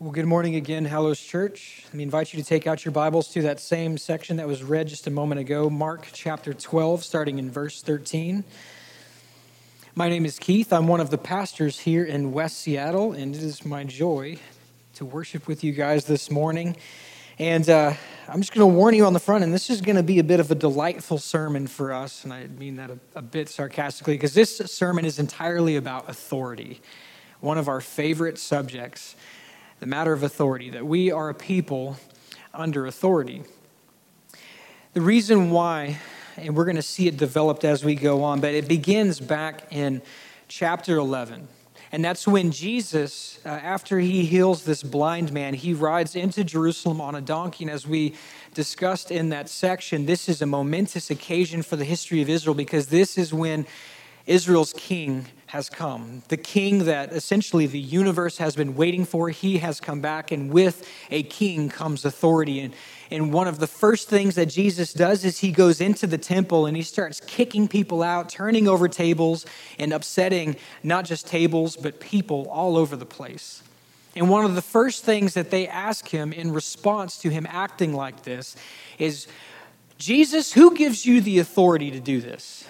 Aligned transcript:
Well, 0.00 0.12
good 0.12 0.26
morning 0.26 0.54
again, 0.54 0.84
Hallows 0.84 1.18
Church. 1.18 1.82
Let 1.86 1.94
me 1.94 2.04
invite 2.04 2.32
you 2.32 2.40
to 2.40 2.48
take 2.48 2.68
out 2.68 2.84
your 2.84 2.92
Bibles 2.92 3.26
to 3.32 3.42
that 3.42 3.58
same 3.58 3.98
section 3.98 4.36
that 4.36 4.46
was 4.46 4.62
read 4.62 4.86
just 4.86 5.08
a 5.08 5.10
moment 5.10 5.40
ago, 5.40 5.68
Mark 5.68 6.06
chapter 6.12 6.54
12, 6.54 7.02
starting 7.02 7.40
in 7.40 7.50
verse 7.50 7.82
13. 7.82 8.44
My 9.96 10.08
name 10.08 10.24
is 10.24 10.38
Keith. 10.38 10.72
I'm 10.72 10.86
one 10.86 11.00
of 11.00 11.10
the 11.10 11.18
pastors 11.18 11.80
here 11.80 12.04
in 12.04 12.30
West 12.30 12.58
Seattle, 12.60 13.10
and 13.10 13.34
it 13.34 13.42
is 13.42 13.64
my 13.64 13.82
joy 13.82 14.38
to 14.94 15.04
worship 15.04 15.48
with 15.48 15.64
you 15.64 15.72
guys 15.72 16.04
this 16.04 16.30
morning. 16.30 16.76
And 17.40 17.68
uh, 17.68 17.92
I'm 18.28 18.40
just 18.40 18.54
going 18.54 18.70
to 18.70 18.72
warn 18.72 18.94
you 18.94 19.04
on 19.04 19.14
the 19.14 19.18
front, 19.18 19.42
and 19.42 19.52
this 19.52 19.68
is 19.68 19.80
going 19.80 19.96
to 19.96 20.04
be 20.04 20.20
a 20.20 20.24
bit 20.24 20.38
of 20.38 20.48
a 20.52 20.54
delightful 20.54 21.18
sermon 21.18 21.66
for 21.66 21.92
us, 21.92 22.22
and 22.22 22.32
I 22.32 22.46
mean 22.46 22.76
that 22.76 22.90
a, 22.90 23.00
a 23.16 23.22
bit 23.22 23.48
sarcastically, 23.48 24.14
because 24.14 24.34
this 24.34 24.58
sermon 24.58 25.04
is 25.04 25.18
entirely 25.18 25.74
about 25.74 26.08
authority, 26.08 26.82
one 27.40 27.58
of 27.58 27.66
our 27.66 27.80
favorite 27.80 28.38
subjects 28.38 29.16
the 29.80 29.86
matter 29.86 30.12
of 30.12 30.22
authority, 30.22 30.70
that 30.70 30.86
we 30.86 31.10
are 31.10 31.28
a 31.28 31.34
people 31.34 31.96
under 32.52 32.86
authority. 32.86 33.42
The 34.94 35.00
reason 35.00 35.50
why, 35.50 35.98
and 36.36 36.56
we're 36.56 36.64
going 36.64 36.76
to 36.76 36.82
see 36.82 37.06
it 37.06 37.16
developed 37.16 37.64
as 37.64 37.84
we 37.84 37.94
go 37.94 38.24
on, 38.24 38.40
but 38.40 38.54
it 38.54 38.66
begins 38.66 39.20
back 39.20 39.72
in 39.72 40.02
chapter 40.48 40.96
11. 40.96 41.46
And 41.90 42.04
that's 42.04 42.26
when 42.26 42.50
Jesus, 42.50 43.38
uh, 43.46 43.48
after 43.48 43.98
he 43.98 44.26
heals 44.26 44.64
this 44.64 44.82
blind 44.82 45.32
man, 45.32 45.54
he 45.54 45.72
rides 45.72 46.16
into 46.16 46.44
Jerusalem 46.44 47.00
on 47.00 47.14
a 47.14 47.20
donkey. 47.20 47.64
And 47.64 47.70
as 47.70 47.86
we 47.86 48.14
discussed 48.52 49.10
in 49.10 49.30
that 49.30 49.48
section, 49.48 50.04
this 50.04 50.28
is 50.28 50.42
a 50.42 50.46
momentous 50.46 51.10
occasion 51.10 51.62
for 51.62 51.76
the 51.76 51.84
history 51.84 52.20
of 52.20 52.28
Israel 52.28 52.54
because 52.54 52.88
this 52.88 53.16
is 53.16 53.32
when 53.32 53.66
Israel's 54.26 54.74
king 54.74 55.26
has 55.48 55.70
come. 55.70 56.22
The 56.28 56.36
king 56.36 56.84
that 56.84 57.10
essentially 57.10 57.66
the 57.66 57.80
universe 57.80 58.36
has 58.36 58.54
been 58.54 58.76
waiting 58.76 59.06
for, 59.06 59.30
he 59.30 59.58
has 59.58 59.80
come 59.80 60.02
back, 60.02 60.30
and 60.30 60.50
with 60.50 60.86
a 61.10 61.22
king 61.22 61.70
comes 61.70 62.04
authority. 62.04 62.60
And, 62.60 62.74
and 63.10 63.32
one 63.32 63.48
of 63.48 63.58
the 63.58 63.66
first 63.66 64.10
things 64.10 64.34
that 64.34 64.46
Jesus 64.46 64.92
does 64.92 65.24
is 65.24 65.38
he 65.38 65.50
goes 65.50 65.80
into 65.80 66.06
the 66.06 66.18
temple 66.18 66.66
and 66.66 66.76
he 66.76 66.82
starts 66.82 67.20
kicking 67.20 67.66
people 67.66 68.02
out, 68.02 68.28
turning 68.28 68.68
over 68.68 68.88
tables, 68.88 69.46
and 69.78 69.94
upsetting 69.94 70.56
not 70.82 71.06
just 71.06 71.26
tables, 71.26 71.76
but 71.76 71.98
people 71.98 72.46
all 72.50 72.76
over 72.76 72.94
the 72.94 73.06
place. 73.06 73.62
And 74.14 74.28
one 74.28 74.44
of 74.44 74.54
the 74.54 74.62
first 74.62 75.02
things 75.02 75.32
that 75.32 75.50
they 75.50 75.66
ask 75.66 76.08
him 76.08 76.30
in 76.30 76.52
response 76.52 77.16
to 77.20 77.30
him 77.30 77.46
acting 77.48 77.94
like 77.94 78.24
this 78.24 78.54
is, 78.98 79.28
Jesus, 79.96 80.52
who 80.52 80.76
gives 80.76 81.06
you 81.06 81.22
the 81.22 81.38
authority 81.38 81.90
to 81.90 82.00
do 82.00 82.20
this? 82.20 82.67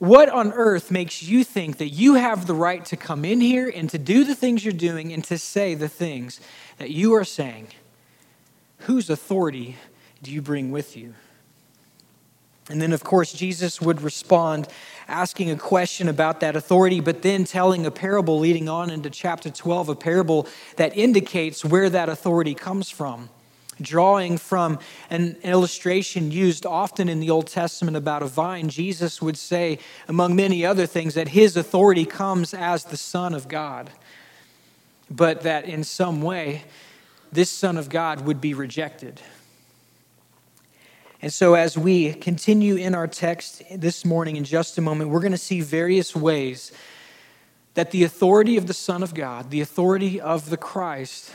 What 0.00 0.30
on 0.30 0.54
earth 0.54 0.90
makes 0.90 1.22
you 1.22 1.44
think 1.44 1.76
that 1.76 1.90
you 1.90 2.14
have 2.14 2.46
the 2.46 2.54
right 2.54 2.82
to 2.86 2.96
come 2.96 3.22
in 3.22 3.42
here 3.42 3.68
and 3.68 3.90
to 3.90 3.98
do 3.98 4.24
the 4.24 4.34
things 4.34 4.64
you're 4.64 4.72
doing 4.72 5.12
and 5.12 5.22
to 5.24 5.36
say 5.36 5.74
the 5.74 5.90
things 5.90 6.40
that 6.78 6.88
you 6.88 7.14
are 7.14 7.24
saying? 7.24 7.68
Whose 8.78 9.10
authority 9.10 9.76
do 10.22 10.30
you 10.30 10.40
bring 10.40 10.70
with 10.70 10.96
you? 10.96 11.12
And 12.70 12.80
then, 12.80 12.94
of 12.94 13.04
course, 13.04 13.34
Jesus 13.34 13.78
would 13.82 14.00
respond 14.00 14.68
asking 15.06 15.50
a 15.50 15.56
question 15.56 16.08
about 16.08 16.40
that 16.40 16.56
authority, 16.56 17.00
but 17.00 17.20
then 17.20 17.44
telling 17.44 17.84
a 17.84 17.90
parable 17.90 18.38
leading 18.38 18.70
on 18.70 18.88
into 18.88 19.10
chapter 19.10 19.50
12, 19.50 19.90
a 19.90 19.94
parable 19.94 20.48
that 20.76 20.96
indicates 20.96 21.62
where 21.62 21.90
that 21.90 22.08
authority 22.08 22.54
comes 22.54 22.88
from 22.88 23.28
drawing 23.80 24.38
from 24.38 24.78
an 25.08 25.36
illustration 25.42 26.30
used 26.30 26.66
often 26.66 27.08
in 27.08 27.20
the 27.20 27.30
Old 27.30 27.46
Testament 27.46 27.96
about 27.96 28.22
a 28.22 28.26
vine, 28.26 28.68
Jesus 28.68 29.20
would 29.20 29.36
say, 29.36 29.78
among 30.08 30.36
many 30.36 30.64
other 30.64 30.86
things, 30.86 31.14
that 31.14 31.28
his 31.28 31.56
authority 31.56 32.04
comes 32.04 32.54
as 32.54 32.84
the 32.84 32.96
Son 32.96 33.34
of 33.34 33.48
God, 33.48 33.90
but 35.10 35.42
that 35.42 35.64
in 35.64 35.84
some 35.84 36.22
way, 36.22 36.64
this 37.32 37.50
Son 37.50 37.76
of 37.76 37.88
God 37.88 38.22
would 38.26 38.40
be 38.40 38.54
rejected. 38.54 39.20
And 41.22 41.32
so, 41.32 41.54
as 41.54 41.76
we 41.76 42.14
continue 42.14 42.76
in 42.76 42.94
our 42.94 43.06
text 43.06 43.62
this 43.70 44.06
morning, 44.06 44.36
in 44.36 44.44
just 44.44 44.78
a 44.78 44.80
moment, 44.80 45.10
we're 45.10 45.20
going 45.20 45.32
to 45.32 45.38
see 45.38 45.60
various 45.60 46.16
ways 46.16 46.72
that 47.74 47.90
the 47.90 48.04
authority 48.04 48.56
of 48.56 48.66
the 48.66 48.74
Son 48.74 49.02
of 49.02 49.14
God, 49.14 49.50
the 49.50 49.60
authority 49.60 50.20
of 50.20 50.48
the 50.48 50.56
Christ, 50.56 51.30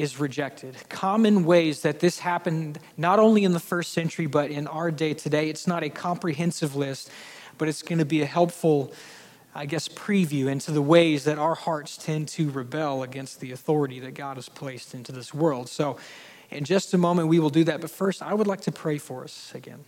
is 0.00 0.18
rejected. 0.18 0.76
Common 0.88 1.44
ways 1.44 1.82
that 1.82 2.00
this 2.00 2.18
happened 2.18 2.78
not 2.96 3.18
only 3.18 3.44
in 3.44 3.52
the 3.52 3.60
first 3.60 3.92
century, 3.92 4.26
but 4.26 4.50
in 4.50 4.66
our 4.66 4.90
day 4.90 5.12
today. 5.12 5.50
It's 5.50 5.66
not 5.66 5.82
a 5.82 5.90
comprehensive 5.90 6.74
list, 6.74 7.10
but 7.58 7.68
it's 7.68 7.82
going 7.82 7.98
to 7.98 8.06
be 8.06 8.22
a 8.22 8.26
helpful, 8.26 8.94
I 9.54 9.66
guess, 9.66 9.88
preview 9.88 10.46
into 10.46 10.70
the 10.70 10.80
ways 10.80 11.24
that 11.24 11.38
our 11.38 11.54
hearts 11.54 11.98
tend 11.98 12.28
to 12.28 12.50
rebel 12.50 13.02
against 13.02 13.40
the 13.40 13.52
authority 13.52 14.00
that 14.00 14.14
God 14.14 14.36
has 14.36 14.48
placed 14.48 14.94
into 14.94 15.12
this 15.12 15.34
world. 15.34 15.68
So, 15.68 15.98
in 16.50 16.64
just 16.64 16.94
a 16.94 16.98
moment, 16.98 17.28
we 17.28 17.38
will 17.38 17.50
do 17.50 17.62
that. 17.64 17.80
But 17.80 17.90
first, 17.90 18.22
I 18.22 18.34
would 18.34 18.48
like 18.48 18.62
to 18.62 18.72
pray 18.72 18.98
for 18.98 19.22
us 19.22 19.52
again. 19.54 19.84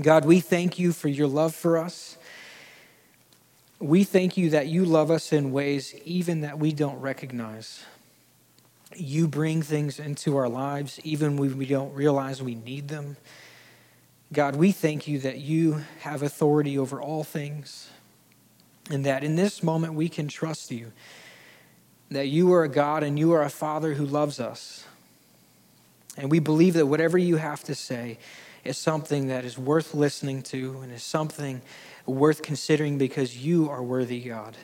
God, 0.00 0.24
we 0.24 0.40
thank 0.40 0.78
you 0.78 0.92
for 0.92 1.08
your 1.08 1.26
love 1.26 1.54
for 1.54 1.76
us. 1.76 2.16
We 3.80 4.04
thank 4.04 4.36
you 4.36 4.50
that 4.50 4.68
you 4.68 4.84
love 4.86 5.10
us 5.10 5.32
in 5.32 5.52
ways 5.52 5.94
even 6.04 6.40
that 6.40 6.58
we 6.58 6.72
don't 6.72 6.98
recognize 7.00 7.84
you 9.00 9.28
bring 9.28 9.62
things 9.62 9.98
into 9.98 10.36
our 10.36 10.48
lives 10.48 11.00
even 11.04 11.36
when 11.36 11.56
we 11.56 11.66
don't 11.66 11.92
realize 11.94 12.42
we 12.42 12.54
need 12.54 12.88
them. 12.88 13.16
God, 14.32 14.56
we 14.56 14.72
thank 14.72 15.06
you 15.06 15.18
that 15.20 15.38
you 15.38 15.82
have 16.00 16.22
authority 16.22 16.78
over 16.78 17.00
all 17.00 17.24
things 17.24 17.90
and 18.90 19.04
that 19.06 19.24
in 19.24 19.36
this 19.36 19.62
moment 19.62 19.94
we 19.94 20.08
can 20.08 20.28
trust 20.28 20.70
you, 20.70 20.92
that 22.10 22.28
you 22.28 22.52
are 22.52 22.64
a 22.64 22.68
God 22.68 23.02
and 23.02 23.18
you 23.18 23.32
are 23.32 23.42
a 23.42 23.50
Father 23.50 23.94
who 23.94 24.04
loves 24.04 24.40
us. 24.40 24.84
And 26.16 26.30
we 26.30 26.38
believe 26.38 26.74
that 26.74 26.86
whatever 26.86 27.18
you 27.18 27.36
have 27.36 27.64
to 27.64 27.74
say 27.74 28.18
is 28.62 28.78
something 28.78 29.28
that 29.28 29.44
is 29.44 29.58
worth 29.58 29.94
listening 29.94 30.42
to 30.42 30.80
and 30.82 30.92
is 30.92 31.02
something 31.02 31.60
worth 32.06 32.42
considering 32.42 32.98
because 32.98 33.36
you 33.36 33.68
are 33.68 33.82
worthy, 33.82 34.20
God. 34.20 34.56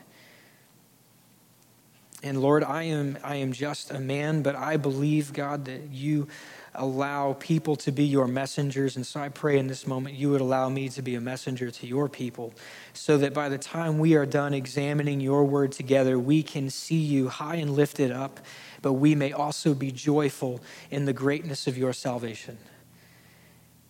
And 2.22 2.40
Lord, 2.40 2.62
I 2.62 2.84
am, 2.84 3.18
I 3.24 3.36
am 3.36 3.52
just 3.52 3.90
a 3.90 3.98
man, 3.98 4.42
but 4.42 4.54
I 4.54 4.76
believe, 4.76 5.32
God, 5.32 5.64
that 5.64 5.88
you 5.90 6.28
allow 6.74 7.32
people 7.34 7.76
to 7.76 7.90
be 7.90 8.04
your 8.04 8.28
messengers. 8.28 8.96
And 8.96 9.06
so 9.06 9.20
I 9.20 9.28
pray 9.28 9.58
in 9.58 9.66
this 9.66 9.86
moment 9.86 10.16
you 10.16 10.30
would 10.30 10.40
allow 10.40 10.68
me 10.68 10.88
to 10.90 11.02
be 11.02 11.14
a 11.14 11.20
messenger 11.20 11.70
to 11.70 11.86
your 11.86 12.08
people 12.08 12.54
so 12.92 13.18
that 13.18 13.34
by 13.34 13.48
the 13.48 13.58
time 13.58 13.98
we 13.98 14.14
are 14.14 14.26
done 14.26 14.54
examining 14.54 15.20
your 15.20 15.44
word 15.44 15.72
together, 15.72 16.18
we 16.18 16.42
can 16.42 16.70
see 16.70 16.96
you 16.96 17.28
high 17.28 17.56
and 17.56 17.72
lifted 17.72 18.12
up, 18.12 18.40
but 18.82 18.94
we 18.94 19.14
may 19.14 19.32
also 19.32 19.74
be 19.74 19.90
joyful 19.90 20.60
in 20.90 21.06
the 21.06 21.12
greatness 21.12 21.66
of 21.66 21.76
your 21.76 21.92
salvation. 21.92 22.58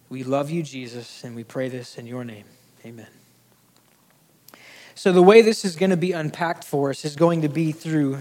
We 0.08 0.24
love 0.24 0.50
you, 0.50 0.62
Jesus, 0.62 1.22
and 1.22 1.36
we 1.36 1.44
pray 1.44 1.68
this 1.68 1.96
in 1.96 2.06
your 2.06 2.24
name. 2.24 2.46
Amen. 2.84 3.19
So, 5.00 5.12
the 5.12 5.22
way 5.22 5.40
this 5.40 5.64
is 5.64 5.76
going 5.76 5.88
to 5.88 5.96
be 5.96 6.12
unpacked 6.12 6.62
for 6.62 6.90
us 6.90 7.06
is 7.06 7.16
going 7.16 7.40
to 7.40 7.48
be 7.48 7.72
through 7.72 8.18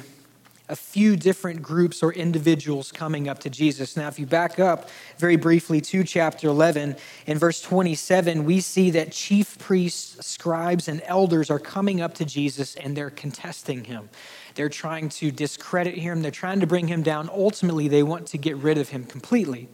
a 0.70 0.78
few 0.78 1.18
different 1.18 1.62
groups 1.62 2.02
or 2.02 2.14
individuals 2.14 2.94
coming 2.94 3.28
up 3.28 3.40
to 3.40 3.50
Jesus. 3.50 3.98
Now, 3.98 4.08
if 4.08 4.18
you 4.18 4.26
back 4.26 4.62
up 4.62 4.90
very 5.18 5.36
briefly 5.36 5.82
to 5.82 6.06
chapter 6.06 6.48
11, 6.48 6.96
in 7.26 7.38
verse 7.38 7.62
27, 7.62 8.46
we 8.46 8.62
see 8.62 8.92
that 8.92 9.12
chief 9.12 9.60
priests, 9.60 10.26
scribes, 10.26 10.88
and 10.88 11.02
elders 11.04 11.50
are 11.50 11.60
coming 11.60 12.00
up 12.00 12.14
to 12.14 12.24
Jesus 12.24 12.76
and 12.76 12.96
they're 12.96 13.10
contesting 13.10 13.84
him. 13.84 14.08
They're 14.56 14.70
trying 14.70 15.10
to 15.10 15.32
discredit 15.32 15.96
him, 15.96 16.22
they're 16.22 16.32
trying 16.32 16.62
to 16.62 16.68
bring 16.68 16.88
him 16.88 17.04
down. 17.04 17.30
Ultimately, 17.30 17.90
they 17.90 18.04
want 18.04 18.26
to 18.28 18.38
get 18.38 18.56
rid 18.56 18.78
of 18.78 18.88
him 18.88 19.04
completely. 19.04 19.68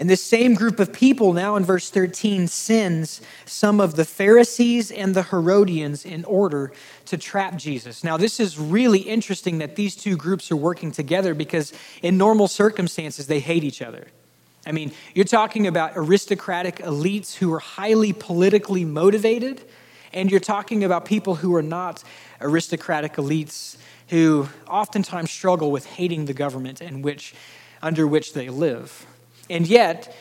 And 0.00 0.08
this 0.08 0.24
same 0.24 0.54
group 0.54 0.80
of 0.80 0.94
people, 0.94 1.34
now 1.34 1.56
in 1.56 1.64
verse 1.66 1.90
13, 1.90 2.48
sends 2.48 3.20
some 3.44 3.82
of 3.82 3.96
the 3.96 4.06
Pharisees 4.06 4.90
and 4.90 5.14
the 5.14 5.24
Herodians 5.24 6.06
in 6.06 6.24
order 6.24 6.72
to 7.04 7.18
trap 7.18 7.56
Jesus. 7.56 8.02
Now, 8.02 8.16
this 8.16 8.40
is 8.40 8.58
really 8.58 9.00
interesting 9.00 9.58
that 9.58 9.76
these 9.76 9.94
two 9.94 10.16
groups 10.16 10.50
are 10.50 10.56
working 10.56 10.90
together 10.90 11.34
because 11.34 11.74
in 12.00 12.16
normal 12.16 12.48
circumstances, 12.48 13.26
they 13.26 13.40
hate 13.40 13.62
each 13.62 13.82
other. 13.82 14.06
I 14.64 14.72
mean, 14.72 14.92
you're 15.14 15.26
talking 15.26 15.66
about 15.66 15.92
aristocratic 15.94 16.76
elites 16.76 17.34
who 17.34 17.52
are 17.52 17.60
highly 17.60 18.14
politically 18.14 18.86
motivated, 18.86 19.62
and 20.14 20.30
you're 20.30 20.40
talking 20.40 20.82
about 20.82 21.04
people 21.04 21.34
who 21.34 21.54
are 21.54 21.62
not 21.62 22.02
aristocratic 22.40 23.16
elites 23.16 23.76
who 24.08 24.48
oftentimes 24.66 25.30
struggle 25.30 25.70
with 25.70 25.84
hating 25.84 26.24
the 26.24 26.32
government 26.32 26.80
in 26.80 27.02
which, 27.02 27.34
under 27.82 28.06
which 28.06 28.32
they 28.32 28.48
live. 28.48 29.06
And 29.50 29.66
yet, 29.66 30.16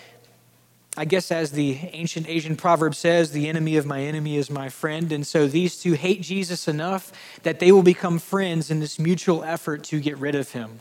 I 0.98 1.06
guess 1.06 1.32
as 1.32 1.52
the 1.52 1.78
ancient 1.94 2.28
Asian 2.28 2.56
proverb 2.56 2.96
says, 2.96 3.32
the 3.32 3.48
enemy 3.48 3.78
of 3.78 3.86
my 3.86 4.02
enemy 4.02 4.38
is 4.38 4.50
my 4.50 4.70
friend. 4.70 5.12
And 5.12 5.26
so 5.26 5.48
these 5.48 5.80
two 5.80 5.94
hate 5.94 6.22
Jesus 6.22 6.68
enough 6.68 7.14
that 7.44 7.60
they 7.60 7.72
will 7.72 7.84
become 7.84 8.18
friends 8.18 8.72
in 8.72 8.80
this 8.80 8.98
mutual 8.98 9.44
effort 9.44 9.84
to 9.86 10.00
get 10.00 10.18
rid 10.18 10.34
of 10.34 10.52
him. 10.52 10.80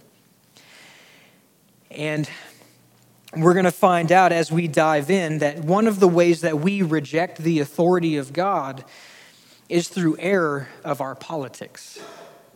And 1.90 2.28
we're 3.36 3.52
going 3.52 3.66
to 3.66 3.70
find 3.70 4.10
out 4.10 4.32
as 4.32 4.50
we 4.50 4.66
dive 4.66 5.10
in 5.10 5.38
that 5.38 5.58
one 5.58 5.86
of 5.86 6.00
the 6.00 6.08
ways 6.08 6.40
that 6.40 6.58
we 6.58 6.80
reject 6.80 7.38
the 7.38 7.60
authority 7.60 8.16
of 8.16 8.32
God 8.32 8.82
is 9.68 9.88
through 9.88 10.16
error 10.18 10.68
of 10.82 11.02
our 11.02 11.14
politics. 11.14 12.00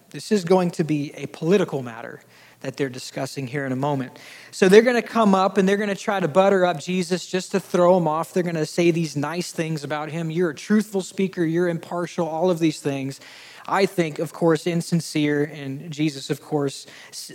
This 0.09 0.33
is 0.33 0.45
going 0.45 0.71
to 0.73 0.85
be 0.85 1.13
a 1.15 1.27
political 1.27 1.83
matter 1.83 2.23
that 2.63 2.77
they're 2.77 2.89
discussing 2.89 3.47
here 3.47 3.67
in 3.67 3.73
a 3.73 3.77
moment. 3.77 4.19
So 4.51 4.69
they're 4.69 4.83
going 4.83 5.01
to 5.01 5.07
come 5.07 5.35
up 5.35 5.59
and 5.59 5.69
they're 5.69 5.77
going 5.77 5.89
to 5.89 5.95
try 5.95 6.19
to 6.19 6.29
butter 6.29 6.65
up 6.65 6.81
Jesus 6.81 7.27
just 7.27 7.53
to 7.53 7.61
throw 7.61 7.97
him 7.97 8.09
off. 8.09 8.33
They're 8.33 8.43
going 8.43 8.55
to 8.55 8.67
say 8.67 8.91
these 8.91 9.17
nice 9.17 9.53
things 9.53 9.85
about 9.85 10.11
him. 10.11 10.31
You're 10.31 10.51
a 10.51 10.55
truthful 10.55 11.03
speaker, 11.03 11.45
you're 11.45 11.69
impartial, 11.69 12.27
all 12.27 12.51
of 12.51 12.59
these 12.59 12.81
things. 12.81 13.21
I 13.67 13.87
think, 13.87 14.19
of 14.19 14.33
course, 14.33 14.67
insincere, 14.67 15.45
and 15.45 15.91
Jesus, 15.93 16.31
of 16.31 16.41
course, 16.41 16.87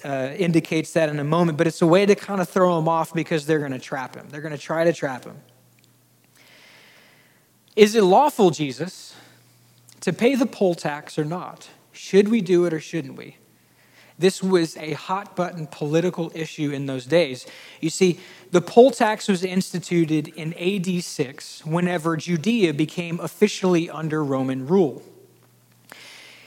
uh, 0.03 0.33
indicates 0.37 0.91
that 0.93 1.07
in 1.07 1.19
a 1.19 1.23
moment, 1.23 1.57
but 1.57 1.67
it's 1.67 1.81
a 1.81 1.87
way 1.87 2.05
to 2.05 2.15
kind 2.15 2.41
of 2.41 2.49
throw 2.49 2.77
him 2.77 2.89
off 2.89 3.13
because 3.13 3.45
they're 3.45 3.59
going 3.59 3.71
to 3.71 3.79
trap 3.79 4.15
him. 4.15 4.27
They're 4.29 4.41
going 4.41 4.55
to 4.55 4.57
try 4.57 4.83
to 4.83 4.91
trap 4.91 5.23
him. 5.23 5.37
Is 7.77 7.95
it 7.95 8.03
lawful, 8.03 8.49
Jesus, 8.49 9.15
to 10.01 10.11
pay 10.11 10.35
the 10.35 10.45
poll 10.45 10.75
tax 10.75 11.17
or 11.17 11.23
not? 11.23 11.69
Should 11.93 12.27
we 12.27 12.41
do 12.41 12.65
it 12.65 12.73
or 12.73 12.79
shouldn't 12.79 13.17
we? 13.17 13.37
This 14.19 14.41
was 14.41 14.75
a 14.77 14.93
hot 14.93 15.35
button 15.35 15.67
political 15.67 16.31
issue 16.33 16.71
in 16.71 16.87
those 16.87 17.05
days. 17.05 17.45
You 17.81 17.91
see, 17.91 18.19
the 18.51 18.61
poll 18.61 18.91
tax 18.91 19.27
was 19.27 19.43
instituted 19.43 20.29
in 20.29 20.53
AD 20.55 21.03
6 21.03 21.65
whenever 21.65 22.17
Judea 22.17 22.73
became 22.73 23.19
officially 23.19 23.89
under 23.89 24.23
Roman 24.23 24.65
rule. 24.65 25.03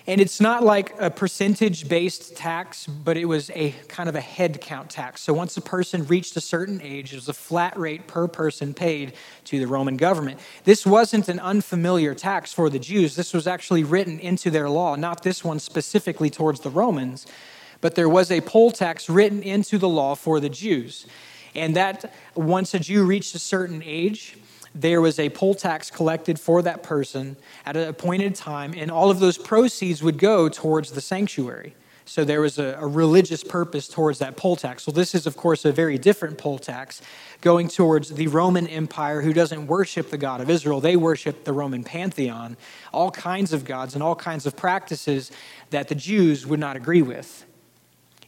And 0.06 0.20
it's 0.20 0.40
not 0.40 0.64
like 0.64 0.93
a 0.99 1.08
percentage 1.08 1.88
based 1.88 2.34
tax, 2.34 2.87
but 2.87 3.17
it 3.17 3.26
was 3.26 3.50
a 3.50 3.73
kind 3.87 4.08
of 4.08 4.16
a 4.16 4.20
head 4.20 4.61
count 4.61 4.90
tax. 4.90 5.20
So 5.20 5.32
once 5.32 5.56
a 5.56 5.61
person 5.61 6.05
reached 6.06 6.37
a 6.37 6.40
certain 6.40 6.81
age, 6.82 7.12
it 7.12 7.16
was 7.16 7.28
a 7.28 7.32
flat 7.32 7.78
rate 7.78 8.08
per 8.08 8.26
person 8.26 8.75
paid 8.75 9.12
to 9.44 9.61
the 9.61 9.66
Roman 9.66 9.96
government. 9.96 10.40
This 10.64 10.84
wasn't 10.84 11.28
an 11.28 11.38
unfamiliar 11.38 12.14
tax 12.16 12.52
for 12.52 12.69
the 12.69 12.81
Jews. 12.81 13.14
This 13.14 13.32
was 13.32 13.46
actually 13.46 13.84
written 13.84 14.19
into 14.19 14.50
their 14.50 14.69
law, 14.69 14.96
not 14.96 15.23
this 15.23 15.44
one 15.44 15.61
specifically 15.61 16.28
towards 16.28 16.61
the 16.61 16.70
Romans, 16.70 17.26
but 17.81 17.94
there 17.94 18.09
was 18.09 18.31
a 18.31 18.41
poll 18.41 18.71
tax 18.71 19.09
written 19.09 19.43
into 19.43 19.79
the 19.79 19.88
law 19.88 20.15
for 20.15 20.41
the 20.41 20.49
Jews. 20.49 21.06
And 21.55 21.75
that 21.77 22.12
once 22.35 22.75
a 22.75 22.79
Jew 22.79 23.05
reached 23.05 23.35
a 23.35 23.38
certain 23.38 23.82
age, 23.85 24.37
there 24.75 25.00
was 25.00 25.19
a 25.19 25.31
poll 25.31 25.55
tax 25.55 25.91
collected 25.91 26.38
for 26.38 26.62
that 26.62 26.82
person 26.82 27.37
at 27.67 27.77
an 27.77 27.88
appointed 27.88 28.35
time, 28.35 28.73
and 28.77 28.91
all 28.91 29.11
of 29.11 29.19
those 29.19 29.37
proceeds 29.37 30.03
would 30.03 30.19
go 30.19 30.49
towards 30.49 30.93
the 30.93 31.00
sanctuary. 31.00 31.75
So 32.05 32.25
there 32.25 32.41
was 32.41 32.59
a, 32.59 32.77
a, 32.81 32.87
religious 32.88 33.44
purpose 33.44 33.87
towards 33.87 34.19
that 34.19 34.37
poll 34.37 34.56
tax. 34.56 34.83
So 34.83 34.91
this 34.91 35.15
is, 35.15 35.26
of 35.29 35.37
course, 35.37 35.65
a 35.65 35.71
very 35.71 35.97
different 35.97 36.38
poll 36.38 36.59
tax 36.59 37.00
going 37.41 37.69
towards 37.69 38.11
the 38.11 38.26
Roman 38.26 38.67
Empire 38.67 39.23
who 39.23 39.33
doesn't 39.33 39.69
worship 39.69 40.11
the 40.11 40.19
God 40.19 40.41
of 40.41 40.50
Israel. 40.50 40.81
They 40.81 40.97
worship 40.97 41.44
the 41.44 41.53
Roman 41.53 41.85
pantheon, 41.85 42.56
all 42.93 43.12
kinds 43.12 43.53
of 43.53 43.65
gods 43.65 43.94
and 43.94 44.03
all 44.03 44.17
kinds 44.17 44.44
of 44.44 44.56
practices 44.56 45.31
that 45.71 45.87
the 45.87 45.94
Jews 45.94 46.44
would 46.49 46.59
not 46.59 46.75
agree 46.75 47.03
with. 47.03 47.47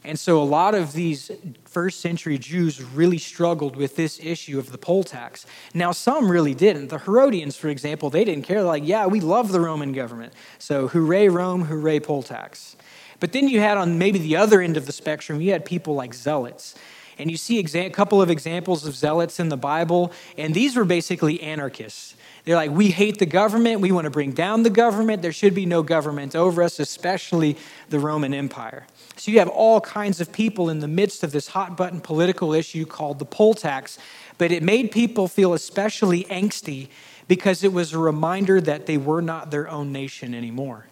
And 0.05 0.19
so 0.19 0.41
a 0.41 0.43
lot 0.43 0.75
of 0.75 0.93
these 0.93 1.31
first 1.65 2.01
century 2.01 2.37
Jews 2.37 2.83
really 2.83 3.17
struggled 3.17 3.75
with 3.75 3.95
this 3.95 4.19
issue 4.21 4.59
of 4.59 4.71
the 4.71 4.77
poll 4.77 5.03
tax. 5.03 5.45
Now, 5.73 5.91
some 5.91 6.29
really 6.29 6.53
didn't. 6.53 6.89
The 6.89 6.99
Herodians, 6.99 7.55
for 7.55 7.69
example, 7.69 8.09
they 8.09 8.25
didn't 8.25 8.43
care. 8.43 8.57
They're 8.57 8.67
like, 8.67 8.85
yeah, 8.85 9.05
we 9.05 9.21
love 9.21 9.51
the 9.51 9.61
Roman 9.61 9.93
government. 9.93 10.33
So, 10.59 10.87
hooray, 10.89 11.29
Rome, 11.29 11.65
hooray, 11.65 12.01
poll 12.01 12.21
tax. 12.23 12.75
But 13.19 13.31
then 13.31 13.47
you 13.47 13.61
had 13.61 13.77
on 13.77 13.97
maybe 13.97 14.19
the 14.19 14.35
other 14.35 14.59
end 14.59 14.75
of 14.75 14.85
the 14.85 14.91
spectrum, 14.91 15.39
you 15.39 15.51
had 15.51 15.63
people 15.63 15.95
like 15.95 16.13
zealots. 16.13 16.75
And 17.17 17.31
you 17.31 17.37
see 17.37 17.59
a 17.59 17.89
couple 17.89 18.21
of 18.21 18.29
examples 18.29 18.85
of 18.85 18.95
zealots 18.95 19.39
in 19.39 19.49
the 19.49 19.57
Bible, 19.57 20.11
and 20.37 20.53
these 20.53 20.75
were 20.75 20.83
basically 20.83 21.41
anarchists. 21.41 22.15
They're 22.43 22.55
like, 22.55 22.71
we 22.71 22.89
hate 22.89 23.19
the 23.19 23.25
government. 23.25 23.79
We 23.79 23.91
want 23.91 24.05
to 24.05 24.11
bring 24.11 24.31
down 24.31 24.63
the 24.63 24.69
government. 24.69 25.21
There 25.21 25.31
should 25.31 25.53
be 25.53 25.65
no 25.65 25.83
government 25.83 26.35
over 26.35 26.61
us, 26.61 26.79
especially 26.79 27.55
the 27.87 27.99
Roman 27.99 28.33
Empire. 28.33 28.85
So 29.15 29.31
you 29.31 29.39
have 29.39 29.49
all 29.49 29.79
kinds 29.79 30.19
of 30.19 30.31
people 30.31 30.69
in 30.69 30.79
the 30.79 30.87
midst 30.87 31.23
of 31.23 31.31
this 31.31 31.47
hot 31.47 31.77
button 31.77 32.01
political 32.01 32.53
issue 32.53 32.85
called 32.85 33.19
the 33.19 33.25
poll 33.25 33.53
tax. 33.53 33.99
But 34.37 34.51
it 34.51 34.63
made 34.63 34.91
people 34.91 35.27
feel 35.27 35.53
especially 35.53 36.23
angsty 36.25 36.89
because 37.27 37.63
it 37.63 37.71
was 37.71 37.93
a 37.93 37.99
reminder 37.99 38.59
that 38.61 38.85
they 38.85 38.97
were 38.97 39.21
not 39.21 39.51
their 39.51 39.69
own 39.69 39.91
nation 39.91 40.33
anymore. 40.33 40.87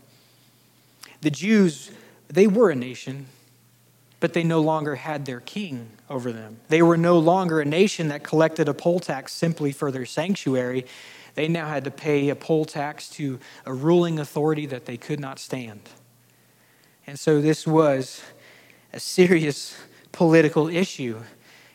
The 1.21 1.31
Jews, 1.31 1.91
they 2.27 2.47
were 2.47 2.69
a 2.69 2.75
nation, 2.75 3.27
but 4.19 4.33
they 4.33 4.44
no 4.44 4.62
longer 4.62 4.95
had 4.95 5.25
their 5.25 5.39
king 5.39 5.89
over 6.09 6.31
them. 6.31 6.59
They 6.69 6.81
were 6.81 6.97
no 6.97 7.18
longer 7.18 7.59
a 7.59 7.65
nation 7.65 8.07
that 8.09 8.23
collected 8.23 8.69
a 8.69 8.73
poll 8.73 9.00
tax 9.00 9.33
simply 9.33 9.71
for 9.71 9.91
their 9.91 10.06
sanctuary. 10.06 10.85
They 11.35 11.47
now 11.47 11.68
had 11.68 11.83
to 11.85 11.91
pay 11.91 12.29
a 12.29 12.35
poll 12.35 12.65
tax 12.65 13.09
to 13.12 13.39
a 13.65 13.73
ruling 13.73 14.19
authority 14.19 14.65
that 14.68 14.85
they 14.85 14.97
could 14.97 15.19
not 15.19 15.39
stand. 15.39 15.81
And 17.07 17.19
so 17.19 17.42
this 17.42 17.65
was 17.65 18.21
a 18.94 19.00
serious 19.00 19.75
political 20.12 20.68
issue. 20.68 21.19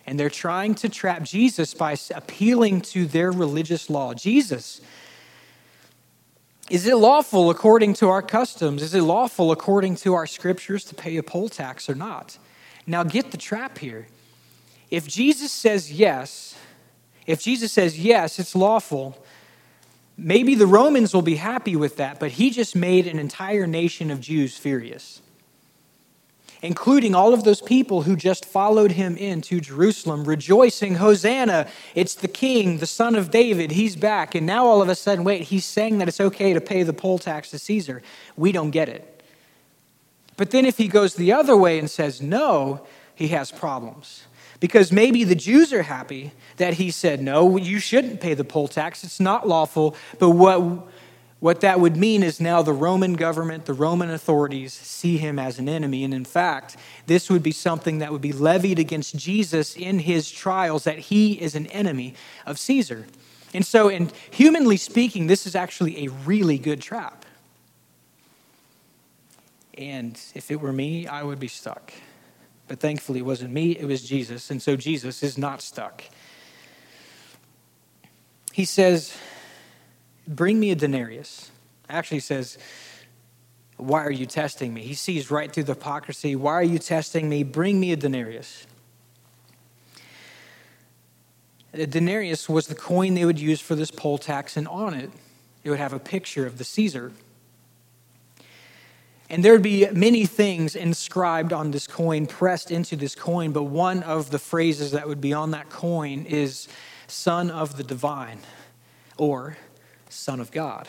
And 0.06 0.18
they're 0.20 0.30
trying 0.30 0.74
to 0.76 0.88
trap 0.88 1.22
Jesus 1.22 1.74
by 1.74 1.96
appealing 2.14 2.80
to 2.82 3.06
their 3.06 3.32
religious 3.32 3.90
law. 3.90 4.14
Jesus, 4.14 4.80
is 6.70 6.86
it 6.86 6.96
lawful 6.96 7.50
according 7.50 7.94
to 7.94 8.08
our 8.08 8.22
customs? 8.22 8.82
Is 8.82 8.94
it 8.94 9.02
lawful 9.02 9.52
according 9.52 9.96
to 9.96 10.14
our 10.14 10.26
scriptures 10.26 10.84
to 10.84 10.94
pay 10.94 11.16
a 11.16 11.22
poll 11.22 11.48
tax 11.48 11.88
or 11.88 11.94
not? 11.94 12.38
Now, 12.86 13.02
get 13.02 13.32
the 13.32 13.36
trap 13.36 13.78
here. 13.78 14.06
If 14.90 15.08
Jesus 15.08 15.50
says 15.50 15.92
yes, 15.92 16.56
if 17.26 17.42
Jesus 17.42 17.72
says 17.72 17.98
yes, 17.98 18.38
it's 18.38 18.54
lawful, 18.54 19.20
Maybe 20.18 20.54
the 20.54 20.66
Romans 20.66 21.12
will 21.12 21.22
be 21.22 21.36
happy 21.36 21.76
with 21.76 21.96
that, 21.96 22.18
but 22.18 22.32
he 22.32 22.50
just 22.50 22.74
made 22.74 23.06
an 23.06 23.18
entire 23.18 23.66
nation 23.66 24.10
of 24.10 24.20
Jews 24.20 24.56
furious, 24.56 25.20
including 26.62 27.14
all 27.14 27.34
of 27.34 27.44
those 27.44 27.60
people 27.60 28.02
who 28.02 28.16
just 28.16 28.46
followed 28.46 28.92
him 28.92 29.16
into 29.18 29.60
Jerusalem, 29.60 30.24
rejoicing, 30.24 30.94
Hosanna, 30.94 31.68
it's 31.94 32.14
the 32.14 32.28
king, 32.28 32.78
the 32.78 32.86
son 32.86 33.14
of 33.14 33.30
David, 33.30 33.72
he's 33.72 33.94
back. 33.94 34.34
And 34.34 34.46
now 34.46 34.64
all 34.64 34.80
of 34.80 34.88
a 34.88 34.94
sudden, 34.94 35.22
wait, 35.22 35.42
he's 35.42 35.66
saying 35.66 35.98
that 35.98 36.08
it's 36.08 36.20
okay 36.20 36.54
to 36.54 36.62
pay 36.62 36.82
the 36.82 36.94
poll 36.94 37.18
tax 37.18 37.50
to 37.50 37.58
Caesar. 37.58 38.02
We 38.36 38.52
don't 38.52 38.70
get 38.70 38.88
it. 38.88 39.22
But 40.38 40.50
then 40.50 40.64
if 40.64 40.78
he 40.78 40.88
goes 40.88 41.14
the 41.14 41.32
other 41.32 41.56
way 41.56 41.78
and 41.78 41.90
says 41.90 42.22
no, 42.22 42.86
he 43.14 43.28
has 43.28 43.52
problems. 43.52 44.24
Because 44.66 44.90
maybe 44.90 45.22
the 45.22 45.36
Jews 45.36 45.72
are 45.72 45.84
happy 45.84 46.32
that 46.56 46.74
he 46.74 46.90
said, 46.90 47.22
no, 47.22 47.56
you 47.56 47.78
shouldn't 47.78 48.20
pay 48.20 48.34
the 48.34 48.42
poll 48.42 48.66
tax. 48.66 49.04
It's 49.04 49.20
not 49.20 49.46
lawful. 49.46 49.94
But 50.18 50.30
what, 50.30 50.88
what 51.38 51.60
that 51.60 51.78
would 51.78 51.96
mean 51.96 52.24
is 52.24 52.40
now 52.40 52.62
the 52.62 52.72
Roman 52.72 53.12
government, 53.12 53.66
the 53.66 53.74
Roman 53.74 54.10
authorities 54.10 54.72
see 54.72 55.18
him 55.18 55.38
as 55.38 55.60
an 55.60 55.68
enemy. 55.68 56.02
And 56.02 56.12
in 56.12 56.24
fact, 56.24 56.76
this 57.06 57.30
would 57.30 57.44
be 57.44 57.52
something 57.52 57.98
that 57.98 58.10
would 58.10 58.20
be 58.20 58.32
levied 58.32 58.80
against 58.80 59.14
Jesus 59.14 59.76
in 59.76 60.00
his 60.00 60.28
trials 60.28 60.82
that 60.82 60.98
he 60.98 61.34
is 61.40 61.54
an 61.54 61.68
enemy 61.68 62.16
of 62.44 62.58
Caesar. 62.58 63.06
And 63.54 63.64
so, 63.64 63.88
in 63.88 64.10
humanly 64.32 64.78
speaking, 64.78 65.28
this 65.28 65.46
is 65.46 65.54
actually 65.54 66.06
a 66.06 66.10
really 66.10 66.58
good 66.58 66.82
trap. 66.82 67.24
And 69.78 70.20
if 70.34 70.50
it 70.50 70.60
were 70.60 70.72
me, 70.72 71.06
I 71.06 71.22
would 71.22 71.38
be 71.38 71.46
stuck. 71.46 71.92
But 72.68 72.80
thankfully, 72.80 73.20
it 73.20 73.24
wasn't 73.24 73.52
me, 73.52 73.72
it 73.72 73.84
was 73.84 74.02
Jesus. 74.02 74.50
And 74.50 74.60
so 74.60 74.76
Jesus 74.76 75.22
is 75.22 75.38
not 75.38 75.62
stuck. 75.62 76.04
He 78.52 78.64
says, 78.64 79.16
Bring 80.26 80.58
me 80.58 80.70
a 80.70 80.74
denarius. 80.74 81.50
Actually, 81.88 82.20
says, 82.20 82.58
Why 83.76 84.02
are 84.02 84.10
you 84.10 84.26
testing 84.26 84.74
me? 84.74 84.82
He 84.82 84.94
sees 84.94 85.30
right 85.30 85.52
through 85.52 85.64
the 85.64 85.74
hypocrisy. 85.74 86.34
Why 86.34 86.54
are 86.54 86.62
you 86.62 86.78
testing 86.78 87.28
me? 87.28 87.44
Bring 87.44 87.78
me 87.78 87.92
a 87.92 87.96
denarius. 87.96 88.66
A 91.72 91.86
denarius 91.86 92.48
was 92.48 92.66
the 92.66 92.74
coin 92.74 93.14
they 93.14 93.26
would 93.26 93.38
use 93.38 93.60
for 93.60 93.74
this 93.74 93.90
poll 93.90 94.16
tax, 94.16 94.56
and 94.56 94.66
on 94.66 94.94
it, 94.94 95.10
it 95.62 95.70
would 95.70 95.78
have 95.78 95.92
a 95.92 95.98
picture 95.98 96.46
of 96.46 96.58
the 96.58 96.64
Caesar 96.64 97.12
and 99.28 99.44
there 99.44 99.52
would 99.52 99.62
be 99.62 99.88
many 99.90 100.24
things 100.24 100.76
inscribed 100.76 101.52
on 101.52 101.70
this 101.72 101.86
coin, 101.86 102.26
pressed 102.26 102.70
into 102.70 102.96
this 102.96 103.14
coin, 103.14 103.52
but 103.52 103.64
one 103.64 104.02
of 104.02 104.30
the 104.30 104.38
phrases 104.38 104.92
that 104.92 105.08
would 105.08 105.20
be 105.20 105.32
on 105.32 105.50
that 105.50 105.68
coin 105.68 106.24
is 106.26 106.68
Son 107.08 107.50
of 107.50 107.76
the 107.76 107.82
Divine 107.82 108.38
or 109.16 109.56
Son 110.08 110.40
of 110.40 110.52
God. 110.52 110.88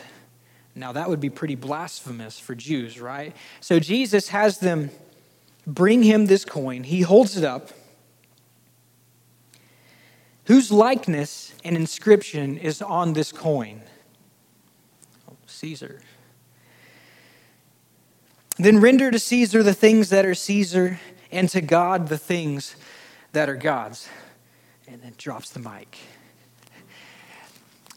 Now, 0.75 0.91
that 0.91 1.10
would 1.10 1.20
be 1.20 1.32
pretty 1.32 1.56
blasphemous 1.56 2.39
for 2.39 2.53
Jews, 2.53 3.01
right? 3.01 3.36
So, 3.62 3.79
Jesus 3.79 4.29
has 4.29 4.60
them 4.60 4.91
bring 5.65 6.03
him 6.03 6.27
this 6.27 6.46
coin. 6.46 6.84
He 6.84 7.01
holds 7.01 7.36
it 7.36 7.44
up. 7.44 7.72
Whose 10.46 10.72
likeness 10.72 11.53
and 11.63 11.75
inscription 11.75 12.58
is 12.58 12.82
on 12.82 13.13
this 13.13 13.32
coin? 13.32 13.82
Oh, 15.29 15.36
Caesar. 15.48 16.00
Then 18.59 18.79
render 18.79 19.11
to 19.11 19.19
Caesar 19.19 19.61
the 19.63 19.73
things 19.73 20.09
that 20.09 20.25
are 20.25 20.35
Caesar, 20.35 20.99
and 21.31 21.47
to 21.49 21.61
God 21.61 22.07
the 22.07 22.17
things 22.17 22.75
that 23.33 23.49
are 23.49 23.55
God's. 23.55 24.07
And 24.87 25.01
then 25.01 25.13
drops 25.17 25.49
the 25.49 25.59
mic. 25.59 25.97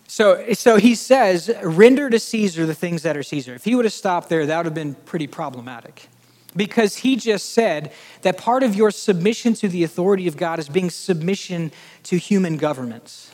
So, 0.07 0.53
so 0.55 0.77
he 0.77 0.97
says, 0.97 1.51
render 1.63 2.11
to 2.11 2.19
Caesar 2.19 2.67
the 2.67 2.75
things 2.75 3.03
that 3.05 3.17
are 3.17 3.23
Caesar. 3.23 3.55
If 3.55 3.65
he 3.65 3.77
would 3.77 3.85
have 3.85 3.95
stopped 3.95 4.29
there, 4.29 4.45
that 4.45 4.57
would 4.57 4.67
have 4.67 4.75
been 4.75 4.95
pretty 4.95 5.29
problematic. 5.29 6.09
because 6.57 6.97
he 6.97 7.17
just 7.17 7.53
said 7.53 7.93
that 8.23 8.39
part 8.39 8.63
of 8.63 8.75
your 8.75 8.91
submission 8.91 9.55
to 9.55 9.69
the 9.69 9.85
authority 9.85 10.27
of 10.27 10.37
God 10.37 10.59
is 10.59 10.69
being 10.69 10.91
submission 10.91 11.73
to 12.05 12.17
human 12.17 12.57
governments. 12.57 13.31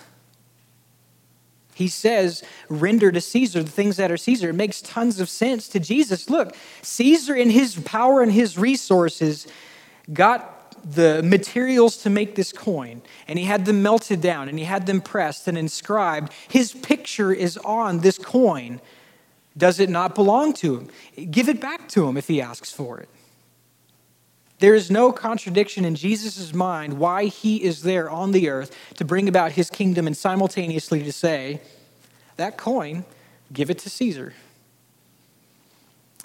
He 1.77 1.89
says, 1.89 2.43
render 2.71 3.13
to 3.13 3.21
Caesar 3.21 3.63
the 3.63 3.71
things 3.71 3.99
that 3.99 4.11
are 4.11 4.17
Caesar. 4.17 4.49
It 4.49 4.55
makes 4.55 4.81
tons 4.81 5.21
of 5.21 5.29
sense 5.29 5.69
to 5.69 5.79
Jesus. 5.79 6.31
Look, 6.31 6.57
Caesar, 6.81 7.35
in 7.35 7.51
his 7.51 7.77
power 7.81 8.23
and 8.23 8.33
his 8.33 8.57
resources, 8.57 9.47
got 10.11 10.75
the 10.91 11.23
materials 11.23 11.99
to 11.99 12.09
make 12.09 12.35
this 12.35 12.51
coin, 12.51 13.03
and 13.29 13.39
he 13.39 13.45
had 13.45 13.67
them 13.67 13.83
melted 13.83 14.23
down, 14.23 14.49
and 14.49 14.59
he 14.59 14.65
had 14.65 14.87
them 14.87 15.03
pressed 15.03 15.49
and 15.49 15.59
inscribed. 15.59 16.33
His 16.49 16.73
picture 16.73 17.31
is 17.31 17.59
on 17.59 18.01
this 18.01 18.17
coin. 18.17 18.81
Does 19.55 19.79
it 19.79 19.91
not 19.91 20.15
belong 20.15 20.55
to 20.55 20.79
him? 20.79 21.31
Give 21.31 21.51
it 21.51 21.61
back 21.61 21.91
to 21.91 22.09
him 22.09 22.17
if 22.17 22.27
he 22.27 22.41
asks 22.41 22.73
for 22.73 23.01
it. 23.01 23.11
There 24.59 24.75
is 24.75 24.91
no 24.91 25.13
contradiction 25.13 25.85
in 25.85 25.95
Jesus' 25.95 26.55
mind 26.55 26.99
why 26.99 27.27
he 27.27 27.63
is 27.63 27.83
there 27.83 28.09
on 28.09 28.33
the 28.33 28.49
earth 28.49 28.75
to 28.95 29.05
bring 29.05 29.29
about 29.29 29.53
his 29.53 29.69
kingdom 29.69 30.07
and 30.07 30.17
simultaneously 30.17 31.03
to 31.03 31.13
say, 31.13 31.61
that 32.37 32.57
coin, 32.57 33.05
give 33.53 33.71
it 33.71 33.79
to 33.81 33.91
Caesar. 33.91 34.35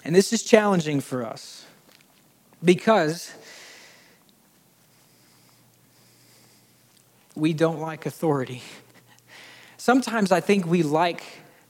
And 0.04 0.14
this 0.14 0.32
is 0.32 0.42
challenging 0.42 1.00
for 1.00 1.24
us 1.24 1.66
because 2.64 3.32
we 7.34 7.52
don't 7.52 7.80
like 7.80 8.06
authority. 8.06 8.62
Sometimes 9.76 10.32
I 10.32 10.40
think 10.40 10.66
we 10.66 10.82
like 10.82 11.22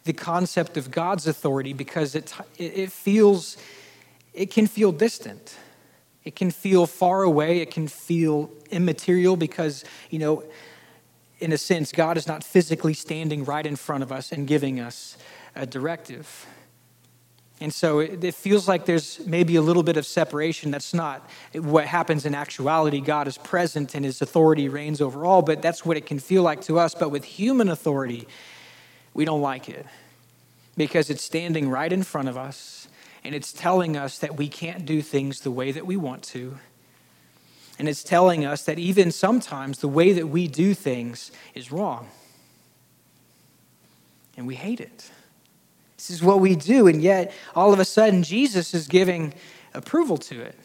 the 0.04 0.12
concept 0.12 0.76
of 0.76 0.90
God's 0.90 1.26
authority 1.26 1.72
because 1.72 2.14
it, 2.14 2.32
it 2.56 2.90
feels, 2.90 3.56
it 4.34 4.50
can 4.50 4.66
feel 4.66 4.92
distant. 4.92 5.56
It 6.24 6.36
can 6.36 6.50
feel 6.50 6.86
far 6.86 7.22
away. 7.22 7.58
It 7.58 7.70
can 7.70 7.88
feel 7.88 8.50
immaterial 8.70 9.36
because, 9.36 9.84
you 10.10 10.18
know, 10.18 10.44
in 11.40 11.52
a 11.52 11.58
sense, 11.58 11.90
God 11.90 12.16
is 12.16 12.28
not 12.28 12.44
physically 12.44 12.94
standing 12.94 13.44
right 13.44 13.66
in 13.66 13.74
front 13.74 14.02
of 14.02 14.12
us 14.12 14.30
and 14.30 14.46
giving 14.46 14.78
us 14.78 15.16
a 15.56 15.66
directive. 15.66 16.46
And 17.60 17.72
so 17.72 18.00
it, 18.00 18.22
it, 18.24 18.34
feels 18.34 18.66
like 18.66 18.86
there's 18.86 19.24
maybe 19.26 19.56
a 19.56 19.62
little 19.62 19.82
bit 19.82 19.96
of 19.96 20.06
separation. 20.06 20.70
That's 20.70 20.94
not 20.94 21.28
what 21.54 21.86
happens 21.86 22.26
in 22.26 22.34
actuality. 22.34 23.00
God 23.00 23.28
is 23.28 23.38
present 23.38 23.94
and 23.94 24.04
his 24.04 24.22
authority 24.22 24.68
reigns 24.68 25.00
over 25.00 25.24
all, 25.24 25.42
but 25.42 25.62
that's 25.62 25.84
what 25.84 25.96
it 25.96 26.06
can 26.06 26.18
feel 26.18 26.42
like 26.42 26.60
to 26.62 26.78
us. 26.78 26.94
But 26.94 27.10
with 27.10 27.24
human 27.24 27.68
authority, 27.68 28.26
we 29.14 29.24
don't 29.24 29.42
like 29.42 29.68
it 29.68 29.86
because 30.76 31.10
it's 31.10 31.22
standing 31.22 31.68
right 31.68 31.92
in 31.92 32.02
front 32.02 32.28
of 32.28 32.36
us 32.36 32.81
and 33.24 33.34
it's 33.34 33.52
telling 33.52 33.96
us 33.96 34.18
that 34.18 34.36
we 34.36 34.48
can't 34.48 34.84
do 34.84 35.02
things 35.02 35.40
the 35.40 35.50
way 35.50 35.72
that 35.72 35.86
we 35.86 35.96
want 35.96 36.22
to. 36.24 36.58
And 37.78 37.88
it's 37.88 38.02
telling 38.02 38.44
us 38.44 38.62
that 38.64 38.78
even 38.78 39.10
sometimes 39.10 39.78
the 39.78 39.88
way 39.88 40.12
that 40.12 40.28
we 40.28 40.48
do 40.48 40.74
things 40.74 41.32
is 41.54 41.72
wrong. 41.72 42.08
And 44.36 44.46
we 44.46 44.54
hate 44.54 44.80
it. 44.80 45.10
This 45.96 46.10
is 46.10 46.22
what 46.22 46.40
we 46.40 46.56
do, 46.56 46.88
and 46.88 47.00
yet 47.00 47.32
all 47.54 47.72
of 47.72 47.78
a 47.78 47.84
sudden 47.84 48.24
Jesus 48.24 48.74
is 48.74 48.88
giving 48.88 49.34
approval 49.72 50.18
to 50.18 50.40
it. 50.40 50.58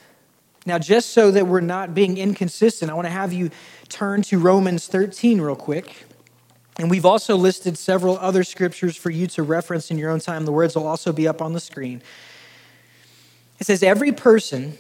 Now, 0.66 0.80
just 0.80 1.12
so 1.12 1.32
that 1.32 1.48
we're 1.48 1.62
not 1.62 1.94
being 1.94 2.18
inconsistent, 2.18 2.92
I 2.92 2.94
want 2.94 3.06
to 3.06 3.12
have 3.12 3.32
you 3.32 3.52
turn 3.88 4.22
to 4.24 4.40
Romans 4.40 4.88
13 4.88 5.40
real 5.40 5.56
quick. 5.56 6.06
And 6.78 6.92
we've 6.92 7.06
also 7.06 7.38
listed 7.38 7.78
several 7.78 8.18
other 8.18 8.44
scriptures 8.44 8.98
for 8.98 9.10
you 9.10 9.28
to 9.28 9.44
reference 9.44 9.90
in 9.90 9.98
your 9.98 10.12
own 10.12 10.20
time. 10.20 10.46
The 10.46 10.52
words 10.52 10.76
will 10.76 10.86
also 10.86 11.14
be 11.14 11.28
up 11.28 11.42
on 11.42 11.54
the 11.54 11.60
screen. 11.60 12.02
It 13.60 13.66
says, 13.66 13.84
Every 13.84 14.12
person, 14.12 14.78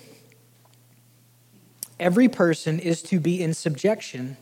every 1.99 2.27
person 2.27 2.79
is 2.79 3.01
to 3.03 3.19
be 3.19 3.41
in 3.41 3.53
subjection 3.53 4.37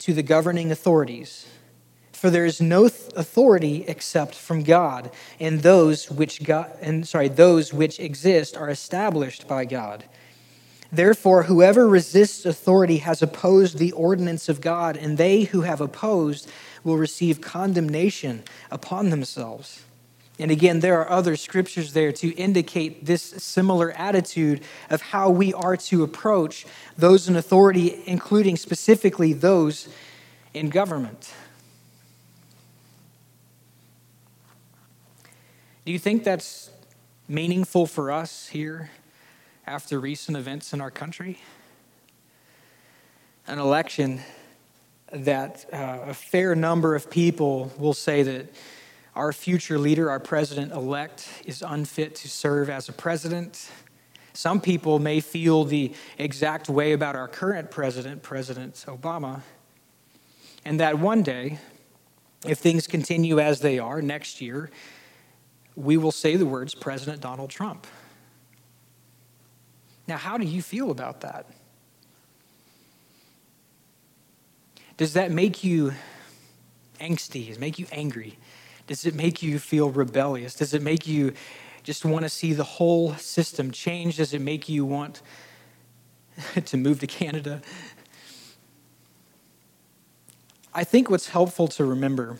to 0.00 0.14
the 0.14 0.22
governing 0.22 0.70
authorities. 0.70 1.46
For 2.12 2.28
there 2.28 2.44
is 2.44 2.60
no 2.60 2.84
authority 2.84 3.84
except 3.86 4.34
from 4.34 4.62
God, 4.62 5.10
and 5.38 5.60
those 5.60 6.10
which 6.10 6.44
God 6.44 6.70
and 6.82 7.08
sorry, 7.08 7.28
those 7.28 7.72
which 7.72 7.98
exist 7.98 8.56
are 8.58 8.68
established 8.68 9.48
by 9.48 9.64
God. 9.64 10.04
Therefore, 10.92 11.44
whoever 11.44 11.88
resists 11.88 12.44
authority 12.44 12.98
has 12.98 13.22
opposed 13.22 13.78
the 13.78 13.92
ordinance 13.92 14.48
of 14.48 14.60
God, 14.60 14.96
and 14.96 15.16
they 15.16 15.44
who 15.44 15.62
have 15.62 15.80
opposed 15.80 16.50
will 16.82 16.98
receive 16.98 17.40
condemnation 17.40 18.42
upon 18.70 19.10
themselves. 19.10 19.82
And 20.40 20.50
again, 20.50 20.80
there 20.80 20.98
are 20.98 21.10
other 21.10 21.36
scriptures 21.36 21.92
there 21.92 22.12
to 22.12 22.30
indicate 22.34 23.04
this 23.04 23.22
similar 23.22 23.90
attitude 23.92 24.62
of 24.88 25.02
how 25.02 25.28
we 25.28 25.52
are 25.52 25.76
to 25.76 26.02
approach 26.02 26.66
those 26.96 27.28
in 27.28 27.36
authority, 27.36 28.02
including 28.06 28.56
specifically 28.56 29.34
those 29.34 29.88
in 30.54 30.70
government. 30.70 31.34
Do 35.84 35.92
you 35.92 35.98
think 35.98 36.24
that's 36.24 36.70
meaningful 37.28 37.86
for 37.86 38.10
us 38.10 38.48
here 38.48 38.90
after 39.66 40.00
recent 40.00 40.38
events 40.38 40.72
in 40.72 40.80
our 40.80 40.90
country? 40.90 41.38
An 43.46 43.58
election 43.58 44.20
that 45.12 45.66
uh, 45.70 45.98
a 46.06 46.14
fair 46.14 46.54
number 46.54 46.94
of 46.94 47.10
people 47.10 47.72
will 47.76 47.92
say 47.94 48.22
that 48.22 48.46
our 49.14 49.32
future 49.32 49.78
leader, 49.78 50.10
our 50.10 50.20
president 50.20 50.72
elect, 50.72 51.28
is 51.44 51.62
unfit 51.62 52.14
to 52.16 52.28
serve 52.28 52.70
as 52.70 52.88
a 52.88 52.92
president. 52.92 53.70
Some 54.32 54.60
people 54.60 54.98
may 54.98 55.20
feel 55.20 55.64
the 55.64 55.92
exact 56.18 56.68
way 56.68 56.92
about 56.92 57.16
our 57.16 57.28
current 57.28 57.70
president, 57.70 58.22
President 58.22 58.74
Obama, 58.86 59.42
and 60.64 60.78
that 60.78 60.98
one 60.98 61.22
day, 61.22 61.58
if 62.46 62.58
things 62.58 62.86
continue 62.86 63.40
as 63.40 63.60
they 63.60 63.78
are 63.78 64.00
next 64.00 64.40
year, 64.40 64.70
we 65.74 65.96
will 65.96 66.12
say 66.12 66.36
the 66.36 66.46
words 66.46 66.74
President 66.74 67.20
Donald 67.20 67.50
Trump. 67.50 67.86
Now, 70.06 70.16
how 70.16 70.38
do 70.38 70.44
you 70.44 70.62
feel 70.62 70.90
about 70.90 71.20
that? 71.22 71.46
Does 74.96 75.14
that 75.14 75.30
make 75.30 75.64
you 75.64 75.94
angsty? 77.00 77.46
Does 77.46 77.56
it 77.56 77.60
make 77.60 77.78
you 77.78 77.86
angry? 77.90 78.36
Does 78.90 79.06
it 79.06 79.14
make 79.14 79.40
you 79.40 79.60
feel 79.60 79.88
rebellious? 79.88 80.56
Does 80.56 80.74
it 80.74 80.82
make 80.82 81.06
you 81.06 81.32
just 81.84 82.04
want 82.04 82.24
to 82.24 82.28
see 82.28 82.54
the 82.54 82.64
whole 82.64 83.14
system 83.14 83.70
change? 83.70 84.16
Does 84.16 84.34
it 84.34 84.40
make 84.40 84.68
you 84.68 84.84
want 84.84 85.22
to 86.64 86.76
move 86.76 86.98
to 86.98 87.06
Canada? 87.06 87.62
I 90.74 90.82
think 90.82 91.08
what's 91.08 91.28
helpful 91.28 91.68
to 91.68 91.84
remember 91.84 92.38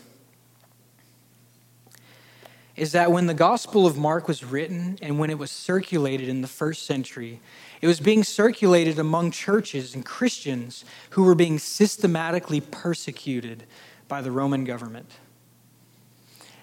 is 2.75 2.91
that 2.91 3.13
when 3.13 3.27
the 3.27 3.33
Gospel 3.33 3.87
of 3.87 3.97
Mark 3.97 4.27
was 4.27 4.43
written 4.43 4.99
and 5.01 5.17
when 5.17 5.29
it 5.29 5.37
was 5.37 5.51
circulated 5.51 6.27
in 6.27 6.41
the 6.41 6.49
first 6.49 6.85
century, 6.85 7.39
it 7.79 7.87
was 7.87 8.01
being 8.01 8.25
circulated 8.25 8.99
among 8.99 9.31
churches 9.31 9.95
and 9.95 10.05
Christians 10.05 10.83
who 11.11 11.23
were 11.23 11.35
being 11.35 11.59
systematically 11.59 12.59
persecuted 12.59 13.63
by 14.09 14.21
the 14.21 14.31
Roman 14.31 14.65
government. 14.65 15.09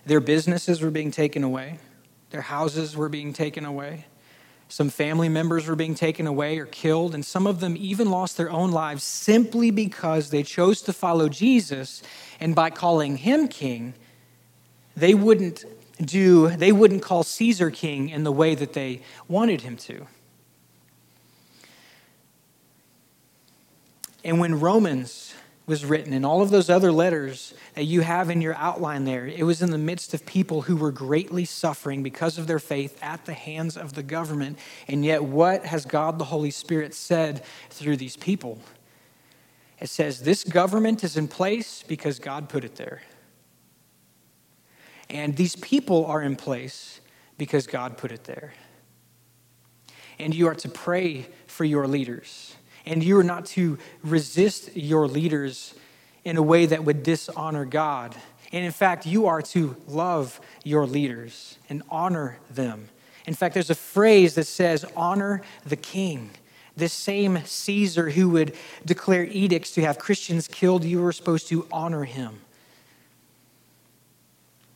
Their 0.08 0.20
businesses 0.20 0.80
were 0.80 0.90
being 0.90 1.10
taken 1.10 1.44
away, 1.44 1.78
their 2.30 2.40
houses 2.40 2.96
were 2.96 3.10
being 3.10 3.34
taken 3.34 3.66
away. 3.66 4.06
Some 4.70 4.88
family 4.88 5.28
members 5.28 5.66
were 5.66 5.76
being 5.76 5.94
taken 5.94 6.26
away 6.26 6.58
or 6.58 6.64
killed, 6.64 7.14
and 7.14 7.24
some 7.24 7.46
of 7.46 7.60
them 7.60 7.74
even 7.78 8.10
lost 8.10 8.38
their 8.38 8.50
own 8.50 8.70
lives 8.70 9.02
simply 9.02 9.70
because 9.70 10.30
they 10.30 10.42
chose 10.42 10.80
to 10.82 10.94
follow 10.94 11.28
Jesus. 11.28 12.02
And 12.40 12.54
by 12.54 12.70
calling 12.70 13.18
him 13.18 13.48
king, 13.48 13.92
they 14.96 15.12
wouldn't 15.12 15.64
do, 16.02 16.48
they 16.56 16.72
wouldn't 16.72 17.02
call 17.02 17.22
Caesar 17.22 17.70
king 17.70 18.08
in 18.08 18.24
the 18.24 18.32
way 18.32 18.54
that 18.54 18.72
they 18.72 19.02
wanted 19.26 19.60
him 19.60 19.76
to. 19.76 20.06
And 24.24 24.40
when 24.40 24.58
Romans 24.58 25.34
was 25.68 25.84
written 25.84 26.14
and 26.14 26.24
all 26.24 26.40
of 26.40 26.48
those 26.48 26.70
other 26.70 26.90
letters 26.90 27.52
that 27.74 27.84
you 27.84 28.00
have 28.00 28.30
in 28.30 28.40
your 28.40 28.54
outline 28.54 29.04
there, 29.04 29.26
it 29.26 29.44
was 29.44 29.60
in 29.60 29.70
the 29.70 29.78
midst 29.78 30.14
of 30.14 30.24
people 30.24 30.62
who 30.62 30.74
were 30.74 30.90
greatly 30.90 31.44
suffering 31.44 32.02
because 32.02 32.38
of 32.38 32.46
their 32.46 32.58
faith 32.58 32.98
at 33.02 33.26
the 33.26 33.34
hands 33.34 33.76
of 33.76 33.92
the 33.92 34.02
government. 34.02 34.58
And 34.88 35.04
yet, 35.04 35.22
what 35.22 35.66
has 35.66 35.84
God 35.84 36.18
the 36.18 36.24
Holy 36.24 36.50
Spirit 36.50 36.94
said 36.94 37.44
through 37.68 37.98
these 37.98 38.16
people? 38.16 38.58
It 39.78 39.90
says, 39.90 40.22
This 40.22 40.42
government 40.42 41.04
is 41.04 41.18
in 41.18 41.28
place 41.28 41.84
because 41.86 42.18
God 42.18 42.48
put 42.48 42.64
it 42.64 42.76
there. 42.76 43.02
And 45.10 45.36
these 45.36 45.54
people 45.54 46.06
are 46.06 46.22
in 46.22 46.34
place 46.34 47.00
because 47.36 47.66
God 47.66 47.98
put 47.98 48.10
it 48.10 48.24
there. 48.24 48.54
And 50.18 50.34
you 50.34 50.48
are 50.48 50.54
to 50.56 50.68
pray 50.68 51.26
for 51.46 51.64
your 51.64 51.86
leaders. 51.86 52.54
And 52.88 53.04
you 53.04 53.18
are 53.18 53.24
not 53.24 53.46
to 53.46 53.78
resist 54.02 54.76
your 54.76 55.06
leaders 55.06 55.74
in 56.24 56.36
a 56.36 56.42
way 56.42 56.66
that 56.66 56.84
would 56.84 57.02
dishonor 57.02 57.64
God. 57.64 58.16
And 58.50 58.64
in 58.64 58.72
fact, 58.72 59.06
you 59.06 59.26
are 59.26 59.42
to 59.42 59.76
love 59.86 60.40
your 60.64 60.86
leaders 60.86 61.58
and 61.68 61.82
honor 61.90 62.38
them 62.50 62.88
In 63.28 63.34
fact, 63.34 63.52
there's 63.52 63.68
a 63.68 63.74
phrase 63.74 64.36
that 64.36 64.46
says, 64.46 64.86
honor 64.96 65.42
the 65.66 65.76
king. 65.76 66.30
This 66.78 66.94
same 66.94 67.44
Caesar 67.44 68.08
who 68.08 68.30
would 68.30 68.54
declare 68.86 69.24
edicts 69.24 69.72
to 69.72 69.82
have 69.82 69.98
Christians 69.98 70.48
killed, 70.48 70.82
you 70.82 71.02
were 71.02 71.12
supposed 71.12 71.46
to 71.48 71.66
honor 71.70 72.04
him. 72.04 72.40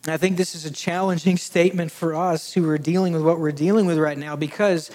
I 0.07 0.19
think 0.19 0.37
this 0.37 0.55
is 0.55 0.67
a 0.67 0.71
challenging 0.71 1.37
statement 1.51 1.93
for 1.93 2.15
us 2.15 2.53
who 2.53 2.69
are 2.69 2.77
dealing 2.77 3.15
with 3.15 3.23
what 3.23 3.39
we're 3.39 3.53
dealing 3.53 3.87
with 3.87 3.97
right 3.97 4.19
now 4.19 4.37
because, 4.37 4.91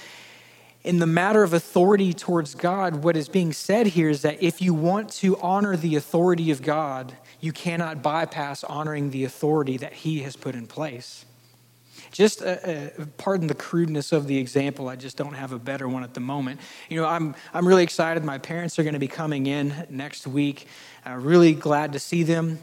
in 0.88 1.00
the 1.00 1.06
matter 1.06 1.44
of 1.44 1.52
authority 1.52 2.14
towards 2.14 2.56
God, 2.56 3.04
what 3.04 3.18
is 3.18 3.28
being 3.28 3.52
said 3.52 3.88
here 3.88 4.10
is 4.10 4.22
that 4.22 4.42
if 4.42 4.62
you 4.62 4.74
want 4.74 5.10
to 5.16 5.38
honor 5.42 5.76
the 5.76 5.98
authority 5.98 6.50
of 6.50 6.62
God, 6.62 7.14
you 7.42 7.52
cannot 7.52 8.02
bypass 8.02 8.64
honoring 8.64 9.12
the 9.12 9.26
authority 9.26 9.76
that 9.78 9.92
He 9.92 10.22
has 10.22 10.38
put 10.38 10.56
in 10.56 10.66
place. 10.66 11.26
Just, 12.14 12.42
uh, 12.42 12.46
uh, 12.46 12.90
pardon 13.18 13.48
the 13.48 13.54
crudeness 13.54 14.14
of 14.14 14.28
the 14.28 14.38
example, 14.38 14.88
I 14.88 14.96
just 14.96 15.18
don't 15.18 15.34
have 15.34 15.52
a 15.52 15.60
better 15.60 15.90
one 15.90 16.04
at 16.04 16.14
the 16.14 16.22
moment. 16.22 16.62
You 16.88 17.02
know, 17.02 17.06
I'm, 17.06 17.36
I'm 17.54 17.68
really 17.68 17.84
excited. 17.84 18.24
My 18.24 18.38
parents 18.38 18.80
are 18.80 18.84
going 18.84 18.94
to 18.94 19.00
be 19.00 19.10
coming 19.10 19.46
in 19.46 19.88
next 19.90 20.26
week. 20.26 20.68
Uh, 21.06 21.16
really 21.16 21.54
glad 21.54 21.92
to 21.94 22.00
see 22.00 22.24
them 22.24 22.60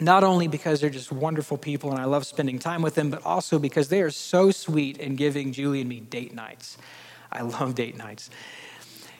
not 0.00 0.24
only 0.24 0.48
because 0.48 0.80
they're 0.80 0.88
just 0.88 1.12
wonderful 1.12 1.58
people 1.58 1.90
and 1.90 2.00
I 2.00 2.04
love 2.04 2.24
spending 2.24 2.58
time 2.58 2.80
with 2.80 2.94
them, 2.94 3.10
but 3.10 3.26
also 3.26 3.58
because 3.58 3.88
they 3.88 4.00
are 4.00 4.10
so 4.10 4.52
sweet 4.52 4.96
in 4.96 5.16
giving 5.16 5.52
Julie 5.52 5.80
and 5.80 5.88
me 5.88 6.00
date 6.00 6.32
nights. 6.32 6.78
I 7.32 7.42
love 7.42 7.74
date 7.74 7.96
nights. 7.96 8.30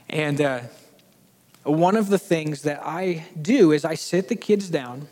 And 0.08 0.40
uh, 0.40 0.60
one 1.64 1.96
of 1.96 2.08
the 2.08 2.18
things 2.18 2.62
that 2.62 2.80
I 2.84 3.26
do 3.40 3.72
is 3.72 3.84
I 3.84 3.94
sit 3.94 4.28
the 4.28 4.36
kids 4.36 4.68
down 4.68 5.08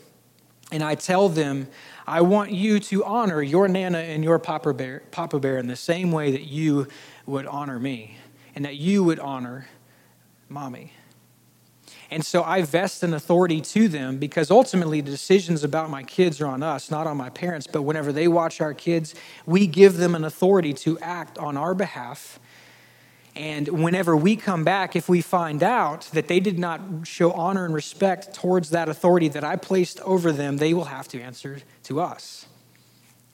and 0.71 0.83
I 0.83 0.95
tell 0.95 1.29
them, 1.29 1.67
I 2.05 2.21
want 2.21 2.51
you 2.51 2.79
to 2.79 3.05
honor 3.05 3.41
your 3.41 3.67
Nana 3.67 3.99
and 3.99 4.23
your 4.23 4.39
Papa 4.39 4.73
Bear, 4.73 5.03
Papa 5.11 5.39
Bear 5.39 5.57
in 5.57 5.67
the 5.67 5.75
same 5.75 6.11
way 6.11 6.31
that 6.31 6.43
you 6.43 6.87
would 7.25 7.45
honor 7.45 7.79
me 7.79 8.17
and 8.55 8.65
that 8.65 8.75
you 8.75 9.03
would 9.03 9.19
honor 9.19 9.67
Mommy. 10.49 10.93
And 12.09 12.25
so 12.25 12.43
I 12.43 12.61
vest 12.61 13.03
an 13.03 13.13
authority 13.13 13.59
to 13.61 13.87
them 13.87 14.17
because 14.17 14.49
ultimately 14.49 15.01
the 15.01 15.11
decisions 15.11 15.63
about 15.63 15.89
my 15.89 16.03
kids 16.03 16.39
are 16.39 16.47
on 16.47 16.63
us, 16.63 16.89
not 16.89 17.05
on 17.05 17.17
my 17.17 17.29
parents. 17.29 17.67
But 17.67 17.81
whenever 17.81 18.13
they 18.13 18.27
watch 18.27 18.61
our 18.61 18.73
kids, 18.73 19.13
we 19.45 19.67
give 19.67 19.97
them 19.97 20.15
an 20.15 20.23
authority 20.23 20.73
to 20.73 20.97
act 20.99 21.37
on 21.37 21.57
our 21.57 21.73
behalf. 21.73 22.39
And 23.37 23.67
whenever 23.67 24.17
we 24.17 24.35
come 24.35 24.63
back, 24.63 24.95
if 24.95 25.07
we 25.07 25.21
find 25.21 25.61
out 25.61 26.09
that 26.13 26.27
they 26.27 26.39
did 26.39 26.57
not 26.57 26.81
show 27.03 27.31
honor 27.33 27.65
and 27.65 27.73
respect 27.73 28.33
towards 28.33 28.71
that 28.71 28.89
authority 28.89 29.27
that 29.27 29.43
I 29.43 29.57
placed 29.57 29.99
over 30.01 30.31
them, 30.31 30.57
they 30.57 30.73
will 30.73 30.85
have 30.85 31.07
to 31.09 31.21
answer 31.21 31.59
to 31.83 32.01
us, 32.01 32.47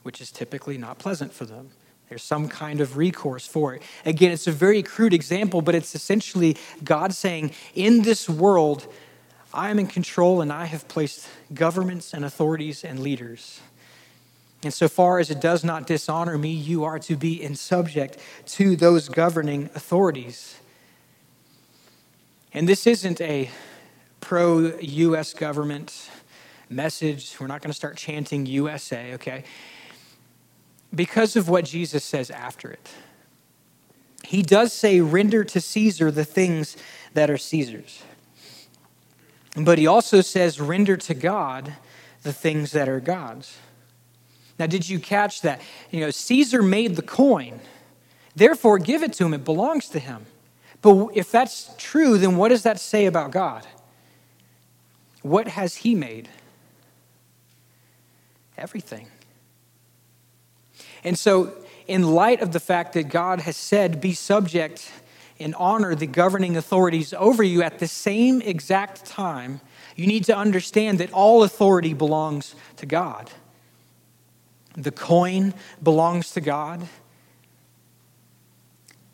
which 0.02 0.20
is 0.20 0.30
typically 0.30 0.78
not 0.78 1.00
pleasant 1.00 1.32
for 1.32 1.46
them. 1.46 1.72
There's 2.10 2.22
some 2.22 2.50
kind 2.50 2.82
of 2.82 2.98
recourse 2.98 3.48
for 3.48 3.76
it. 3.76 3.82
Again, 4.06 4.34
it's 4.34 4.46
a 4.46 4.52
very 4.52 4.84
crude 4.84 5.14
example, 5.14 5.62
but 5.62 5.74
it's 5.74 5.96
essentially 5.96 6.58
God 6.84 7.14
saying, 7.14 7.52
In 7.74 8.02
this 8.02 8.30
world, 8.30 8.86
I 9.54 9.70
am 9.70 9.80
in 9.80 9.88
control 9.88 10.42
and 10.42 10.52
I 10.52 10.66
have 10.66 10.86
placed 10.90 11.30
governments 11.54 12.14
and 12.14 12.26
authorities 12.26 12.84
and 12.84 13.00
leaders. 13.00 13.62
And 14.64 14.74
so 14.74 14.88
far 14.88 15.20
as 15.20 15.30
it 15.30 15.42
does 15.42 15.64
not 15.64 15.88
dishonor 15.88 16.38
me, 16.38 16.52
you 16.52 16.84
are 16.84 17.00
to 17.00 17.16
be 17.16 17.42
in 17.42 17.56
subject 17.56 18.18
to 18.48 18.76
those 18.76 19.10
governing 19.10 19.70
authorities. 19.76 20.60
And 22.54 22.68
this 22.68 22.88
isn't 22.88 23.20
a 23.20 23.50
pro 24.22 24.78
US 24.80 25.34
government 25.34 26.10
message. 26.70 27.36
We're 27.40 27.48
not 27.48 27.62
going 27.62 27.72
to 27.72 27.76
start 27.76 27.98
chanting 27.98 28.46
USA, 28.46 29.14
okay? 29.16 29.44
because 30.94 31.36
of 31.36 31.50
what 31.50 31.66
Jesus 31.66 32.04
says 32.04 32.30
after 32.30 32.72
it. 32.72 32.90
He 34.26 34.42
does 34.42 34.72
say, 34.72 35.02
render 35.02 35.44
to 35.44 35.60
Caesar 35.60 36.12
the 36.12 36.26
things 36.26 36.78
that 37.14 37.30
are 37.30 37.38
Caesar's. 37.38 38.04
But 39.56 39.78
he 39.78 39.88
also 39.88 40.22
says, 40.22 40.62
render 40.62 40.98
to 40.98 41.14
God 41.14 41.74
the 42.24 42.34
things 42.34 42.72
that 42.72 42.88
are 42.88 43.00
God's. 43.00 43.58
Now, 44.60 44.68
did 44.68 44.88
you 44.88 45.00
catch 45.00 45.42
that? 45.42 45.62
You 45.92 46.02
know, 46.02 46.12
Caesar 46.12 46.62
made 46.62 46.96
the 46.96 47.02
coin, 47.02 47.60
therefore 48.36 48.78
give 48.78 49.04
it 49.04 49.14
to 49.14 49.26
him, 49.26 49.34
it 49.34 49.44
belongs 49.44 49.90
to 49.90 50.00
him. 50.00 50.26
But 50.82 51.10
if 51.14 51.32
that's 51.32 51.74
true, 51.78 52.18
then 52.18 52.38
what 52.38 52.50
does 52.50 52.64
that 52.64 52.80
say 52.80 53.06
about 53.06 53.32
God? 53.32 53.66
What 55.22 55.48
has 55.48 55.78
he 55.78 55.96
made? 55.96 56.30
Everything. 58.58 59.08
And 61.04 61.18
so, 61.18 61.54
in 61.88 62.14
light 62.14 62.42
of 62.42 62.52
the 62.52 62.60
fact 62.60 62.94
that 62.94 63.10
God 63.10 63.42
has 63.42 63.58
said, 63.58 64.00
be 64.00 64.14
subject 64.14 64.92
and 65.40 65.56
honor 65.56 65.96
the 65.96 66.08
governing 66.08 66.56
authorities 66.56 67.14
over 67.14 67.44
you 67.44 67.62
at 67.62 67.80
the 67.80 67.88
same 67.88 68.42
exact 68.42 69.06
time, 69.06 69.60
you 69.96 70.08
need 70.08 70.24
to 70.26 70.36
understand 70.36 71.00
that 71.00 71.12
all 71.12 71.44
authority 71.44 71.94
belongs 71.94 72.56
to 72.78 72.86
God. 72.86 73.32
The 74.76 74.92
coin 74.92 75.54
belongs 75.82 76.32
to 76.32 76.42
God. 76.42 76.88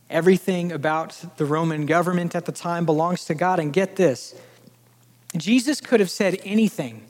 Everything 0.10 0.72
about 0.72 1.38
the 1.38 1.45
Roman 1.45 1.86
government 1.86 2.36
at 2.36 2.45
the 2.45 2.52
time 2.52 2.86
belongs 2.86 3.26
to 3.26 3.36
God. 3.36 3.60
And 3.60 3.72
get 3.72 3.95
this 3.95 4.36
Jesus 5.36 5.80
could 5.82 6.00
have 6.00 6.10
said 6.10 6.39
anything 6.43 7.08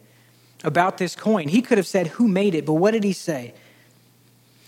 about 0.64 0.98
this 0.98 1.16
coin. 1.16 1.48
He 1.48 1.62
could 1.62 1.78
have 1.78 1.88
said, 1.88 2.08
Who 2.08 2.28
made 2.28 2.56
it? 2.56 2.66
But 2.66 2.74
what 2.74 2.92
did 2.92 3.04
he 3.04 3.14
say? 3.14 3.54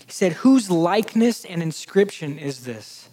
He 0.06 0.12
said, 0.12 0.32
Whose 0.34 0.70
likeness 0.70 1.44
and 1.44 1.62
inscription 1.62 2.38
is 2.38 2.64
this? 2.64 3.08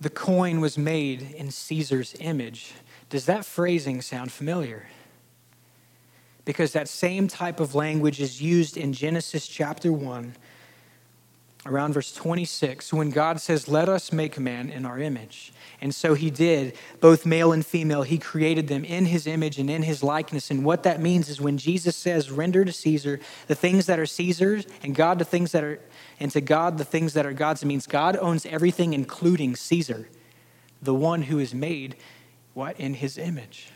The 0.00 0.10
coin 0.10 0.60
was 0.60 0.76
made 0.76 1.22
in 1.22 1.50
Caesar's 1.50 2.14
image. 2.20 2.74
Does 3.08 3.26
that 3.26 3.44
phrasing 3.44 4.02
sound 4.02 4.32
familiar? 4.32 4.88
Because 6.44 6.72
that 6.72 6.88
same 6.88 7.28
type 7.28 7.60
of 7.60 7.74
language 7.74 8.20
is 8.20 8.42
used 8.42 8.76
in 8.76 8.92
Genesis 8.92 9.48
chapter 9.48 9.92
1 9.92 10.34
around 11.66 11.94
verse 11.94 12.12
26 12.12 12.92
when 12.92 13.10
God 13.10 13.40
says, 13.40 13.68
Let 13.68 13.88
us 13.88 14.12
make 14.12 14.38
man 14.38 14.68
in 14.68 14.84
our 14.84 14.98
image. 14.98 15.52
And 15.80 15.94
so 15.94 16.14
he 16.14 16.30
did, 16.30 16.76
both 17.00 17.26
male 17.26 17.52
and 17.52 17.64
female. 17.64 18.02
He 18.02 18.18
created 18.18 18.68
them 18.68 18.84
in 18.84 19.06
his 19.06 19.26
image 19.26 19.58
and 19.58 19.70
in 19.70 19.82
his 19.82 20.02
likeness. 20.02 20.50
And 20.50 20.64
what 20.64 20.82
that 20.82 21.00
means 21.00 21.28
is 21.28 21.40
when 21.40 21.58
Jesus 21.58 21.96
says, 21.96 22.30
Render 22.30 22.64
to 22.64 22.72
Caesar 22.72 23.20
the 23.46 23.54
things 23.54 23.86
that 23.86 23.98
are 23.98 24.06
Caesar's, 24.06 24.66
and 24.82 24.94
God 24.94 25.18
the 25.18 25.24
things 25.24 25.52
that 25.52 25.64
are, 25.64 25.80
and 26.20 26.30
to 26.32 26.40
God 26.40 26.78
the 26.78 26.84
things 26.84 27.14
that 27.14 27.26
are 27.26 27.32
God's, 27.32 27.62
it 27.62 27.66
means 27.66 27.86
God 27.86 28.16
owns 28.16 28.46
everything, 28.46 28.92
including 28.92 29.56
Caesar, 29.56 30.08
the 30.82 30.94
one 30.94 31.22
who 31.22 31.38
is 31.38 31.54
made, 31.54 31.96
what? 32.52 32.78
In 32.78 32.94
his 32.94 33.18
image. 33.18 33.68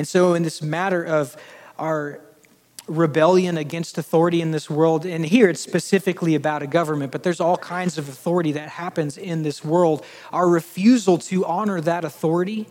And 0.00 0.08
so, 0.08 0.32
in 0.32 0.44
this 0.44 0.62
matter 0.62 1.04
of 1.04 1.36
our 1.78 2.22
rebellion 2.88 3.58
against 3.58 3.98
authority 3.98 4.40
in 4.40 4.50
this 4.50 4.70
world. 4.70 5.04
And 5.04 5.26
here 5.26 5.50
it's 5.50 5.60
specifically 5.60 6.34
about 6.34 6.62
a 6.62 6.66
government, 6.66 7.12
but 7.12 7.22
there's 7.22 7.38
all 7.38 7.58
kinds 7.58 7.98
of 7.98 8.08
authority 8.08 8.52
that 8.52 8.70
happens 8.70 9.18
in 9.18 9.42
this 9.42 9.62
world. 9.62 10.02
Our 10.32 10.48
refusal 10.48 11.18
to 11.18 11.44
honor 11.44 11.82
that 11.82 12.02
authority 12.02 12.66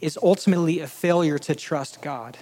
is 0.00 0.18
ultimately 0.22 0.80
a 0.80 0.86
failure 0.86 1.38
to 1.40 1.54
trust 1.54 2.00
God. 2.00 2.38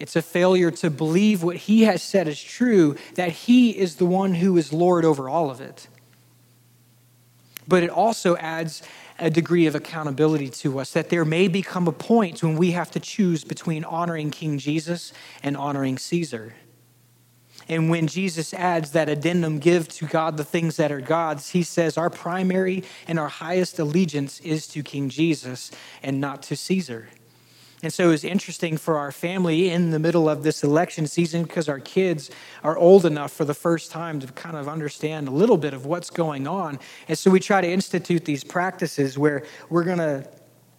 It's 0.00 0.16
a 0.16 0.22
failure 0.22 0.72
to 0.72 0.90
believe 0.90 1.44
what 1.44 1.58
He 1.58 1.84
has 1.84 2.02
said 2.02 2.26
is 2.26 2.42
true, 2.42 2.96
that 3.14 3.30
He 3.30 3.70
is 3.70 3.94
the 3.98 4.04
one 4.04 4.34
who 4.34 4.56
is 4.56 4.72
Lord 4.72 5.04
over 5.04 5.28
all 5.28 5.48
of 5.48 5.60
it. 5.60 5.86
But 7.68 7.84
it 7.84 7.90
also 7.90 8.36
adds 8.38 8.82
a 9.18 9.30
degree 9.30 9.66
of 9.66 9.74
accountability 9.74 10.48
to 10.48 10.78
us, 10.78 10.92
that 10.92 11.10
there 11.10 11.24
may 11.24 11.48
become 11.48 11.88
a 11.88 11.92
point 11.92 12.42
when 12.42 12.56
we 12.56 12.72
have 12.72 12.90
to 12.92 13.00
choose 13.00 13.44
between 13.44 13.84
honoring 13.84 14.30
King 14.30 14.58
Jesus 14.58 15.12
and 15.42 15.56
honoring 15.56 15.98
Caesar. 15.98 16.54
And 17.68 17.88
when 17.88 18.06
Jesus 18.06 18.52
adds 18.52 18.90
that 18.92 19.08
addendum, 19.08 19.58
give 19.58 19.88
to 19.88 20.06
God 20.06 20.36
the 20.36 20.44
things 20.44 20.76
that 20.76 20.90
are 20.90 21.00
God's, 21.00 21.50
he 21.50 21.62
says 21.62 21.96
our 21.96 22.10
primary 22.10 22.84
and 23.06 23.18
our 23.18 23.28
highest 23.28 23.78
allegiance 23.78 24.40
is 24.40 24.66
to 24.68 24.82
King 24.82 25.08
Jesus 25.08 25.70
and 26.02 26.20
not 26.20 26.42
to 26.44 26.56
Caesar. 26.56 27.08
And 27.82 27.92
so 27.92 28.04
it 28.04 28.08
was 28.08 28.24
interesting 28.24 28.76
for 28.76 28.96
our 28.96 29.10
family 29.10 29.70
in 29.70 29.90
the 29.90 29.98
middle 29.98 30.28
of 30.28 30.44
this 30.44 30.62
election 30.62 31.08
season 31.08 31.42
because 31.42 31.68
our 31.68 31.80
kids 31.80 32.30
are 32.62 32.78
old 32.78 33.04
enough 33.04 33.32
for 33.32 33.44
the 33.44 33.54
first 33.54 33.90
time 33.90 34.20
to 34.20 34.28
kind 34.28 34.56
of 34.56 34.68
understand 34.68 35.26
a 35.26 35.32
little 35.32 35.56
bit 35.56 35.74
of 35.74 35.84
what's 35.84 36.08
going 36.08 36.46
on. 36.46 36.78
And 37.08 37.18
so 37.18 37.30
we 37.30 37.40
try 37.40 37.60
to 37.60 37.68
institute 37.68 38.24
these 38.24 38.44
practices 38.44 39.18
where 39.18 39.44
we're 39.68 39.82
going 39.82 39.98
to, 39.98 40.28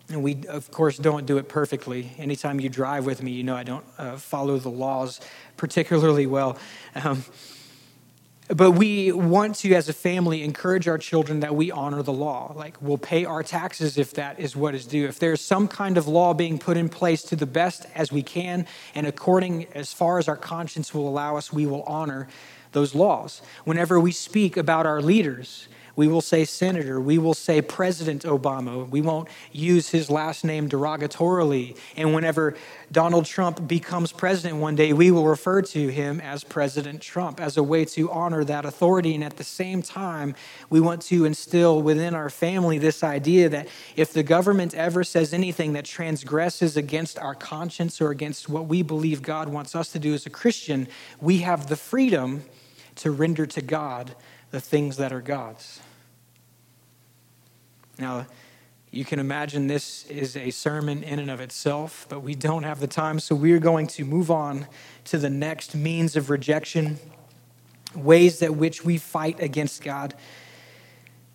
and 0.10 0.24
we, 0.24 0.46
of 0.48 0.72
course, 0.72 0.98
don't 0.98 1.26
do 1.26 1.38
it 1.38 1.50
perfectly. 1.50 2.12
Anytime 2.18 2.62
you 2.62 2.70
drive 2.70 3.06
with 3.06 3.22
me, 3.22 3.32
you 3.32 3.44
know 3.44 3.56
I 3.56 3.63
don't 3.63 3.86
uh, 3.98 4.16
follow 4.16 4.58
the 4.58 4.70
laws 4.70 5.20
particularly 5.58 6.26
well. 6.26 6.58
Um, 6.96 7.26
but 8.49 8.71
we 8.71 9.12
want 9.12 9.56
to, 9.58 9.73
as 9.73 9.88
a 9.88 9.93
family, 9.93 10.43
encourage 10.43 10.88
our 10.88 10.97
children 10.97 11.39
that 11.39 11.56
we 11.56 11.71
honor 11.71 12.03
the 12.03 12.13
law. 12.13 12.53
Like, 12.56 12.75
we'll 12.82 12.97
pay 12.97 13.25
our 13.25 13.41
taxes 13.43 13.97
if 13.97 14.13
that 14.13 14.39
is 14.39 14.56
what 14.56 14.75
is 14.75 14.86
due. 14.86 15.08
If 15.08 15.19
there's 15.19 15.41
some 15.41 15.67
kind 15.67 15.97
of 15.97 16.08
law 16.08 16.34
being 16.34 16.60
put 16.60 16.75
in 16.75 16.89
place 16.89 17.23
to 17.23 17.36
the 17.36 17.45
best 17.45 17.86
as 17.95 18.12
we 18.12 18.21
can, 18.21 18.67
and 18.95 19.08
according 19.08 19.67
as 19.73 19.93
far 19.93 20.19
as 20.19 20.27
our 20.27 20.36
conscience 20.36 20.93
will 20.93 21.08
allow 21.08 21.38
us, 21.38 21.53
we 21.53 21.65
will 21.65 21.84
honor 21.84 22.27
those 22.73 22.93
laws. 22.93 23.41
Whenever 23.63 23.99
we 23.99 24.12
speak 24.12 24.58
about 24.58 24.86
our 24.86 25.01
leaders, 25.01 25.67
we 25.95 26.08
will 26.08 26.21
say 26.21 26.43
Senator. 26.43 26.99
We 26.99 27.19
will 27.19 27.36
say 27.36 27.62
President 27.62 28.23
Obama. 28.23 28.89
We 28.89 29.01
won't 29.01 29.29
use 29.51 29.89
his 29.89 30.10
last 30.10 30.43
name 30.43 30.67
derogatorily. 30.67 31.77
And 31.95 32.15
whenever 32.15 32.56
Donald 32.91 33.25
Trump 33.25 33.67
becomes 33.67 34.12
president 34.12 34.60
one 34.60 34.75
day, 34.75 34.91
we 34.91 35.12
will 35.12 35.27
refer 35.27 35.62
to 35.62 35.88
him 35.89 36.19
as 36.19 36.43
President 36.43 36.99
Trump 37.01 37.39
as 37.39 37.58
a 37.58 37.63
way 37.63 37.86
to 37.86 38.10
honor 38.12 38.43
that 38.43 38.65
authority. 38.65 39.13
And 39.13 39.23
at 39.23 39.38
the 39.38 39.43
same 39.43 39.84
time, 39.84 40.36
we 40.71 40.79
want 40.79 41.03
to 41.03 41.25
instill 41.25 41.82
within 41.82 42.15
our 42.15 42.29
family 42.29 42.79
this 42.79 43.03
idea 43.03 43.49
that 43.49 43.67
if 43.95 44.13
the 44.13 44.23
government 44.23 44.73
ever 44.73 45.03
says 45.03 45.32
anything 45.32 45.73
that 45.73 45.86
transgresses 45.86 46.75
against 46.75 47.19
our 47.19 47.36
conscience 47.36 48.01
or 48.01 48.10
against 48.10 48.49
what 48.49 48.65
we 48.65 48.82
believe 48.82 49.21
God 49.21 49.47
wants 49.47 49.75
us 49.75 49.91
to 49.91 49.99
do 49.99 50.15
as 50.15 50.25
a 50.25 50.32
Christian, 50.32 50.88
we 51.21 51.39
have 51.39 51.67
the 51.67 51.75
freedom 51.75 52.43
to 52.95 53.12
render 53.12 53.45
to 53.45 53.62
God 53.62 54.15
the 54.54 54.62
things 54.62 54.98
that 54.98 55.12
are 55.12 55.20
God's. 55.20 55.82
Now, 57.98 58.28
you 58.92 59.04
can 59.04 59.18
imagine 59.18 59.66
this 59.66 60.06
is 60.06 60.38
a 60.38 60.52
sermon 60.52 61.02
in 61.02 61.18
and 61.18 61.32
of 61.32 61.42
itself, 61.42 62.06
but 62.08 62.20
we 62.20 62.36
don't 62.36 62.62
have 62.62 62.80
the 62.80 62.86
time, 62.86 63.20
so 63.20 63.34
we're 63.34 63.58
going 63.58 63.88
to 63.88 64.06
move 64.06 64.30
on 64.30 64.68
to 65.06 65.18
the 65.18 65.32
next 65.32 65.74
means 65.74 66.16
of 66.16 66.30
rejection, 66.30 67.00
ways 67.96 68.38
that 68.39 68.54
which 68.54 68.86
we 68.86 69.00
fight 69.00 69.42
against 69.42 69.84
God. 69.84 70.13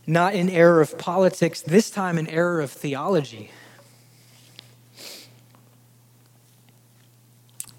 Not 0.06 0.34
in 0.34 0.48
error 0.48 0.80
of 0.80 0.96
politics, 0.96 1.60
this 1.60 1.90
time 1.90 2.18
an 2.18 2.28
error 2.28 2.60
of 2.60 2.70
theology. 2.70 3.50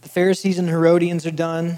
The 0.01 0.09
Pharisees 0.09 0.59
and 0.59 0.67
Herodians 0.67 1.25
are 1.25 1.31
done. 1.31 1.77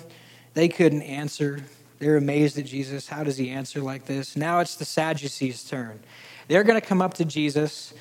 They 0.55 0.67
couldn't 0.67 1.03
answer. 1.03 1.63
They're 2.01 2.17
amazed 2.17 2.57
at 2.57 2.65
Jesus. 2.65 3.07
How 3.07 3.23
does 3.23 3.37
he 3.37 3.51
answer 3.51 3.79
like 3.79 4.05
this? 4.05 4.35
Now 4.35 4.57
it's 4.59 4.75
the 4.75 4.85
Sadducees' 4.85 5.63
turn. 5.63 5.99
They're 6.47 6.63
going 6.63 6.81
to 6.81 6.85
come 6.85 6.99
up 6.99 7.13
to 7.13 7.25
Jesus 7.25 7.93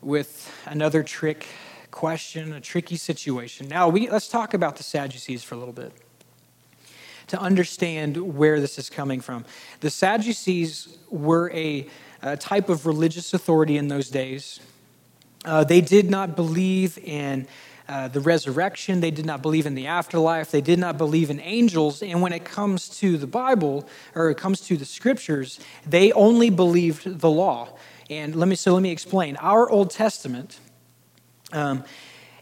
with 0.00 0.50
another 0.64 1.02
trick 1.02 1.46
question, 1.90 2.54
a 2.54 2.60
tricky 2.62 2.96
situation. 2.96 3.68
Now, 3.68 3.90
we, 3.90 4.08
let's 4.08 4.28
talk 4.28 4.54
about 4.54 4.76
the 4.76 4.82
Sadducees 4.82 5.44
for 5.44 5.54
a 5.54 5.58
little 5.58 5.74
bit 5.74 5.92
to 7.26 7.38
understand 7.38 8.16
where 8.16 8.58
this 8.58 8.78
is 8.78 8.88
coming 8.88 9.20
from. 9.20 9.44
The 9.80 9.90
Sadducees 9.90 10.96
were 11.10 11.50
a, 11.50 11.86
a 12.22 12.38
type 12.38 12.70
of 12.70 12.86
religious 12.86 13.34
authority 13.34 13.76
in 13.76 13.88
those 13.88 14.08
days. 14.08 14.58
Uh, 15.44 15.64
they 15.64 15.82
did 15.82 16.08
not 16.08 16.34
believe 16.34 16.96
in 16.96 17.46
uh, 17.88 18.08
the 18.08 18.20
resurrection. 18.20 19.00
They 19.00 19.10
did 19.10 19.26
not 19.26 19.42
believe 19.42 19.66
in 19.66 19.74
the 19.74 19.86
afterlife. 19.86 20.50
They 20.50 20.60
did 20.60 20.78
not 20.78 20.98
believe 20.98 21.30
in 21.30 21.40
angels. 21.40 22.02
And 22.02 22.22
when 22.22 22.32
it 22.32 22.44
comes 22.44 22.88
to 23.00 23.16
the 23.16 23.26
Bible, 23.26 23.88
or 24.14 24.30
it 24.30 24.36
comes 24.36 24.60
to 24.62 24.76
the 24.76 24.84
scriptures, 24.84 25.60
they 25.86 26.12
only 26.12 26.50
believed 26.50 27.20
the 27.20 27.30
law. 27.30 27.68
And 28.10 28.36
let 28.36 28.48
me, 28.48 28.56
so 28.56 28.74
let 28.74 28.82
me 28.82 28.90
explain. 28.90 29.36
Our 29.36 29.68
Old 29.70 29.90
Testament, 29.90 30.58
um, 31.52 31.84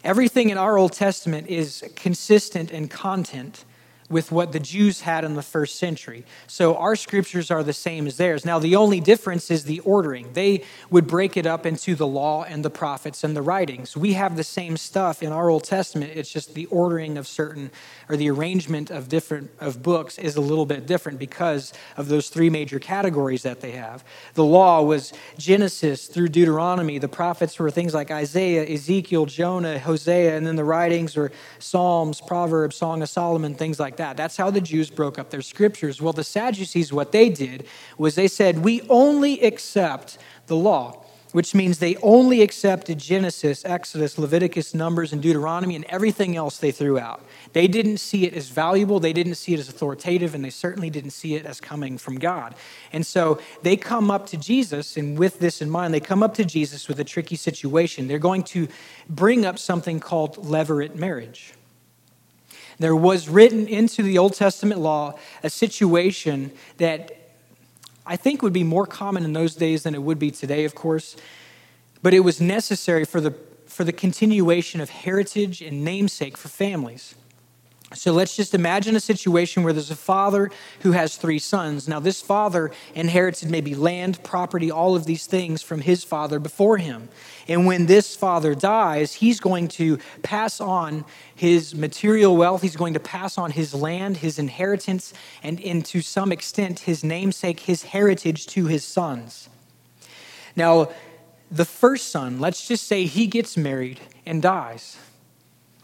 everything 0.04 0.50
in 0.50 0.58
our 0.58 0.76
Old 0.76 0.92
Testament 0.92 1.46
is 1.48 1.84
consistent 1.96 2.70
in 2.70 2.88
content 2.88 3.64
with 4.10 4.32
what 4.32 4.50
the 4.50 4.60
Jews 4.60 5.02
had 5.02 5.24
in 5.24 5.34
the 5.34 5.42
first 5.42 5.76
century. 5.78 6.24
So 6.48 6.76
our 6.76 6.96
scriptures 6.96 7.50
are 7.50 7.62
the 7.62 7.72
same 7.72 8.08
as 8.08 8.16
theirs. 8.16 8.44
Now, 8.44 8.58
the 8.58 8.74
only 8.74 9.00
difference 9.00 9.50
is 9.50 9.64
the 9.64 9.78
ordering. 9.80 10.32
They 10.32 10.64
would 10.90 11.06
break 11.06 11.36
it 11.36 11.46
up 11.46 11.64
into 11.64 11.94
the 11.94 12.08
law 12.08 12.42
and 12.42 12.64
the 12.64 12.70
prophets 12.70 13.22
and 13.22 13.36
the 13.36 13.42
writings. 13.42 13.96
We 13.96 14.14
have 14.14 14.36
the 14.36 14.44
same 14.44 14.76
stuff 14.76 15.22
in 15.22 15.30
our 15.30 15.48
Old 15.48 15.62
Testament. 15.62 16.12
It's 16.16 16.30
just 16.30 16.54
the 16.54 16.66
ordering 16.66 17.16
of 17.16 17.28
certain, 17.28 17.70
or 18.08 18.16
the 18.16 18.28
arrangement 18.28 18.90
of 18.90 19.08
different 19.08 19.50
of 19.60 19.80
books 19.82 20.18
is 20.18 20.34
a 20.34 20.40
little 20.40 20.66
bit 20.66 20.86
different 20.86 21.20
because 21.20 21.72
of 21.96 22.08
those 22.08 22.28
three 22.30 22.50
major 22.50 22.80
categories 22.80 23.44
that 23.44 23.60
they 23.60 23.72
have. 23.72 24.02
The 24.34 24.44
law 24.44 24.82
was 24.82 25.12
Genesis 25.38 26.08
through 26.08 26.28
Deuteronomy. 26.28 26.98
The 26.98 27.08
prophets 27.08 27.58
were 27.60 27.70
things 27.70 27.94
like 27.94 28.10
Isaiah, 28.10 28.68
Ezekiel, 28.68 29.26
Jonah, 29.26 29.78
Hosea, 29.78 30.36
and 30.36 30.44
then 30.44 30.56
the 30.56 30.64
writings 30.64 31.16
were 31.16 31.30
Psalms, 31.60 32.20
Proverbs, 32.20 32.74
Song 32.74 33.02
of 33.02 33.08
Solomon, 33.08 33.54
things 33.54 33.78
like 33.78 33.99
that. 34.00 34.16
That's 34.16 34.36
how 34.36 34.50
the 34.50 34.60
Jews 34.60 34.90
broke 34.90 35.18
up 35.18 35.30
their 35.30 35.42
scriptures. 35.42 36.02
Well, 36.02 36.12
the 36.12 36.24
Sadducees, 36.24 36.92
what 36.92 37.12
they 37.12 37.28
did 37.28 37.66
was 37.96 38.14
they 38.16 38.28
said, 38.28 38.58
We 38.58 38.82
only 38.88 39.40
accept 39.42 40.18
the 40.46 40.56
law 40.56 41.04
which 41.32 41.54
means 41.54 41.78
they 41.78 41.96
only 41.96 42.42
accepted 42.42 42.98
Genesis, 42.98 43.64
Exodus, 43.64 44.18
Leviticus, 44.18 44.74
Numbers, 44.74 45.12
and 45.12 45.22
Deuteronomy, 45.22 45.76
and 45.76 45.84
everything 45.84 46.36
else 46.36 46.58
they 46.58 46.72
threw 46.72 46.98
out. 46.98 47.24
They 47.52 47.68
didn't 47.68 47.98
see 47.98 48.26
it 48.26 48.34
as 48.34 48.48
valuable, 48.48 49.00
they 49.00 49.12
didn't 49.12 49.36
see 49.36 49.54
it 49.54 49.60
as 49.60 49.68
authoritative, 49.68 50.34
and 50.34 50.44
they 50.44 50.50
certainly 50.50 50.90
didn't 50.90 51.10
see 51.10 51.34
it 51.34 51.46
as 51.46 51.60
coming 51.60 51.98
from 51.98 52.18
God. 52.18 52.54
And 52.92 53.06
so 53.06 53.40
they 53.62 53.76
come 53.76 54.10
up 54.10 54.26
to 54.26 54.36
Jesus, 54.36 54.96
and 54.96 55.18
with 55.18 55.38
this 55.38 55.62
in 55.62 55.70
mind, 55.70 55.94
they 55.94 56.00
come 56.00 56.22
up 56.22 56.34
to 56.34 56.44
Jesus 56.44 56.88
with 56.88 56.98
a 57.00 57.04
tricky 57.04 57.36
situation. 57.36 58.08
They're 58.08 58.18
going 58.18 58.42
to 58.44 58.68
bring 59.08 59.44
up 59.44 59.58
something 59.58 60.00
called 60.00 60.36
levirate 60.36 60.96
marriage. 60.96 61.54
There 62.80 62.96
was 62.96 63.28
written 63.28 63.68
into 63.68 64.02
the 64.02 64.16
Old 64.16 64.32
Testament 64.32 64.80
law 64.80 65.18
a 65.42 65.50
situation 65.50 66.50
that 66.78 67.14
I 68.06 68.16
think 68.16 68.40
would 68.40 68.54
be 68.54 68.64
more 68.64 68.86
common 68.86 69.22
in 69.22 69.34
those 69.34 69.54
days 69.54 69.82
than 69.82 69.94
it 69.94 70.02
would 70.02 70.18
be 70.18 70.30
today, 70.30 70.64
of 70.64 70.74
course. 70.74 71.14
But 72.02 72.14
it 72.14 72.20
was 72.20 72.40
necessary 72.40 73.04
for 73.04 73.20
the, 73.20 73.32
for 73.66 73.84
the 73.84 73.92
continuation 73.92 74.80
of 74.80 74.88
heritage 74.88 75.60
and 75.60 75.84
namesake 75.84 76.38
for 76.38 76.48
families. 76.48 77.14
So 77.92 78.12
let's 78.12 78.36
just 78.36 78.54
imagine 78.54 78.94
a 78.94 79.00
situation 79.00 79.64
where 79.64 79.72
there's 79.72 79.90
a 79.90 79.96
father 79.96 80.52
who 80.80 80.92
has 80.92 81.16
three 81.16 81.40
sons. 81.40 81.88
Now, 81.88 81.98
this 81.98 82.22
father 82.22 82.70
inherited 82.94 83.50
maybe 83.50 83.74
land, 83.74 84.22
property, 84.22 84.70
all 84.70 84.94
of 84.94 85.06
these 85.06 85.26
things 85.26 85.60
from 85.60 85.80
his 85.80 86.04
father 86.04 86.38
before 86.38 86.76
him. 86.76 87.08
And 87.48 87.66
when 87.66 87.86
this 87.86 88.14
father 88.14 88.54
dies, 88.54 89.14
he's 89.14 89.40
going 89.40 89.66
to 89.68 89.98
pass 90.22 90.60
on 90.60 91.04
his 91.34 91.74
material 91.74 92.36
wealth, 92.36 92.62
he's 92.62 92.76
going 92.76 92.94
to 92.94 93.00
pass 93.00 93.36
on 93.36 93.50
his 93.50 93.74
land, 93.74 94.18
his 94.18 94.38
inheritance, 94.38 95.12
and, 95.42 95.60
and 95.60 95.84
to 95.86 96.00
some 96.00 96.30
extent, 96.30 96.80
his 96.80 97.02
namesake, 97.02 97.58
his 97.58 97.82
heritage 97.82 98.46
to 98.48 98.66
his 98.66 98.84
sons. 98.84 99.48
Now, 100.54 100.90
the 101.50 101.64
first 101.64 102.12
son, 102.12 102.38
let's 102.38 102.68
just 102.68 102.86
say 102.86 103.06
he 103.06 103.26
gets 103.26 103.56
married 103.56 103.98
and 104.24 104.40
dies. 104.40 104.96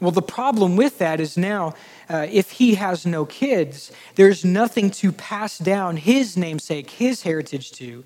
Well, 0.00 0.11
the 0.11 0.22
problem 0.22 0.76
with 0.76 0.98
that 0.98 1.20
is 1.20 1.38
now, 1.38 1.74
uh, 2.11 2.26
if 2.30 2.52
he 2.52 2.74
has 2.74 3.06
no 3.06 3.24
kids, 3.24 3.90
there's 4.14 4.44
nothing 4.44 4.90
to 4.90 5.11
pass 5.11 5.59
down 5.59 5.96
his 5.96 6.37
namesake, 6.37 6.90
his 6.90 7.22
heritage 7.22 7.72
to. 7.72 8.04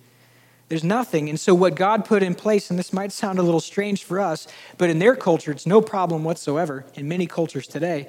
There's 0.69 0.85
nothing. 0.85 1.29
And 1.29 1.39
so, 1.39 1.53
what 1.53 1.75
God 1.75 2.05
put 2.05 2.23
in 2.23 2.37
place, 2.37 2.71
and 2.71 2.79
this 2.79 2.93
might 2.93 3.11
sound 3.11 3.41
a 3.41 3.43
little 3.43 3.61
strange 3.61 4.05
for 4.05 4.21
us, 4.21 4.47
but 4.79 4.89
in 4.89 5.01
their 5.01 5.17
culture, 5.17 5.51
it's 5.51 5.67
no 5.67 5.81
problem 5.81 6.23
whatsoever. 6.23 6.87
In 6.95 7.09
many 7.09 7.27
cultures 7.27 7.67
today, 7.67 8.07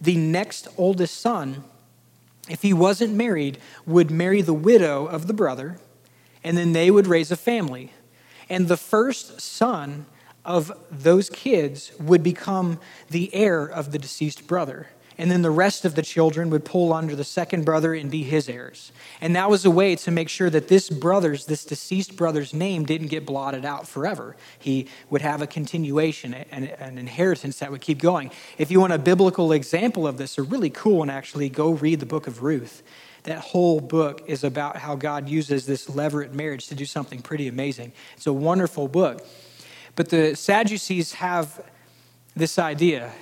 the 0.00 0.16
next 0.16 0.66
oldest 0.76 1.20
son, 1.20 1.62
if 2.48 2.62
he 2.62 2.72
wasn't 2.72 3.14
married, 3.14 3.58
would 3.86 4.10
marry 4.10 4.42
the 4.42 4.52
widow 4.52 5.06
of 5.06 5.28
the 5.28 5.32
brother, 5.32 5.78
and 6.42 6.56
then 6.56 6.72
they 6.72 6.90
would 6.90 7.06
raise 7.06 7.30
a 7.30 7.36
family. 7.36 7.92
And 8.48 8.66
the 8.66 8.76
first 8.76 9.40
son 9.40 10.06
of 10.44 10.72
those 10.90 11.30
kids 11.30 11.92
would 11.98 12.22
become 12.22 12.78
the 13.10 13.34
heir 13.34 13.64
of 13.64 13.92
the 13.92 13.98
deceased 13.98 14.46
brother. 14.46 14.88
And 15.20 15.30
then 15.30 15.42
the 15.42 15.50
rest 15.50 15.84
of 15.84 15.96
the 15.96 16.02
children 16.02 16.48
would 16.48 16.64
pull 16.64 16.94
under 16.94 17.14
the 17.14 17.24
second 17.24 17.66
brother 17.66 17.92
and 17.92 18.10
be 18.10 18.22
his 18.22 18.48
heirs. 18.48 18.90
And 19.20 19.36
that 19.36 19.50
was 19.50 19.66
a 19.66 19.70
way 19.70 19.94
to 19.96 20.10
make 20.10 20.30
sure 20.30 20.48
that 20.48 20.68
this 20.68 20.88
brother's, 20.88 21.44
this 21.44 21.66
deceased 21.66 22.16
brother's 22.16 22.54
name 22.54 22.86
didn't 22.86 23.08
get 23.08 23.26
blotted 23.26 23.66
out 23.66 23.86
forever. 23.86 24.34
He 24.58 24.86
would 25.10 25.20
have 25.20 25.42
a 25.42 25.46
continuation, 25.46 26.32
an, 26.32 26.64
an 26.64 26.96
inheritance 26.96 27.58
that 27.58 27.70
would 27.70 27.82
keep 27.82 27.98
going. 27.98 28.30
If 28.56 28.70
you 28.70 28.80
want 28.80 28.94
a 28.94 28.98
biblical 28.98 29.52
example 29.52 30.06
of 30.06 30.16
this, 30.16 30.38
a 30.38 30.42
really 30.42 30.70
cool 30.70 30.98
one 30.98 31.10
actually, 31.10 31.50
go 31.50 31.72
read 31.72 32.00
the 32.00 32.06
book 32.06 32.26
of 32.26 32.42
Ruth. 32.42 32.82
That 33.24 33.40
whole 33.40 33.80
book 33.80 34.22
is 34.26 34.42
about 34.42 34.78
how 34.78 34.94
God 34.94 35.28
uses 35.28 35.66
this 35.66 35.86
levirate 35.88 36.32
marriage 36.32 36.68
to 36.68 36.74
do 36.74 36.86
something 36.86 37.20
pretty 37.20 37.46
amazing. 37.46 37.92
It's 38.16 38.26
a 38.26 38.32
wonderful 38.32 38.88
book. 38.88 39.26
But 40.00 40.08
the 40.08 40.34
Sadducees 40.34 41.12
have 41.12 41.62
this 42.34 42.58
idea. 42.58 43.12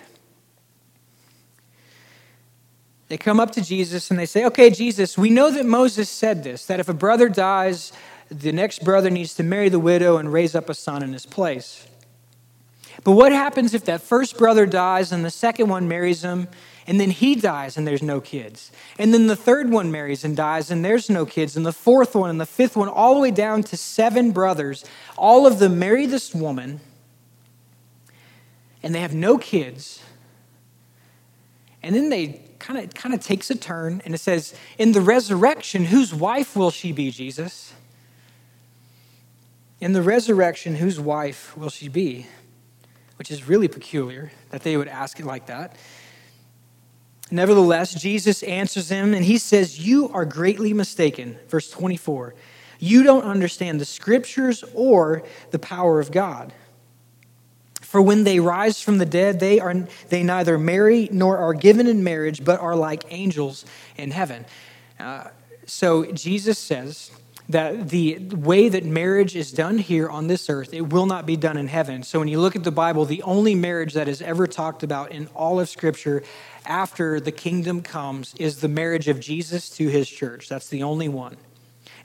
They 3.08 3.18
come 3.18 3.40
up 3.40 3.50
to 3.54 3.60
Jesus 3.60 4.12
and 4.12 4.20
they 4.20 4.26
say, 4.26 4.44
Okay, 4.44 4.70
Jesus, 4.70 5.18
we 5.18 5.28
know 5.28 5.50
that 5.50 5.66
Moses 5.66 6.08
said 6.08 6.44
this, 6.44 6.66
that 6.66 6.78
if 6.78 6.88
a 6.88 6.94
brother 6.94 7.28
dies, 7.28 7.92
the 8.30 8.52
next 8.52 8.84
brother 8.84 9.10
needs 9.10 9.34
to 9.34 9.42
marry 9.42 9.68
the 9.68 9.80
widow 9.80 10.18
and 10.18 10.32
raise 10.32 10.54
up 10.54 10.68
a 10.68 10.74
son 10.74 11.02
in 11.02 11.12
his 11.12 11.26
place. 11.26 11.88
But 13.02 13.10
what 13.10 13.32
happens 13.32 13.74
if 13.74 13.84
that 13.86 14.00
first 14.00 14.38
brother 14.38 14.64
dies 14.64 15.10
and 15.10 15.24
the 15.24 15.32
second 15.32 15.68
one 15.68 15.88
marries 15.88 16.22
him 16.22 16.46
and 16.88 16.98
then 16.98 17.10
he 17.10 17.34
dies 17.34 17.76
and 17.76 17.86
there's 17.86 18.02
no 18.02 18.18
kids? 18.20 18.72
And 18.98 19.12
then 19.12 19.26
the 19.26 19.36
third 19.36 19.70
one 19.70 19.92
marries 19.92 20.24
and 20.24 20.34
dies 20.34 20.70
and 20.70 20.82
there's 20.82 21.10
no 21.10 21.26
kids. 21.26 21.54
And 21.54 21.64
the 21.64 21.72
fourth 21.72 22.14
one 22.14 22.30
and 22.30 22.40
the 22.40 22.46
fifth 22.46 22.76
one, 22.76 22.88
all 22.88 23.14
the 23.14 23.20
way 23.20 23.30
down 23.30 23.62
to 23.64 23.76
seven 23.76 24.32
brothers. 24.32 24.86
All 25.16 25.46
of 25.46 25.58
them 25.58 25.78
marry 25.78 26.06
this 26.06 26.34
woman 26.34 26.80
and 28.82 28.94
they 28.94 29.00
have 29.00 29.14
no 29.14 29.36
kids. 29.36 30.02
And 31.82 31.94
then 31.94 32.08
they 32.08 32.40
kind 32.58 32.78
of 32.78 32.94
kind 32.94 33.14
of 33.14 33.20
takes 33.20 33.50
a 33.50 33.54
turn 33.54 34.00
and 34.06 34.14
it 34.14 34.18
says, 34.18 34.54
In 34.78 34.92
the 34.92 35.02
resurrection, 35.02 35.84
whose 35.84 36.14
wife 36.14 36.56
will 36.56 36.70
she 36.70 36.92
be, 36.92 37.10
Jesus? 37.10 37.74
In 39.78 39.92
the 39.92 40.02
resurrection, 40.02 40.76
whose 40.76 40.98
wife 40.98 41.56
will 41.56 41.70
she 41.70 41.88
be? 41.88 42.26
Which 43.16 43.30
is 43.30 43.46
really 43.46 43.68
peculiar 43.68 44.32
that 44.50 44.62
they 44.62 44.76
would 44.76 44.88
ask 44.88 45.20
it 45.20 45.26
like 45.26 45.46
that. 45.46 45.76
Nevertheless, 47.30 47.94
Jesus 47.94 48.42
answers 48.42 48.88
him 48.88 49.14
and 49.14 49.24
he 49.24 49.38
says, 49.38 49.84
You 49.84 50.08
are 50.10 50.24
greatly 50.24 50.72
mistaken. 50.72 51.38
Verse 51.48 51.70
24. 51.70 52.34
You 52.78 53.02
don't 53.02 53.24
understand 53.24 53.80
the 53.80 53.84
scriptures 53.84 54.64
or 54.74 55.22
the 55.50 55.58
power 55.58 56.00
of 56.00 56.10
God. 56.10 56.52
For 57.80 58.02
when 58.02 58.24
they 58.24 58.38
rise 58.38 58.82
from 58.82 58.98
the 58.98 59.06
dead, 59.06 59.40
they, 59.40 59.60
are, 59.60 59.74
they 60.10 60.22
neither 60.22 60.58
marry 60.58 61.08
nor 61.10 61.38
are 61.38 61.54
given 61.54 61.86
in 61.86 62.04
marriage, 62.04 62.44
but 62.44 62.60
are 62.60 62.76
like 62.76 63.04
angels 63.08 63.64
in 63.96 64.10
heaven. 64.10 64.44
Uh, 65.00 65.28
so 65.66 66.04
Jesus 66.12 66.58
says 66.58 67.10
that 67.48 67.88
the 67.88 68.18
way 68.18 68.68
that 68.68 68.84
marriage 68.84 69.34
is 69.34 69.52
done 69.52 69.78
here 69.78 70.08
on 70.08 70.26
this 70.26 70.50
earth, 70.50 70.74
it 70.74 70.92
will 70.92 71.06
not 71.06 71.24
be 71.24 71.36
done 71.36 71.56
in 71.56 71.66
heaven. 71.66 72.02
So 72.02 72.18
when 72.18 72.28
you 72.28 72.40
look 72.40 72.56
at 72.56 72.64
the 72.64 72.70
Bible, 72.70 73.06
the 73.06 73.22
only 73.22 73.54
marriage 73.54 73.94
that 73.94 74.06
is 74.06 74.20
ever 74.20 74.46
talked 74.46 74.82
about 74.82 75.10
in 75.10 75.28
all 75.28 75.58
of 75.58 75.68
Scripture 75.68 76.22
after 76.68 77.18
the 77.18 77.32
kingdom 77.32 77.82
comes 77.82 78.34
is 78.38 78.60
the 78.60 78.68
marriage 78.68 79.08
of 79.08 79.18
Jesus 79.18 79.70
to 79.70 79.88
his 79.88 80.08
church. 80.08 80.48
That's 80.48 80.68
the 80.68 80.84
only 80.84 81.08
one. 81.08 81.36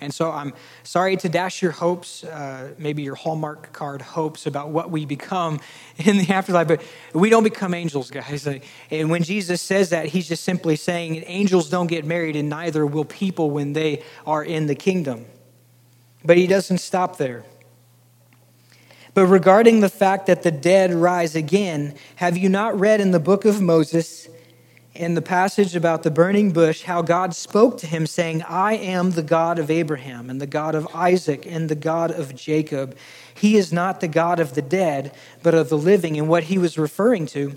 And 0.02 0.14
so 0.14 0.32
I'm 0.32 0.54
sorry 0.84 1.16
to 1.18 1.30
dash 1.30 1.62
your 1.62 1.72
hopes, 1.72 2.24
uh, 2.24 2.74
maybe 2.78 3.04
your 3.04 3.16
Hallmark 3.16 3.72
card 3.72 4.02
hopes 4.02 4.46
about 4.46 4.70
what 4.70 4.90
we 4.90 5.06
become 5.06 5.60
in 5.98 6.18
the 6.18 6.30
afterlife, 6.34 6.68
but 6.68 6.82
we 7.14 7.30
don't 7.30 7.44
become 7.44 7.74
angels, 7.74 8.10
guys. 8.10 8.48
And 8.92 9.10
when 9.10 9.24
Jesus 9.24 9.62
says 9.62 9.92
that, 9.92 10.08
he's 10.08 10.28
just 10.28 10.44
simply 10.44 10.76
saying 10.76 11.24
angels 11.26 11.70
don't 11.70 11.88
get 11.88 12.06
married, 12.06 12.36
and 12.36 12.50
neither 12.50 12.86
will 12.86 13.06
people 13.06 13.52
when 13.52 13.74
they 13.74 14.04
are 14.26 14.44
in 14.44 14.68
the 14.68 14.76
kingdom. 14.76 15.26
But 16.26 16.38
he 16.38 16.48
doesn't 16.48 16.80
stop 16.80 17.18
there. 17.18 17.44
But 19.14 19.28
regarding 19.28 19.82
the 19.82 19.90
fact 19.90 20.26
that 20.28 20.44
the 20.44 20.52
dead 20.52 20.94
rise 20.94 21.36
again, 21.36 21.96
have 22.16 22.36
you 22.36 22.50
not 22.50 22.80
read 22.80 23.00
in 23.00 23.12
the 23.12 23.20
book 23.20 23.46
of 23.46 23.62
Moses? 23.62 24.28
In 24.96 25.16
the 25.16 25.22
passage 25.22 25.76
about 25.76 26.04
the 26.04 26.12
burning 26.12 26.52
bush 26.52 26.84
how 26.84 27.02
God 27.02 27.34
spoke 27.34 27.78
to 27.80 27.88
him, 27.88 28.06
saying, 28.06 28.44
I 28.44 28.76
am 28.76 29.12
the 29.12 29.24
God 29.24 29.58
of 29.58 29.72
Abraham, 29.72 30.30
and 30.30 30.40
the 30.40 30.48
God 30.48 30.76
of 30.76 30.88
Isaac, 30.94 31.46
and 31.48 31.68
the 31.68 31.76
God 31.76 32.12
of 32.12 32.36
Jacob. 32.36 32.96
He 33.34 33.58
is 33.58 33.74
not 33.74 34.02
the 34.02 34.08
God 34.08 34.40
of 34.40 34.54
the 34.54 34.62
dead, 34.62 35.14
but 35.42 35.56
of 35.56 35.70
the 35.70 35.78
living. 35.78 36.18
And 36.18 36.30
what 36.30 36.44
he 36.44 36.60
was 36.60 36.78
referring 36.78 37.26
to, 37.28 37.56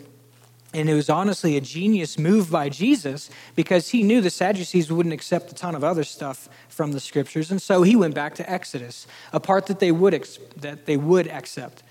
and 0.73 0.89
it 0.89 0.95
was 0.95 1.11
honestly 1.11 1.57
a 1.57 1.61
genius 1.61 2.19
move 2.19 2.51
by 2.51 2.69
Jesus 2.69 3.31
because 3.55 3.91
he 3.91 4.03
knew 4.03 4.21
the 4.21 4.31
Sadducees 4.31 4.91
wouldn't 4.91 5.13
accept 5.13 5.51
a 5.53 5.55
ton 5.55 5.75
of 5.75 5.85
other 5.85 6.05
stuff 6.05 6.49
from 6.69 6.93
the 6.93 7.01
scriptures. 7.01 7.51
And 7.51 7.61
so 7.61 7.83
he 7.83 7.97
went 7.97 8.15
back 8.15 8.35
to 8.37 8.51
Exodus, 8.51 9.07
a 9.33 9.41
part 9.41 9.67
that 9.67 9.79
they 9.79 9.93
would, 9.93 10.13
that 10.57 10.87
they 10.87 10.97
would 10.97 11.29
accept. 11.29 11.83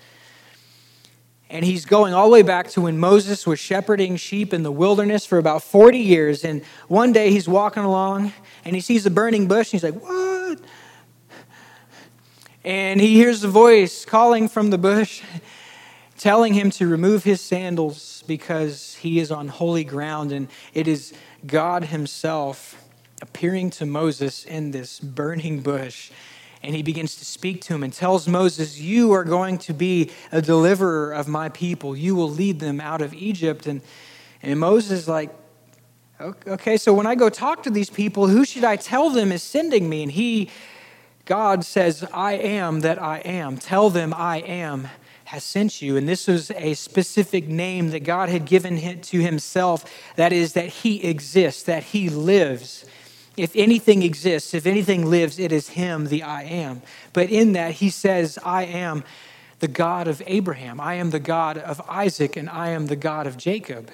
And 1.56 1.64
he's 1.64 1.86
going 1.86 2.12
all 2.12 2.26
the 2.26 2.34
way 2.34 2.42
back 2.42 2.68
to 2.72 2.82
when 2.82 2.98
Moses 2.98 3.46
was 3.46 3.58
shepherding 3.58 4.16
sheep 4.16 4.52
in 4.52 4.62
the 4.62 4.70
wilderness 4.70 5.24
for 5.24 5.38
about 5.38 5.62
40 5.62 5.96
years. 5.96 6.44
And 6.44 6.62
one 6.86 7.14
day 7.14 7.30
he's 7.30 7.48
walking 7.48 7.82
along 7.82 8.34
and 8.66 8.74
he 8.74 8.82
sees 8.82 9.06
a 9.06 9.10
burning 9.10 9.48
bush 9.48 9.72
and 9.72 9.80
he's 9.80 9.90
like, 9.90 10.02
What? 10.02 10.60
And 12.62 13.00
he 13.00 13.14
hears 13.14 13.42
a 13.42 13.48
voice 13.48 14.04
calling 14.04 14.50
from 14.50 14.68
the 14.68 14.76
bush, 14.76 15.22
telling 16.18 16.52
him 16.52 16.68
to 16.72 16.86
remove 16.86 17.24
his 17.24 17.40
sandals 17.40 18.22
because 18.26 18.96
he 18.96 19.18
is 19.18 19.30
on 19.30 19.48
holy 19.48 19.84
ground. 19.84 20.32
And 20.32 20.48
it 20.74 20.86
is 20.86 21.14
God 21.46 21.84
Himself 21.84 22.86
appearing 23.22 23.70
to 23.70 23.86
Moses 23.86 24.44
in 24.44 24.72
this 24.72 25.00
burning 25.00 25.62
bush 25.62 26.10
and 26.66 26.74
he 26.74 26.82
begins 26.82 27.16
to 27.16 27.24
speak 27.24 27.62
to 27.62 27.74
him 27.74 27.82
and 27.82 27.92
tells 27.92 28.26
Moses, 28.26 28.78
You 28.78 29.12
are 29.12 29.24
going 29.24 29.58
to 29.58 29.72
be 29.72 30.10
a 30.32 30.42
deliverer 30.42 31.12
of 31.12 31.28
my 31.28 31.48
people. 31.48 31.96
You 31.96 32.14
will 32.14 32.28
lead 32.28 32.60
them 32.60 32.80
out 32.80 33.00
of 33.00 33.14
Egypt. 33.14 33.66
And, 33.66 33.80
and 34.42 34.58
Moses 34.58 35.00
is 35.02 35.08
like, 35.08 35.30
Okay, 36.20 36.76
so 36.76 36.92
when 36.92 37.06
I 37.06 37.14
go 37.14 37.28
talk 37.28 37.62
to 37.64 37.70
these 37.70 37.90
people, 37.90 38.26
who 38.26 38.44
should 38.44 38.64
I 38.64 38.76
tell 38.76 39.10
them 39.10 39.32
is 39.32 39.42
sending 39.42 39.88
me? 39.88 40.02
And 40.02 40.10
he, 40.10 40.50
God 41.24 41.64
says, 41.64 42.04
I 42.12 42.32
am 42.34 42.80
that 42.80 43.00
I 43.00 43.18
am. 43.18 43.58
Tell 43.58 43.90
them 43.90 44.12
I 44.14 44.38
am 44.38 44.88
has 45.26 45.42
sent 45.42 45.82
you. 45.82 45.96
And 45.96 46.08
this 46.08 46.28
was 46.28 46.52
a 46.52 46.74
specific 46.74 47.48
name 47.48 47.90
that 47.90 48.04
God 48.04 48.28
had 48.28 48.44
given 48.44 49.00
to 49.00 49.20
himself 49.20 49.84
that 50.14 50.32
is, 50.32 50.52
that 50.52 50.68
he 50.68 51.04
exists, 51.04 51.64
that 51.64 51.82
he 51.82 52.08
lives. 52.08 52.84
If 53.36 53.54
anything 53.54 54.02
exists, 54.02 54.54
if 54.54 54.66
anything 54.66 55.06
lives, 55.06 55.38
it 55.38 55.52
is 55.52 55.70
Him, 55.70 56.06
the 56.06 56.22
I 56.22 56.44
am. 56.44 56.82
But 57.12 57.30
in 57.30 57.52
that, 57.52 57.72
He 57.72 57.90
says, 57.90 58.38
I 58.44 58.64
am 58.64 59.04
the 59.58 59.68
God 59.68 60.08
of 60.08 60.22
Abraham, 60.26 60.80
I 60.80 60.94
am 60.94 61.10
the 61.10 61.20
God 61.20 61.58
of 61.58 61.80
Isaac, 61.88 62.36
and 62.36 62.48
I 62.48 62.68
am 62.70 62.86
the 62.86 62.96
God 62.96 63.26
of 63.26 63.36
Jacob. 63.36 63.90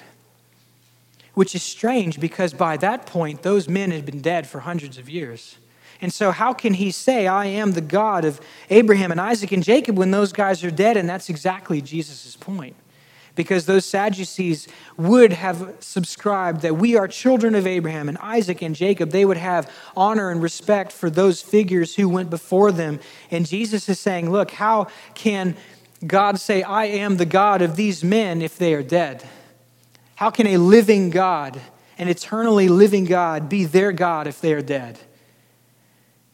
Which 1.35 1.55
is 1.55 1.63
strange 1.63 2.21
because 2.21 2.53
by 2.53 2.77
that 2.79 3.07
point, 3.07 3.43
those 3.43 3.69
men 3.69 3.91
had 3.91 4.05
been 4.05 4.21
dead 4.21 4.47
for 4.47 4.61
hundreds 4.61 4.99
of 4.99 5.09
years. 5.09 5.57
And 6.01 6.13
so, 6.13 6.31
how 6.31 6.53
can 6.53 6.75
he 6.75 6.91
say, 6.91 7.27
I 7.27 7.47
am 7.47 7.73
the 7.73 7.81
God 7.81 8.25
of 8.25 8.41
Abraham 8.71 9.13
and 9.13 9.21
Isaac 9.21 9.53
and 9.53 9.63
Jacob 9.63 9.97
when 9.97 10.11
those 10.11 10.33
guys 10.33 10.63
are 10.63 10.71
dead? 10.71 10.97
And 10.97 11.09
that's 11.09 11.31
exactly 11.31 11.81
Jesus' 11.81 12.37
point 12.37 12.77
because 13.35 13.67
those 13.67 13.87
Sadducees 13.87 14.69
would 14.97 15.33
have 15.33 15.77
subscribed 15.81 16.63
that 16.63 16.77
we 16.77 16.97
are 16.97 17.09
children 17.09 17.55
of 17.55 17.67
Abraham 17.67 18.09
and 18.09 18.19
Isaac 18.19 18.63
and 18.63 18.75
Jacob. 18.75 19.11
They 19.11 19.25
would 19.25 19.39
have 19.39 19.71
honor 19.97 20.31
and 20.31 20.43
respect 20.43 20.93
for 20.93 21.09
those 21.09 21.41
figures 21.41 21.95
who 21.95 22.09
went 22.09 22.29
before 22.29 22.73
them. 22.73 23.01
And 23.31 23.47
Jesus 23.47 23.89
is 23.89 23.99
saying, 23.99 24.31
Look, 24.31 24.51
how 24.51 24.89
can 25.15 25.57
God 26.07 26.39
say, 26.39 26.63
I 26.63 26.87
am 26.87 27.17
the 27.17 27.27
God 27.27 27.63
of 27.63 27.77
these 27.77 28.05
men 28.05 28.43
if 28.43 28.59
they 28.59 28.75
are 28.75 28.83
dead? 28.83 29.25
How 30.17 30.31
can 30.31 30.47
a 30.47 30.59
living 30.59 31.11
God, 31.11 31.61
an 31.97 32.09
eternally 32.09 32.69
living 32.69 33.05
God, 33.05 33.49
be 33.49 33.65
their 33.65 33.93
God 33.93 34.27
if 34.27 34.41
they 34.41 34.53
are 34.53 34.63
dead? 34.63 34.99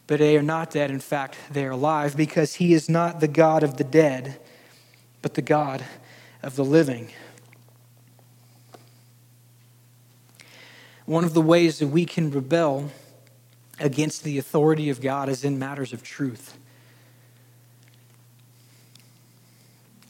But 0.05 0.19
they 0.19 0.37
are 0.37 0.43
not 0.43 0.71
dead. 0.71 0.91
In 0.91 0.99
fact, 0.99 1.37
they 1.51 1.65
are 1.65 1.71
alive 1.71 2.17
because 2.17 2.55
he 2.55 2.73
is 2.73 2.89
not 2.89 3.19
the 3.19 3.27
God 3.27 3.63
of 3.63 3.77
the 3.77 3.83
dead, 3.83 4.39
but 5.21 5.35
the 5.35 5.41
God 5.41 5.83
of 6.41 6.55
the 6.55 6.65
living. 6.65 7.09
One 11.05 11.23
of 11.23 11.33
the 11.33 11.41
ways 11.41 11.79
that 11.79 11.87
we 11.87 12.05
can 12.05 12.29
rebel 12.31 12.91
against 13.79 14.23
the 14.23 14.37
authority 14.37 14.89
of 14.89 15.01
God 15.01 15.29
is 15.29 15.43
in 15.43 15.57
matters 15.57 15.93
of 15.93 16.03
truth. 16.03 16.57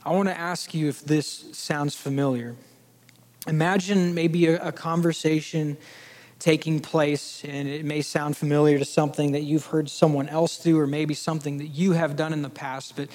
I 0.05 0.11
want 0.11 0.27
to 0.27 0.37
ask 0.37 0.73
you 0.73 0.87
if 0.87 1.05
this 1.05 1.45
sounds 1.51 1.95
familiar. 1.95 2.55
Imagine 3.47 4.13
maybe 4.13 4.47
a, 4.47 4.61
a, 4.67 4.71
conversation 4.71 5.77
taking 6.39 6.79
place, 6.79 7.43
and 7.45 7.67
it 7.67 7.85
may 7.85 8.01
sound 8.01 8.35
familiar 8.35 8.79
to 8.79 8.85
something 8.85 9.33
that 9.33 9.41
you've 9.41 9.67
heard 9.67 9.89
someone 9.89 10.27
else 10.29 10.57
do, 10.57 10.79
or 10.79 10.87
maybe 10.87 11.13
something 11.13 11.57
that 11.57 11.67
you 11.67 11.91
have 11.91 12.15
done 12.15 12.33
in 12.33 12.41
the 12.41 12.49
past, 12.49 12.95
but 12.95 13.09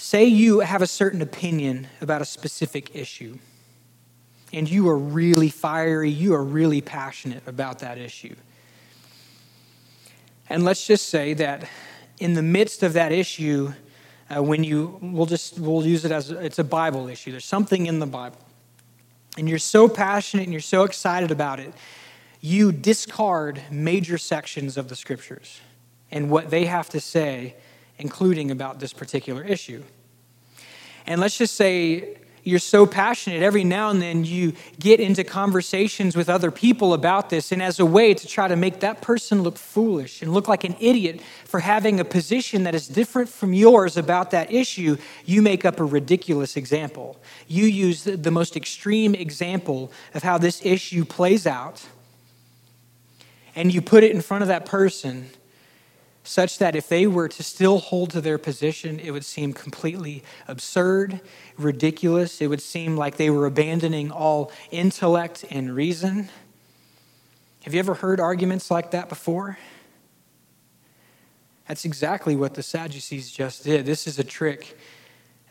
Say 0.00 0.24
you 0.24 0.60
have 0.60 0.80
a 0.80 0.86
certain 0.86 1.20
opinion 1.20 1.86
about 2.00 2.22
a 2.22 2.24
specific 2.24 2.96
issue, 2.96 3.36
and 4.50 4.68
you 4.68 4.88
are 4.88 4.96
really 4.96 5.50
fiery, 5.50 6.08
you 6.08 6.32
are 6.32 6.42
really 6.42 6.80
passionate 6.80 7.42
about 7.46 7.80
that 7.80 7.98
issue. 7.98 8.34
And 10.48 10.64
let's 10.64 10.86
just 10.86 11.10
say 11.10 11.34
that 11.34 11.68
in 12.18 12.32
the 12.32 12.40
midst 12.40 12.82
of 12.82 12.94
that 12.94 13.12
issue, 13.12 13.74
uh, 14.34 14.42
when 14.42 14.64
you, 14.64 14.98
we'll 15.02 15.26
just, 15.26 15.58
we'll 15.58 15.86
use 15.86 16.06
it 16.06 16.12
as 16.12 16.30
it's 16.30 16.58
a 16.58 16.64
Bible 16.64 17.06
issue. 17.08 17.30
There's 17.30 17.44
something 17.44 17.84
in 17.84 17.98
the 17.98 18.06
Bible. 18.06 18.40
And 19.36 19.50
you're 19.50 19.58
so 19.58 19.86
passionate 19.86 20.44
and 20.44 20.52
you're 20.52 20.62
so 20.62 20.84
excited 20.84 21.30
about 21.30 21.60
it, 21.60 21.74
you 22.40 22.72
discard 22.72 23.60
major 23.70 24.16
sections 24.16 24.78
of 24.78 24.88
the 24.88 24.96
scriptures 24.96 25.60
and 26.10 26.30
what 26.30 26.48
they 26.48 26.64
have 26.64 26.88
to 26.88 27.00
say 27.00 27.54
including 28.00 28.50
about 28.50 28.80
this 28.80 28.92
particular 28.92 29.44
issue. 29.44 29.82
And 31.06 31.20
let's 31.20 31.38
just 31.38 31.54
say 31.54 32.16
you're 32.42 32.58
so 32.58 32.86
passionate. 32.86 33.42
Every 33.42 33.64
now 33.64 33.90
and 33.90 34.00
then 34.00 34.24
you 34.24 34.54
get 34.78 34.98
into 34.98 35.24
conversations 35.24 36.16
with 36.16 36.28
other 36.28 36.50
people 36.50 36.94
about 36.94 37.28
this, 37.30 37.52
and 37.52 37.62
as 37.62 37.78
a 37.78 37.86
way 37.86 38.14
to 38.14 38.26
try 38.26 38.48
to 38.48 38.56
make 38.56 38.80
that 38.80 39.02
person 39.02 39.42
look 39.42 39.58
foolish 39.58 40.22
and 40.22 40.32
look 40.32 40.48
like 40.48 40.64
an 40.64 40.74
idiot 40.80 41.20
for 41.44 41.60
having 41.60 42.00
a 42.00 42.04
position 42.04 42.64
that 42.64 42.74
is 42.74 42.88
different 42.88 43.28
from 43.28 43.52
yours 43.52 43.96
about 43.96 44.30
that 44.30 44.50
issue, 44.52 44.96
you 45.24 45.42
make 45.42 45.64
up 45.64 45.80
a 45.80 45.84
ridiculous 45.84 46.56
example. 46.56 47.20
You 47.46 47.66
use 47.66 48.04
the 48.04 48.30
most 48.30 48.56
extreme 48.56 49.14
example 49.14 49.92
of 50.14 50.22
how 50.22 50.38
this 50.38 50.64
issue 50.64 51.04
plays 51.04 51.46
out, 51.46 51.84
and 53.54 53.74
you 53.74 53.82
put 53.82 54.02
it 54.02 54.12
in 54.12 54.22
front 54.22 54.42
of 54.42 54.48
that 54.48 54.64
person 54.64 55.30
such 56.22 56.58
that 56.58 56.76
if 56.76 56.88
they 56.88 57.06
were 57.06 57.28
to 57.28 57.42
still 57.42 57.78
hold 57.78 58.10
to 58.10 58.20
their 58.20 58.38
position, 58.38 58.98
it 59.00 59.10
would 59.10 59.24
seem 59.24 59.52
completely 59.52 60.22
absurd, 60.46 61.20
ridiculous. 61.56 62.40
It 62.40 62.48
would 62.48 62.60
seem 62.62 62.96
like 62.96 63.16
they 63.16 63.30
were 63.30 63.46
abandoning 63.46 64.10
all 64.10 64.52
intellect 64.70 65.44
and 65.50 65.74
reason. 65.74 66.28
Have 67.64 67.74
you 67.74 67.80
ever 67.80 67.94
heard 67.94 68.20
arguments 68.20 68.70
like 68.70 68.90
that 68.92 69.08
before? 69.08 69.58
That's 71.66 71.84
exactly 71.84 72.36
what 72.36 72.54
the 72.54 72.62
Sadducees 72.62 73.30
just 73.30 73.64
did. 73.64 73.86
This 73.86 74.06
is 74.06 74.18
a 74.18 74.24
trick 74.24 74.76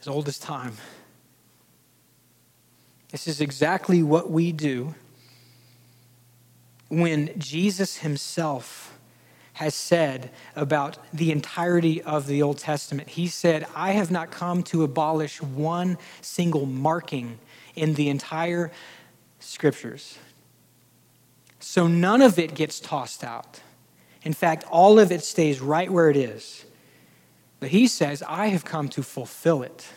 as 0.01 0.07
old 0.07 0.27
as 0.27 0.37
time. 0.37 0.73
This 3.11 3.27
is 3.27 3.41
exactly 3.41 4.03
what 4.03 4.29
we 4.29 4.51
do 4.51 4.93
when 6.89 7.37
Jesus 7.39 7.97
himself 7.97 8.98
has 9.59 9.75
said 9.75 10.29
about 10.55 10.97
the 11.13 11.33
entirety 11.33 12.01
of 12.03 12.27
the 12.27 12.41
Old 12.41 12.57
Testament. 12.57 13.09
He 13.09 13.27
said, 13.27 13.65
I 13.75 13.91
have 13.91 14.09
not 14.09 14.31
come 14.31 14.63
to 14.63 14.83
abolish 14.83 15.41
one 15.41 15.97
single 16.21 16.65
marking 16.65 17.39
in 17.75 17.95
the 17.95 18.07
entire 18.07 18.71
scriptures. 19.41 20.17
So 21.59 21.87
none 21.87 22.21
of 22.21 22.39
it 22.39 22.55
gets 22.55 22.79
tossed 22.79 23.21
out. 23.21 23.59
In 24.23 24.31
fact, 24.31 24.63
all 24.71 24.97
of 24.97 25.11
it 25.11 25.25
stays 25.25 25.59
right 25.59 25.91
where 25.91 26.09
it 26.09 26.15
is. 26.15 26.63
But 27.59 27.67
he 27.67 27.85
says, 27.85 28.23
I 28.25 28.47
have 28.47 28.63
come 28.63 28.87
to 28.87 29.03
fulfill 29.03 29.61
it. 29.61 29.89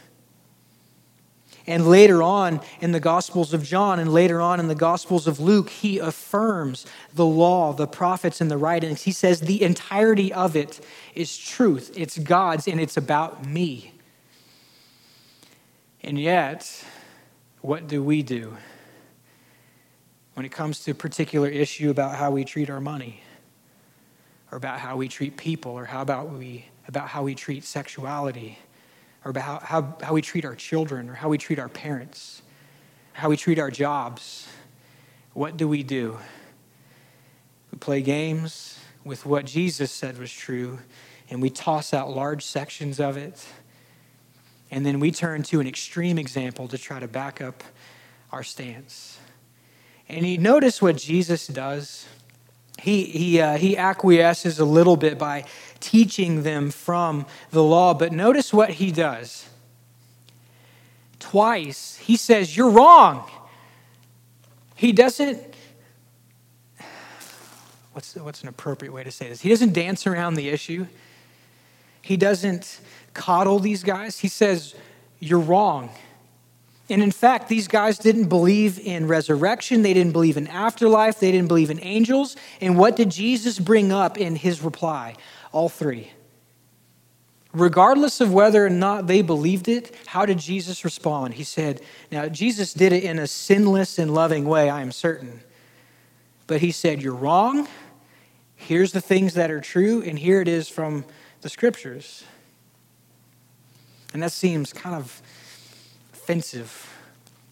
And 1.73 1.89
later 1.89 2.23
on 2.23 2.61
in 2.83 2.93
the 2.93 3.01
Gospels 3.01 3.55
of 3.55 3.65
John 3.65 3.99
and 3.99 4.13
later 4.13 4.43
on 4.43 4.61
in 4.61 4.69
the 4.69 4.75
Gospels 4.75 5.27
of 5.27 5.41
Luke, 5.41 5.71
he 5.71 5.99
affirms 5.99 6.85
the 7.15 7.25
law, 7.25 7.73
the 7.73 7.87
prophets, 7.87 8.43
and 8.43 8.51
the 8.51 8.59
writings. 8.59 9.05
He 9.05 9.11
says 9.11 9.41
the 9.41 9.63
entirety 9.63 10.35
of 10.35 10.55
it 10.55 10.85
is 11.15 11.35
truth, 11.35 11.91
it's 11.97 12.19
God's, 12.19 12.69
and 12.69 12.79
it's 12.79 12.99
about 12.99 13.47
me. 13.47 13.95
And 16.03 16.21
yet, 16.21 16.85
what 17.63 17.89
do 17.89 18.03
we 18.03 18.23
do 18.23 18.55
when 20.35 20.45
it 20.45 20.53
comes 20.53 20.81
to 20.81 20.91
a 20.91 20.95
particular 20.95 21.49
issue 21.49 21.89
about 21.89 22.17
how 22.17 22.31
we 22.31 22.45
treat 22.45 22.69
our 22.69 22.83
money, 22.83 23.23
or 24.51 24.59
about 24.59 24.79
how 24.79 24.99
we 24.99 25.09
treat 25.09 25.39
people, 25.39 25.73
or 25.73 25.87
how 25.87 26.03
about, 26.03 26.31
we, 26.31 26.67
about 26.87 27.09
how 27.09 27.23
we 27.23 27.35
treat 27.35 27.65
sexuality? 27.65 28.59
Or 29.25 29.31
about 29.31 29.63
how, 29.63 29.97
how, 30.03 30.15
we 30.15 30.23
treat 30.23 30.45
our 30.45 30.55
children, 30.55 31.09
or 31.09 31.15
how 31.15 31.29
we 31.29 31.39
treat 31.39 31.59
our 31.59 31.69
parents, 31.69 32.43
how 33.13 33.29
we 33.29 33.37
treat 33.37 33.59
our 33.59 33.71
jobs. 33.71 34.49
What 35.33 35.57
do 35.57 35.69
we 35.69 35.83
do? 35.83 36.19
We 37.71 37.79
play 37.79 38.03
games 38.03 38.79
with 39.05 39.25
what 39.25 39.45
Jesus 39.45 39.91
said 39.91 40.19
was 40.19 40.33
true, 40.33 40.79
and 41.31 41.41
we 41.41 41.51
toss 41.51 41.95
out 41.95 42.11
large 42.11 42.45
sections 42.45 43.01
of 43.01 43.17
it. 43.17 43.47
And 44.71 44.85
then 44.85 45.01
we 45.01 45.11
turn 45.11 45.43
to 45.45 45.61
an 45.61 45.67
extreme 45.67 46.19
example 46.19 46.67
to 46.69 46.79
try 46.79 46.99
to 46.99 47.09
back 47.09 47.41
up 47.41 47.63
our 48.33 48.43
stance. 48.43 49.19
And 50.09 50.27
you 50.27 50.39
notice 50.39 50.81
what 50.83 50.97
Jesus 50.97 51.47
does 51.47 52.07
he, 52.83 53.05
he, 53.05 53.41
uh, 53.41 53.57
he 53.59 53.77
acquiesces 53.77 54.59
a 54.59 54.65
little 54.65 54.97
bit 54.97 55.19
by 55.19 55.45
teaching 55.83 56.43
them 56.43 56.71
from 56.71 57.27
the 57.51 57.63
law, 57.63 57.93
but 57.93 58.13
notice 58.13 58.53
what 58.53 58.71
he 58.71 58.91
does. 58.91 59.49
Twice, 61.19 61.97
he 61.97 62.17
says, 62.17 62.57
You're 62.57 62.71
wrong. 62.71 63.29
He 64.75 64.93
doesn't, 64.93 65.39
what's, 67.93 68.17
what's 68.17 68.43
an 68.43 68.49
appropriate 68.49 68.93
way 68.93 69.05
to 69.05 69.11
say 69.11 69.29
this? 69.29 69.41
He 69.41 69.49
doesn't 69.49 69.75
dance 69.75 70.07
around 70.07 70.35
the 70.35 70.49
issue, 70.49 70.87
he 72.01 72.17
doesn't 72.17 72.81
coddle 73.15 73.59
these 73.59 73.83
guys. 73.83 74.19
He 74.19 74.29
says, 74.29 74.75
You're 75.21 75.41
wrong. 75.41 75.91
And 76.91 77.03
in 77.03 77.13
fact, 77.13 77.49
these 77.49 77.69
guys 77.69 77.99
didn't 77.99 78.29
believe 78.29 78.79
in 78.79 79.07
resurrection. 79.07 79.83
They 79.83 79.95
didn't 79.95 80.13
believe 80.13 80.37
in 80.37 80.47
afterlife. 80.49 81.21
They 81.21 81.31
didn't 81.31 81.49
believe 81.49 81.71
in 81.71 81.81
angels. 81.81 82.37
And 82.61 82.77
what 82.77 82.97
did 82.97 83.11
Jesus 83.11 83.59
bring 83.59 83.93
up 83.93 84.19
in 84.19 84.37
his 84.37 84.63
reply? 84.63 85.15
All 85.53 85.69
three. 85.69 86.11
Regardless 87.53 88.21
of 88.23 88.33
whether 88.33 88.65
or 88.65 88.71
not 88.71 89.07
they 89.07 89.21
believed 89.21 89.69
it, 89.69 89.95
how 90.07 90.25
did 90.25 90.39
Jesus 90.39 90.85
respond? 90.85 91.35
He 91.35 91.45
said, 91.45 91.83
Now, 92.11 92.29
Jesus 92.29 92.73
did 92.73 92.93
it 92.93 93.05
in 93.05 93.19
a 93.19 93.27
sinless 93.27 93.99
and 93.99 94.15
loving 94.15 94.47
way, 94.47 94.71
I 94.71 94.81
am 94.81 94.91
certain. 94.91 95.41
But 96.47 96.63
he 96.63 96.73
said, 96.73 97.03
You're 97.03 97.15
wrong. 97.15 97.69
Here's 98.57 98.93
the 98.93 99.01
things 99.01 99.35
that 99.35 99.51
are 99.51 99.61
true, 99.61 100.03
and 100.03 100.19
here 100.19 100.41
it 100.41 100.49
is 100.49 100.69
from 100.69 101.05
the 101.43 101.49
scriptures. 101.49 102.25
And 104.15 104.23
that 104.23 104.33
seems 104.33 104.73
kind 104.73 104.95
of 104.95 105.21
offensive 106.13 106.89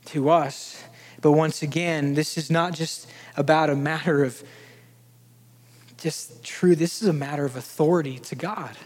to 0.06 0.30
us. 0.30 0.84
But 1.20 1.32
once 1.32 1.62
again, 1.62 2.14
this 2.14 2.38
is 2.38 2.50
not 2.50 2.72
just 2.74 3.08
about 3.36 3.68
a 3.68 3.76
matter 3.76 4.22
of 4.22 4.42
just 6.00 6.42
true, 6.42 6.74
this 6.74 7.02
is 7.02 7.08
a 7.08 7.12
matter 7.12 7.44
of 7.44 7.56
authority 7.56 8.18
to 8.20 8.34
God. 8.34 8.76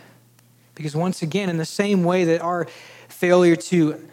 Because 0.75 0.97
once 0.97 1.23
again, 1.23 1.49
in 1.49 1.57
the 1.57 1.65
same 1.65 2.05
way 2.05 2.25
that 2.25 2.41
our 2.41 2.67
failure 3.09 3.57
to 3.57 4.09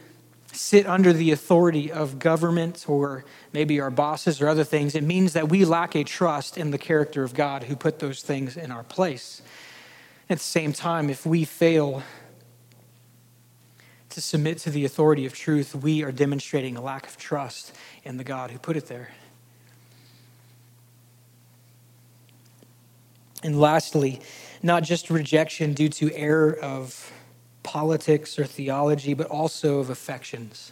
sit 0.53 0.85
under 0.85 1.11
the 1.11 1.31
authority 1.31 1.91
of 1.91 2.19
government 2.19 2.85
or 2.87 3.25
maybe 3.53 3.79
our 3.79 3.89
bosses 3.89 4.41
or 4.41 4.47
other 4.47 4.63
things, 4.63 4.95
it 4.95 5.03
means 5.03 5.33
that 5.33 5.49
we 5.49 5.65
lack 5.65 5.95
a 5.95 6.03
trust 6.03 6.57
in 6.57 6.71
the 6.71 6.77
character 6.77 7.23
of 7.23 7.33
God 7.33 7.63
who 7.63 7.75
put 7.75 7.99
those 7.99 8.21
things 8.21 8.57
in 8.57 8.71
our 8.71 8.83
place. 8.83 9.41
At 10.29 10.37
the 10.37 10.43
same 10.43 10.71
time, 10.71 11.09
if 11.09 11.25
we 11.25 11.45
fail 11.45 12.03
to 14.09 14.21
submit 14.21 14.59
to 14.59 14.69
the 14.69 14.85
authority 14.85 15.25
of 15.25 15.33
truth, 15.33 15.73
we 15.73 16.03
are 16.03 16.11
demonstrating 16.11 16.75
a 16.75 16.81
lack 16.81 17.07
of 17.07 17.17
trust 17.17 17.73
in 18.03 18.17
the 18.17 18.23
God 18.23 18.51
who 18.51 18.59
put 18.59 18.77
it 18.77 18.87
there. 18.87 19.09
And 23.43 23.59
lastly, 23.59 24.21
not 24.61 24.83
just 24.83 25.09
rejection 25.09 25.73
due 25.73 25.89
to 25.89 26.13
error 26.13 26.53
of 26.53 27.11
politics 27.63 28.37
or 28.37 28.45
theology, 28.45 29.13
but 29.13 29.27
also 29.27 29.79
of 29.79 29.89
affections. 29.89 30.71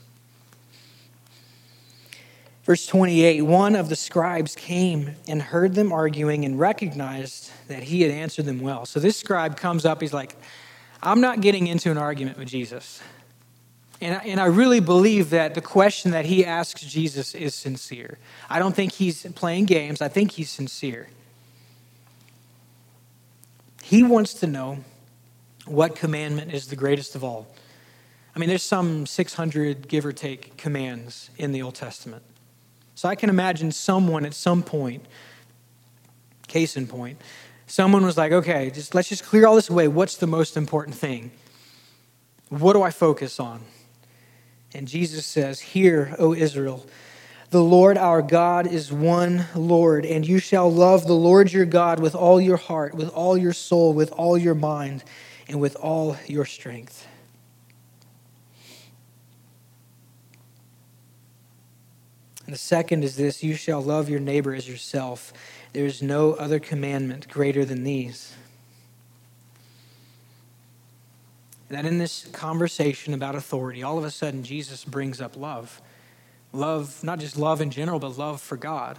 Verse 2.63 2.86
28 2.86 3.41
One 3.41 3.75
of 3.75 3.89
the 3.89 3.95
scribes 3.95 4.55
came 4.55 5.15
and 5.27 5.41
heard 5.41 5.73
them 5.73 5.91
arguing 5.91 6.45
and 6.45 6.60
recognized 6.60 7.51
that 7.67 7.84
he 7.84 8.03
had 8.03 8.12
answered 8.12 8.45
them 8.45 8.60
well. 8.60 8.86
So 8.86 8.99
this 8.99 9.17
scribe 9.17 9.58
comes 9.58 9.86
up, 9.86 10.01
he's 10.01 10.13
like, 10.13 10.36
I'm 11.01 11.21
not 11.21 11.41
getting 11.41 11.67
into 11.67 11.89
an 11.89 11.97
argument 11.97 12.38
with 12.38 12.47
Jesus. 12.47 13.01
And, 14.01 14.21
and 14.25 14.39
I 14.39 14.45
really 14.45 14.79
believe 14.79 15.32
that 15.32 15.55
the 15.55 15.62
question 15.62 16.12
that 16.12 16.25
he 16.25 16.45
asks 16.45 16.82
Jesus 16.82 17.36
is 17.36 17.53
sincere. 17.53 18.17
I 18.49 18.60
don't 18.60 18.75
think 18.75 18.93
he's 18.93 19.25
playing 19.34 19.65
games, 19.65 20.01
I 20.01 20.08
think 20.08 20.32
he's 20.32 20.49
sincere. 20.49 21.08
He 23.89 24.04
wants 24.04 24.36
to 24.36 24.45
know 24.45 24.84
what 25.65 25.95
commandment 25.95 26.54
is 26.54 26.67
the 26.67 26.75
greatest 26.75 27.15
of 27.15 27.23
all. 27.23 27.47
I 28.36 28.38
mean, 28.38 28.47
there's 28.47 28.62
some 28.62 29.08
600, 29.08 29.88
give 29.88 30.06
or 30.06 30.13
take, 30.13 30.58
commands 30.58 31.32
in 31.39 31.54
the 31.54 31.63
Old 31.63 31.73
Testament. 31.73 32.21
So 32.93 33.10
I 33.10 33.15
can 33.15 33.32
imagine 33.32 33.71
someone 33.71 34.28
at 34.28 34.36
some 34.36 34.62
point, 34.62 35.08
case 36.47 36.78
in 36.78 36.86
point, 36.86 37.19
someone 37.65 38.06
was 38.06 38.15
like, 38.15 38.32
okay, 38.32 38.69
just 38.69 38.93
let's 38.93 39.10
just 39.10 39.23
clear 39.23 39.47
all 39.47 39.56
this 39.56 39.71
away. 39.71 39.88
What's 39.88 40.17
the 40.17 40.28
most 40.28 40.56
important 40.56 40.95
thing? 40.95 41.32
What 42.49 42.73
do 42.73 42.84
I 42.84 42.91
focus 42.91 43.39
on? 43.39 43.62
And 44.71 44.88
Jesus 44.88 45.25
says, 45.25 45.60
Hear, 45.62 46.15
O 46.19 46.36
Israel, 46.36 46.86
the 47.49 47.63
Lord 47.63 47.97
our 47.97 48.21
God 48.21 48.67
is 48.67 48.91
one 48.91 49.45
Lord, 49.55 50.05
and 50.05 50.27
you 50.27 50.39
shall 50.39 50.71
love 50.71 51.07
the 51.07 51.13
Lord 51.13 51.51
your 51.51 51.65
God 51.65 51.99
with 51.99 52.15
all 52.15 52.39
your 52.39 52.57
heart, 52.57 52.93
with 52.93 53.09
all 53.09 53.38
your 53.38 53.53
soul, 53.53 53.93
with 53.93 54.12
all 54.12 54.38
your 54.38 54.55
mind, 54.55 55.03
and 55.47 55.59
with 55.59 55.75
all 55.75 56.17
your 56.27 56.45
strength. 56.45 57.07
And 62.45 62.54
the 62.54 62.60
second 62.60 63.04
is 63.04 63.15
this 63.15 63.43
you 63.43 63.56
shall 63.56 63.81
love 63.81 64.10
your 64.10 64.19
neighbor 64.19 64.54
as 64.54 64.67
yourself. 64.67 65.33
There 65.73 65.85
is 65.85 66.02
no 66.02 66.33
other 66.33 66.60
commandment 66.60 67.27
greater 67.29 67.63
than 67.63 67.83
these. 67.83 68.33
that 71.69 71.85
in 71.85 72.00
this 72.00 72.27
conversation 72.31 73.13
about 73.13 73.35
authority, 73.35 73.83
all 73.83 73.97
of 73.97 74.04
a 74.04 74.12
sudden 74.12 74.43
Jesus 74.43 74.83
brings 74.83 75.21
up 75.21 75.37
love. 75.37 75.81
Love, 76.52 77.04
not 77.04 77.19
just 77.19 77.37
love 77.37 77.62
in 77.62 77.69
general, 77.69 78.00
but 78.00 78.17
love 78.17 78.41
for 78.41 78.58
God, 78.58 78.97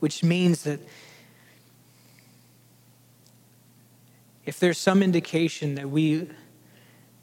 which 0.00 0.22
means 0.22 0.64
that 0.64 0.80
if 4.44 4.58
there's 4.58 4.78
some 4.78 5.02
indication 5.02 5.76
that 5.76 5.88
we 5.88 6.28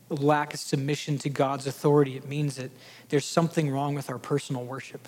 lack 0.09 0.55
submission 0.57 1.17
to 1.19 1.29
God's 1.29 1.67
authority, 1.67 2.17
it 2.17 2.27
means 2.27 2.55
that 2.55 2.71
there's 3.09 3.25
something 3.25 3.69
wrong 3.69 3.93
with 3.93 4.09
our 4.09 4.17
personal 4.17 4.63
worship. 4.63 5.07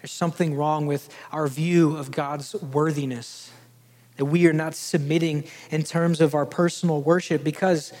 There's 0.00 0.12
something 0.12 0.54
wrong 0.54 0.86
with 0.86 1.12
our 1.32 1.48
view 1.48 1.96
of 1.96 2.10
God's 2.10 2.54
worthiness 2.54 3.50
that 4.16 4.26
we 4.26 4.46
are 4.46 4.52
not 4.52 4.74
submitting 4.74 5.44
in 5.70 5.82
terms 5.82 6.20
of 6.20 6.34
our 6.34 6.46
personal 6.46 7.02
worship 7.02 7.42
because 7.42 7.92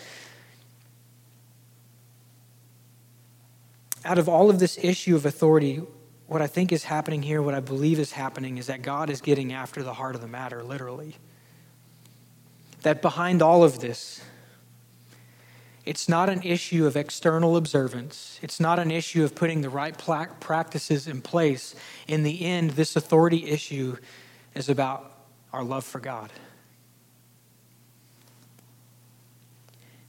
out 4.04 4.18
of 4.18 4.28
all 4.28 4.50
of 4.50 4.58
this 4.58 4.78
issue 4.82 5.16
of 5.16 5.24
authority, 5.24 5.82
what 6.26 6.42
I 6.42 6.46
think 6.46 6.72
is 6.72 6.84
happening 6.84 7.22
here, 7.22 7.42
what 7.42 7.54
I 7.54 7.60
believe 7.60 7.98
is 7.98 8.12
happening, 8.12 8.58
is 8.58 8.66
that 8.66 8.82
God 8.82 9.10
is 9.10 9.20
getting 9.20 9.52
after 9.52 9.82
the 9.82 9.94
heart 9.94 10.14
of 10.14 10.20
the 10.20 10.28
matter, 10.28 10.62
literally. 10.62 11.16
That 12.82 13.00
behind 13.00 13.40
all 13.42 13.64
of 13.64 13.80
this, 13.80 14.22
it's 15.84 16.08
not 16.08 16.30
an 16.30 16.42
issue 16.42 16.86
of 16.86 16.96
external 16.96 17.56
observance. 17.56 18.38
It's 18.42 18.58
not 18.58 18.78
an 18.78 18.90
issue 18.90 19.24
of 19.24 19.34
putting 19.34 19.60
the 19.60 19.68
right 19.68 19.96
practices 20.40 21.06
in 21.06 21.20
place. 21.20 21.74
In 22.06 22.22
the 22.22 22.44
end, 22.44 22.70
this 22.70 22.96
authority 22.96 23.50
issue 23.50 23.96
is 24.54 24.68
about 24.68 25.12
our 25.52 25.62
love 25.62 25.84
for 25.84 26.00
God. 26.00 26.32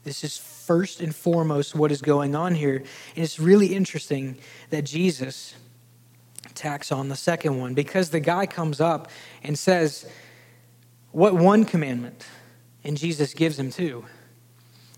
This 0.05 0.23
is 0.23 0.37
first 0.37 1.01
and 1.01 1.13
foremost 1.13 1.75
what 1.75 1.91
is 1.91 2.01
going 2.01 2.35
on 2.35 2.55
here. 2.55 2.77
And 2.77 3.23
it's 3.23 3.39
really 3.39 3.75
interesting 3.75 4.37
that 4.69 4.83
Jesus 4.83 5.55
tacks 6.53 6.91
on 6.91 7.09
the 7.09 7.15
second 7.15 7.59
one 7.59 7.73
because 7.73 8.11
the 8.11 8.19
guy 8.19 8.45
comes 8.45 8.79
up 8.79 9.09
and 9.43 9.59
says, 9.59 10.07
What 11.11 11.33
one 11.33 11.65
commandment? 11.65 12.25
And 12.83 12.95
Jesus 12.95 13.33
gives 13.33 13.59
him 13.59 13.71
two. 13.71 14.05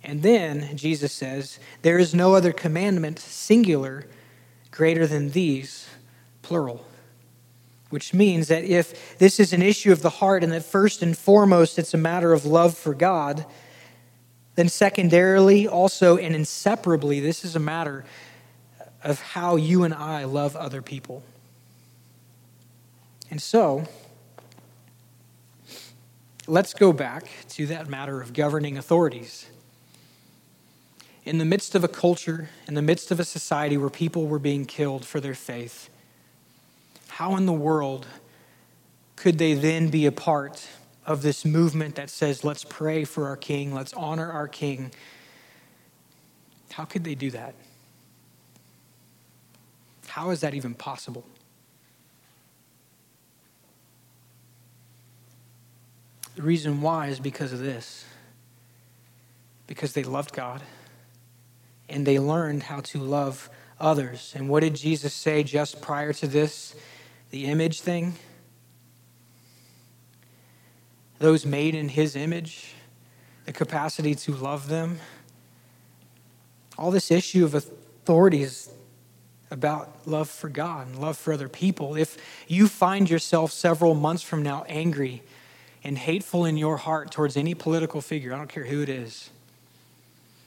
And 0.04 0.22
then 0.22 0.76
Jesus 0.76 1.14
says, 1.14 1.58
There 1.82 1.98
is 1.98 2.14
no 2.14 2.36
other 2.36 2.52
commandment, 2.52 3.18
singular, 3.18 4.08
greater 4.72 5.08
than 5.08 5.32
these, 5.32 5.88
plural 6.42 6.86
which 7.90 8.14
means 8.14 8.50
that 8.50 8.66
if 8.66 9.18
this 9.18 9.40
is 9.40 9.54
an 9.54 9.62
issue 9.62 9.92
of 9.92 10.02
the 10.02 10.10
heart 10.10 10.44
and 10.44 10.52
that 10.52 10.64
first 10.66 11.02
and 11.02 11.18
foremost 11.18 11.80
it's 11.80 11.94
a 11.94 11.98
matter 11.98 12.34
of 12.34 12.46
love 12.46 12.78
for 12.78 12.94
God, 12.94 13.46
then 14.58 14.70
secondarily, 14.70 15.68
also 15.68 16.18
and 16.18 16.34
inseparably, 16.36 17.20
this 17.20 17.46
is 17.46 17.56
a 17.56 17.60
matter 17.60 18.04
of 19.04 19.22
how 19.22 19.56
you 19.56 19.84
and 19.84 19.94
I 19.94 20.24
love 20.24 20.56
other 20.56 20.82
people. 20.82 21.22
And 23.30 23.40
so, 23.40 23.86
let's 26.48 26.74
go 26.74 26.92
back 26.92 27.28
to 27.50 27.68
that 27.68 27.88
matter 27.88 28.20
of 28.20 28.34
governing 28.34 28.80
authorities. 28.80 29.46
In 31.24 31.38
the 31.38 31.46
midst 31.46 31.76
of 31.76 31.84
a 31.84 31.88
culture, 31.88 32.50
in 32.68 32.74
the 32.74 32.82
midst 32.82 33.12
of 33.12 33.20
a 33.20 33.26
society 33.26 33.78
where 33.78 33.92
people 33.92 34.26
were 34.26 34.40
being 34.40 34.66
killed 34.66 35.06
for 35.06 35.20
their 35.20 35.36
faith, 35.36 35.88
how 37.10 37.36
in 37.36 37.46
the 37.46 37.54
world 37.54 38.08
could 39.16 39.38
they 39.38 39.54
then 39.54 39.90
be 39.90 40.08
a 40.08 40.12
part 40.12 40.68
of 41.08 41.24
this 41.24 41.44
movement 41.44 41.96
that 41.96 42.12
says, 42.12 42.44
let's 42.44 42.64
pray 42.64 43.04
for 43.04 43.28
our 43.28 43.36
king, 43.36 43.74
let's 43.74 43.94
honor 43.94 44.32
our 44.32 44.48
king? 44.48 44.92
How 46.72 46.86
could 46.86 47.04
they 47.04 47.16
do 47.16 47.32
that? 47.32 47.56
How 50.08 50.30
is 50.30 50.42
that 50.42 50.54
even 50.54 50.76
possible? 50.76 51.26
The 56.36 56.44
reason 56.44 56.82
why 56.82 57.08
is 57.08 57.20
because 57.20 57.52
of 57.52 57.60
this 57.60 58.06
because 59.66 59.94
they 59.94 60.04
loved 60.04 60.34
God 60.34 60.62
and 61.90 62.06
they 62.06 62.20
learned 62.20 62.64
how 62.64 62.80
to 62.82 63.00
love 63.00 63.50
others. 63.80 64.34
And 64.36 64.48
what 64.48 64.62
did 64.62 64.76
Jesus 64.76 65.14
say 65.14 65.44
just 65.44 65.82
prior 65.82 66.14
to 66.14 66.28
this? 66.28 66.76
the 67.30 67.46
image 67.46 67.82
thing, 67.82 68.16
those 71.20 71.46
made 71.46 71.76
in 71.76 71.90
his 71.90 72.16
image, 72.16 72.74
the 73.46 73.54
capacity 73.54 74.14
to 74.16 74.34
love 74.34 74.68
them. 74.68 75.00
All 76.78 76.92
this 76.92 77.10
issue 77.12 77.44
of 77.44 77.56
authority 77.56 78.44
is 78.44 78.70
about 79.50 80.06
love 80.06 80.30
for 80.30 80.50
God 80.50 80.88
and 80.88 81.00
love 81.00 81.18
for 81.18 81.34
other 81.34 81.50
people. 81.50 81.96
If 81.96 82.18
you 82.48 82.68
find 82.68 83.10
yourself 83.10 83.52
several 83.52 83.96
months 83.96 84.22
from 84.22 84.44
now 84.44 84.66
angry 84.68 85.24
and 85.84 85.98
hateful 85.98 86.46
in 86.46 86.58
your 86.58 86.78
heart 86.78 87.12
towards 87.12 87.38
any 87.38 87.56
political 87.56 88.02
figure, 88.02 88.34
I 88.34 88.38
don't 88.38 88.50
care 88.50 88.66
who 88.66 88.82
it 88.82 88.90
is, 88.90 89.30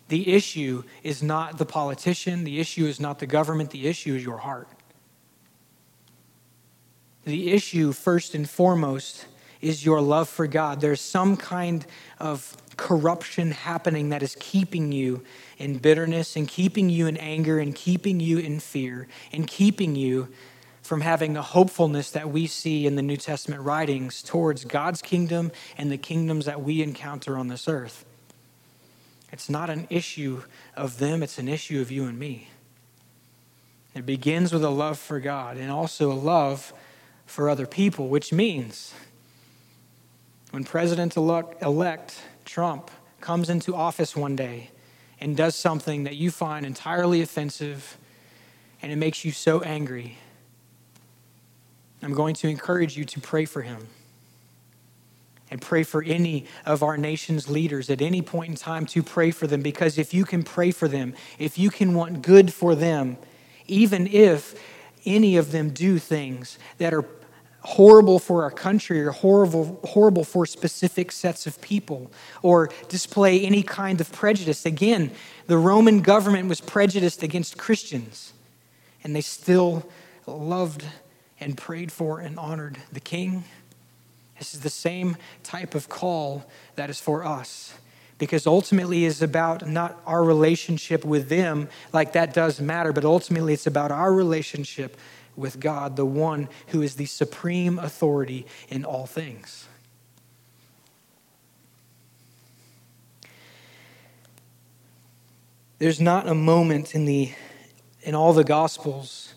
the 0.09 0.33
issue 0.33 0.83
is 1.03 1.23
not 1.23 1.57
the 1.57 1.64
politician, 1.64 2.45
the 2.45 2.61
issue 2.61 2.85
is 2.87 3.01
not 3.01 3.21
the 3.21 3.27
government, 3.27 3.71
the 3.71 3.87
issue 3.87 4.14
is 4.14 4.25
your 4.25 4.39
heart. 4.39 4.68
The 7.25 7.53
issue, 7.53 7.93
first 7.93 8.35
and 8.35 8.49
foremost, 8.49 9.27
is 9.61 9.84
your 9.84 10.00
love 10.00 10.28
for 10.28 10.46
God. 10.46 10.80
There's 10.80 11.00
some 11.00 11.36
kind 11.36 11.84
of 12.18 12.56
corruption 12.76 13.50
happening 13.50 14.08
that 14.08 14.22
is 14.22 14.36
keeping 14.40 14.90
you 14.90 15.22
in 15.58 15.78
bitterness 15.78 16.36
and 16.36 16.48
keeping 16.48 16.88
you 16.88 17.06
in 17.06 17.16
anger 17.18 17.58
and 17.58 17.74
keeping 17.74 18.20
you 18.20 18.38
in 18.38 18.58
fear 18.58 19.06
and 19.32 19.46
keeping 19.46 19.94
you 19.94 20.28
from 20.82 21.02
having 21.02 21.36
a 21.36 21.42
hopefulness 21.42 22.11
that 22.11 22.30
we 22.30 22.46
see 22.46 22.86
in 22.86 22.96
the 22.96 23.02
New 23.02 23.16
Testament 23.16 23.62
writings 23.62 24.22
towards 24.22 24.64
God's 24.64 25.02
kingdom 25.02 25.52
and 25.76 25.92
the 25.92 25.98
kingdoms 25.98 26.46
that 26.46 26.62
we 26.62 26.82
encounter 26.82 27.36
on 27.36 27.48
this 27.48 27.68
earth. 27.68 28.04
It's 29.32 29.48
not 29.48 29.70
an 29.70 29.86
issue 29.90 30.42
of 30.74 30.98
them, 30.98 31.22
it's 31.22 31.38
an 31.38 31.48
issue 31.48 31.80
of 31.80 31.92
you 31.92 32.06
and 32.06 32.18
me. 32.18 32.48
It 33.94 34.06
begins 34.06 34.52
with 34.52 34.64
a 34.64 34.70
love 34.70 34.98
for 34.98 35.20
God 35.20 35.56
and 35.56 35.70
also 35.70 36.11
a 36.11 36.14
love 36.14 36.72
for 37.26 37.48
other 37.48 37.66
people, 37.66 38.08
which 38.08 38.32
means 38.32 38.94
when 40.51 40.64
President 40.64 41.16
elect 41.16 42.22
Trump 42.44 42.90
comes 43.20 43.48
into 43.48 43.74
office 43.74 44.16
one 44.16 44.36
day 44.36 44.70
and 45.20 45.36
does 45.36 45.55
something 45.55 46.05
that 46.05 46.16
you 46.16 46.30
find 46.30 46.66
entirely 46.66 47.22
offensive 47.22 47.96
and 48.82 48.90
it 48.90 48.96
makes 48.96 49.24
you 49.24 49.30
so 49.30 49.61
angry, 49.61 50.18
I'm 52.03 52.14
going 52.14 52.34
to 52.36 52.48
encourage 52.48 52.96
you 52.96 53.05
to 53.05 53.20
pray 53.20 53.44
for 53.44 53.62
him 53.62 53.88
and 55.51 55.61
pray 55.61 55.82
for 55.82 56.03
any 56.03 56.46
of 56.64 56.82
our 56.82 56.96
nation's 56.96 57.48
leaders 57.48 57.90
at 57.90 58.01
any 58.01 58.22
point 58.22 58.51
in 58.51 58.57
time 58.57 58.86
to 58.86 59.03
pray 59.03 59.30
for 59.30 59.46
them. 59.46 59.62
Because 59.62 59.98
if 59.98 60.14
you 60.14 60.24
can 60.24 60.42
pray 60.42 60.70
for 60.70 60.88
them, 60.88 61.14
if 61.38 61.59
you 61.59 61.70
can 61.70 61.94
want 61.94 62.22
good 62.22 62.53
for 62.53 62.74
them, 62.74 63.18
even 63.66 64.07
if 64.07 64.55
any 65.05 65.36
of 65.36 65.53
them 65.53 65.70
do 65.70 65.98
things 65.98 66.59
that 66.78 66.94
are 66.94 67.05
horrible 67.62 68.18
for 68.18 68.42
our 68.42 68.50
country 68.50 69.02
or 69.02 69.11
horrible, 69.11 69.80
horrible 69.84 70.24
for 70.24 70.46
specific 70.46 71.12
sets 71.12 71.46
of 71.46 71.61
people 71.61 72.11
or 72.42 72.70
display 72.88 73.44
any 73.44 73.62
kind 73.62 74.00
of 74.00 74.11
prejudice. 74.12 74.64
Again, 74.64 75.11
the 75.46 75.58
Roman 75.58 76.00
government 76.00 76.48
was 76.48 76.61
prejudiced 76.61 77.22
against 77.22 77.58
Christians, 77.58 78.32
and 79.04 79.14
they 79.14 79.20
still 79.20 79.86
loved 80.26 80.84
and 81.38 81.56
prayed 81.56 81.92
for 81.92 82.20
and 82.20 82.38
honored 82.38 82.78
the 82.92 83.00
king. 83.00 83.44
This 84.38 84.54
is 84.54 84.61
the 84.61 84.70
same 84.70 85.16
type 85.42 85.74
of 85.74 85.88
call 85.88 86.46
that 86.76 86.88
is 86.88 86.98
for 86.98 87.24
us 87.24 87.74
because 88.16 88.46
ultimately 88.46 89.04
is 89.04 89.22
about 89.22 89.66
not 89.66 89.98
our 90.06 90.22
relationship 90.22 91.04
with 91.04 91.28
them 91.28 91.68
like 91.92 92.12
that 92.12 92.32
does 92.34 92.61
matter 92.61 92.92
but 92.92 93.04
ultimately 93.04 93.54
it's 93.54 93.66
about 93.66 93.90
our 93.90 94.12
relationship 94.12 94.96
with 95.41 95.59
God, 95.59 95.97
the 95.97 96.07
one 96.07 96.49
who 96.68 96.82
is 96.82 96.97
the 96.97 97.07
supreme 97.07 97.78
authority 97.78 98.47
in 98.68 98.84
all 98.84 99.07
things. 99.07 99.66
There's 105.78 106.01
not 106.01 106.28
a 106.28 106.34
moment 106.34 106.95
in 106.95 107.07
the 107.07 107.32
in 108.03 108.14
all 108.14 108.32
the 108.32 108.45
gospels 108.45 109.34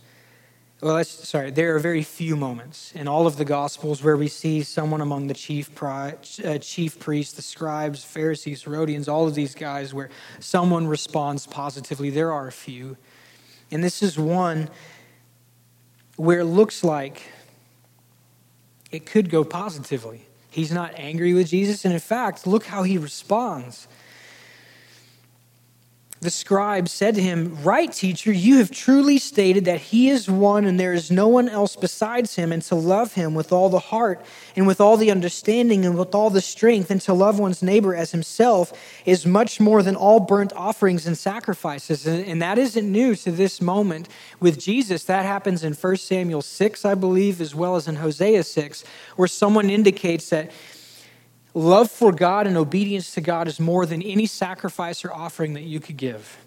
well 0.83 1.01
sorry 1.03 1.51
there 1.51 1.75
are 1.75 1.79
very 1.79 2.03
few 2.03 2.35
moments 2.35 2.91
in 2.93 3.07
all 3.07 3.25
of 3.25 3.37
the 3.37 3.45
gospels 3.45 4.03
where 4.03 4.17
we 4.17 4.27
see 4.27 4.63
someone 4.63 5.01
among 5.01 5.27
the 5.27 5.33
chief 5.33 5.73
pri- 5.73 6.15
uh, 6.43 6.57
chief 6.57 6.99
priests 6.99 7.33
the 7.33 7.41
scribes 7.41 8.03
pharisees 8.03 8.63
herodians 8.63 9.07
all 9.07 9.27
of 9.27 9.35
these 9.35 9.55
guys 9.55 9.93
where 9.93 10.09
someone 10.39 10.87
responds 10.87 11.47
positively 11.47 12.09
there 12.09 12.31
are 12.31 12.47
a 12.47 12.51
few 12.51 12.97
and 13.71 13.83
this 13.83 14.03
is 14.03 14.19
one 14.19 14.69
where 16.15 16.39
it 16.39 16.45
looks 16.45 16.83
like 16.83 17.23
it 18.91 19.05
could 19.05 19.29
go 19.29 19.43
positively. 19.43 20.27
He's 20.49 20.71
not 20.71 20.93
angry 20.95 21.33
with 21.33 21.47
Jesus. 21.47 21.83
And 21.83 21.93
in 21.93 21.99
fact, 21.99 22.45
look 22.45 22.65
how 22.65 22.83
he 22.83 22.97
responds. 22.97 23.87
The 26.23 26.31
scribe 26.31 26.89
said 26.89 27.15
to 27.15 27.21
him, 27.21 27.61
Right, 27.63 27.91
teacher, 27.91 28.31
you 28.31 28.57
have 28.57 28.71
truly 28.71 29.17
stated 29.17 29.65
that 29.65 29.79
he 29.79 30.09
is 30.09 30.29
one 30.29 30.65
and 30.65 30.79
there 30.79 30.93
is 30.93 31.11
no 31.11 31.27
one 31.27 31.47
else 31.47 31.75
besides 31.75 32.35
him, 32.35 32.51
and 32.51 32.61
to 32.63 32.75
love 32.75 33.13
him 33.13 33.35
with 33.35 33.51
all 33.51 33.69
the 33.69 33.79
heart 33.79 34.25
and 34.55 34.65
with 34.65 34.81
all 34.81 34.97
the 34.97 35.11
understanding 35.11 35.85
and 35.85 35.97
with 35.97 36.15
all 36.15 36.29
the 36.29 36.41
strength, 36.41 36.89
and 36.89 37.01
to 37.01 37.13
love 37.13 37.39
one's 37.39 37.61
neighbor 37.61 37.95
as 37.95 38.11
himself 38.11 38.73
is 39.05 39.25
much 39.25 39.59
more 39.59 39.83
than 39.83 39.95
all 39.95 40.19
burnt 40.19 40.53
offerings 40.53 41.05
and 41.05 41.17
sacrifices. 41.17 42.07
And 42.07 42.41
that 42.41 42.57
isn't 42.57 42.91
new 42.91 43.15
to 43.17 43.31
this 43.31 43.61
moment 43.61 44.09
with 44.39 44.59
Jesus. 44.59 45.03
That 45.03 45.25
happens 45.25 45.63
in 45.63 45.73
1 45.73 45.95
Samuel 45.97 46.41
6, 46.41 46.85
I 46.85 46.95
believe, 46.95 47.39
as 47.39 47.53
well 47.53 47.75
as 47.75 47.87
in 47.87 47.97
Hosea 47.97 48.43
6, 48.43 48.83
where 49.15 49.27
someone 49.27 49.69
indicates 49.69 50.29
that 50.29 50.51
Love 51.53 51.91
for 51.91 52.11
God 52.11 52.47
and 52.47 52.57
obedience 52.57 53.13
to 53.13 53.21
God 53.21 53.47
is 53.47 53.59
more 53.59 53.85
than 53.85 54.01
any 54.01 54.25
sacrifice 54.25 55.05
or 55.05 55.13
offering 55.13 55.53
that 55.53 55.61
you 55.61 55.79
could 55.79 55.97
give. 55.97 56.37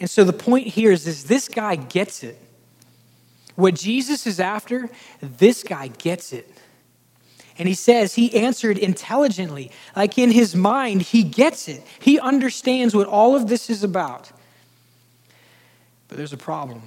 And 0.00 0.08
so 0.08 0.24
the 0.24 0.32
point 0.32 0.68
here 0.68 0.92
is, 0.92 1.06
is 1.06 1.24
this 1.24 1.48
guy 1.48 1.76
gets 1.76 2.22
it. 2.22 2.40
What 3.56 3.74
Jesus 3.74 4.26
is 4.26 4.40
after, 4.40 4.88
this 5.20 5.62
guy 5.62 5.88
gets 5.88 6.32
it. 6.32 6.50
And 7.58 7.68
he 7.68 7.74
says 7.74 8.14
he 8.14 8.34
answered 8.36 8.78
intelligently. 8.78 9.72
Like 9.96 10.16
in 10.16 10.30
his 10.30 10.54
mind, 10.54 11.02
he 11.02 11.24
gets 11.24 11.68
it. 11.68 11.84
He 11.98 12.20
understands 12.20 12.94
what 12.94 13.08
all 13.08 13.34
of 13.34 13.48
this 13.48 13.68
is 13.68 13.82
about. 13.82 14.30
But 16.06 16.16
there's 16.16 16.32
a 16.32 16.38
problem. 16.38 16.82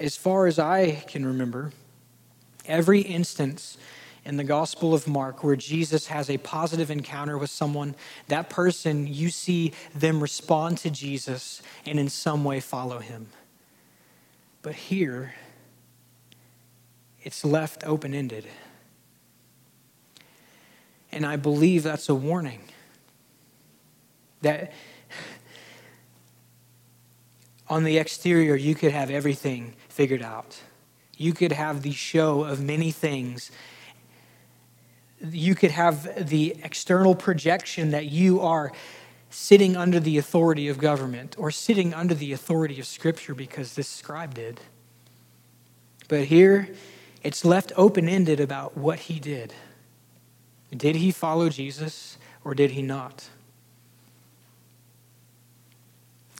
As 0.00 0.16
far 0.16 0.46
as 0.46 0.58
I 0.58 1.04
can 1.06 1.26
remember, 1.26 1.72
every 2.64 3.02
instance 3.02 3.76
in 4.28 4.36
the 4.36 4.44
Gospel 4.44 4.92
of 4.92 5.08
Mark 5.08 5.42
where 5.42 5.56
Jesus 5.56 6.08
has 6.08 6.28
a 6.28 6.36
positive 6.36 6.90
encounter 6.90 7.38
with 7.38 7.48
someone, 7.48 7.96
that 8.26 8.50
person, 8.50 9.06
you 9.06 9.30
see 9.30 9.72
them 9.94 10.20
respond 10.20 10.76
to 10.78 10.90
Jesus 10.90 11.62
and 11.86 11.98
in 11.98 12.10
some 12.10 12.44
way 12.44 12.60
follow 12.60 12.98
him. 12.98 13.28
But 14.60 14.74
here, 14.74 15.34
it's 17.22 17.42
left 17.42 17.84
open 17.86 18.12
ended. 18.12 18.46
And 21.10 21.24
I 21.24 21.36
believe 21.36 21.82
that's 21.82 22.10
a 22.10 22.14
warning 22.14 22.60
that 24.42 24.74
on 27.66 27.84
the 27.84 27.96
exterior, 27.96 28.56
you 28.56 28.74
could 28.74 28.92
have 28.92 29.10
everything 29.10 29.72
figured 29.88 30.22
out. 30.22 30.60
You 31.16 31.32
could 31.32 31.52
have 31.52 31.80
the 31.80 31.92
show 31.92 32.44
of 32.44 32.62
many 32.62 32.90
things 32.90 33.50
you 35.20 35.54
could 35.54 35.70
have 35.70 36.28
the 36.28 36.56
external 36.62 37.14
projection 37.14 37.90
that 37.90 38.06
you 38.06 38.40
are 38.40 38.72
sitting 39.30 39.76
under 39.76 40.00
the 40.00 40.18
authority 40.18 40.68
of 40.68 40.78
government 40.78 41.34
or 41.38 41.50
sitting 41.50 41.92
under 41.92 42.14
the 42.14 42.32
authority 42.32 42.80
of 42.80 42.86
Scripture 42.86 43.34
because 43.34 43.74
this 43.74 43.88
scribe 43.88 44.34
did. 44.34 44.60
But 46.08 46.24
here, 46.24 46.68
it's 47.22 47.44
left 47.44 47.72
open 47.76 48.08
ended 48.08 48.40
about 48.40 48.76
what 48.76 49.00
he 49.00 49.20
did. 49.20 49.52
Did 50.74 50.96
he 50.96 51.10
follow 51.10 51.48
Jesus 51.48 52.16
or 52.44 52.54
did 52.54 52.70
he 52.70 52.82
not? 52.82 53.28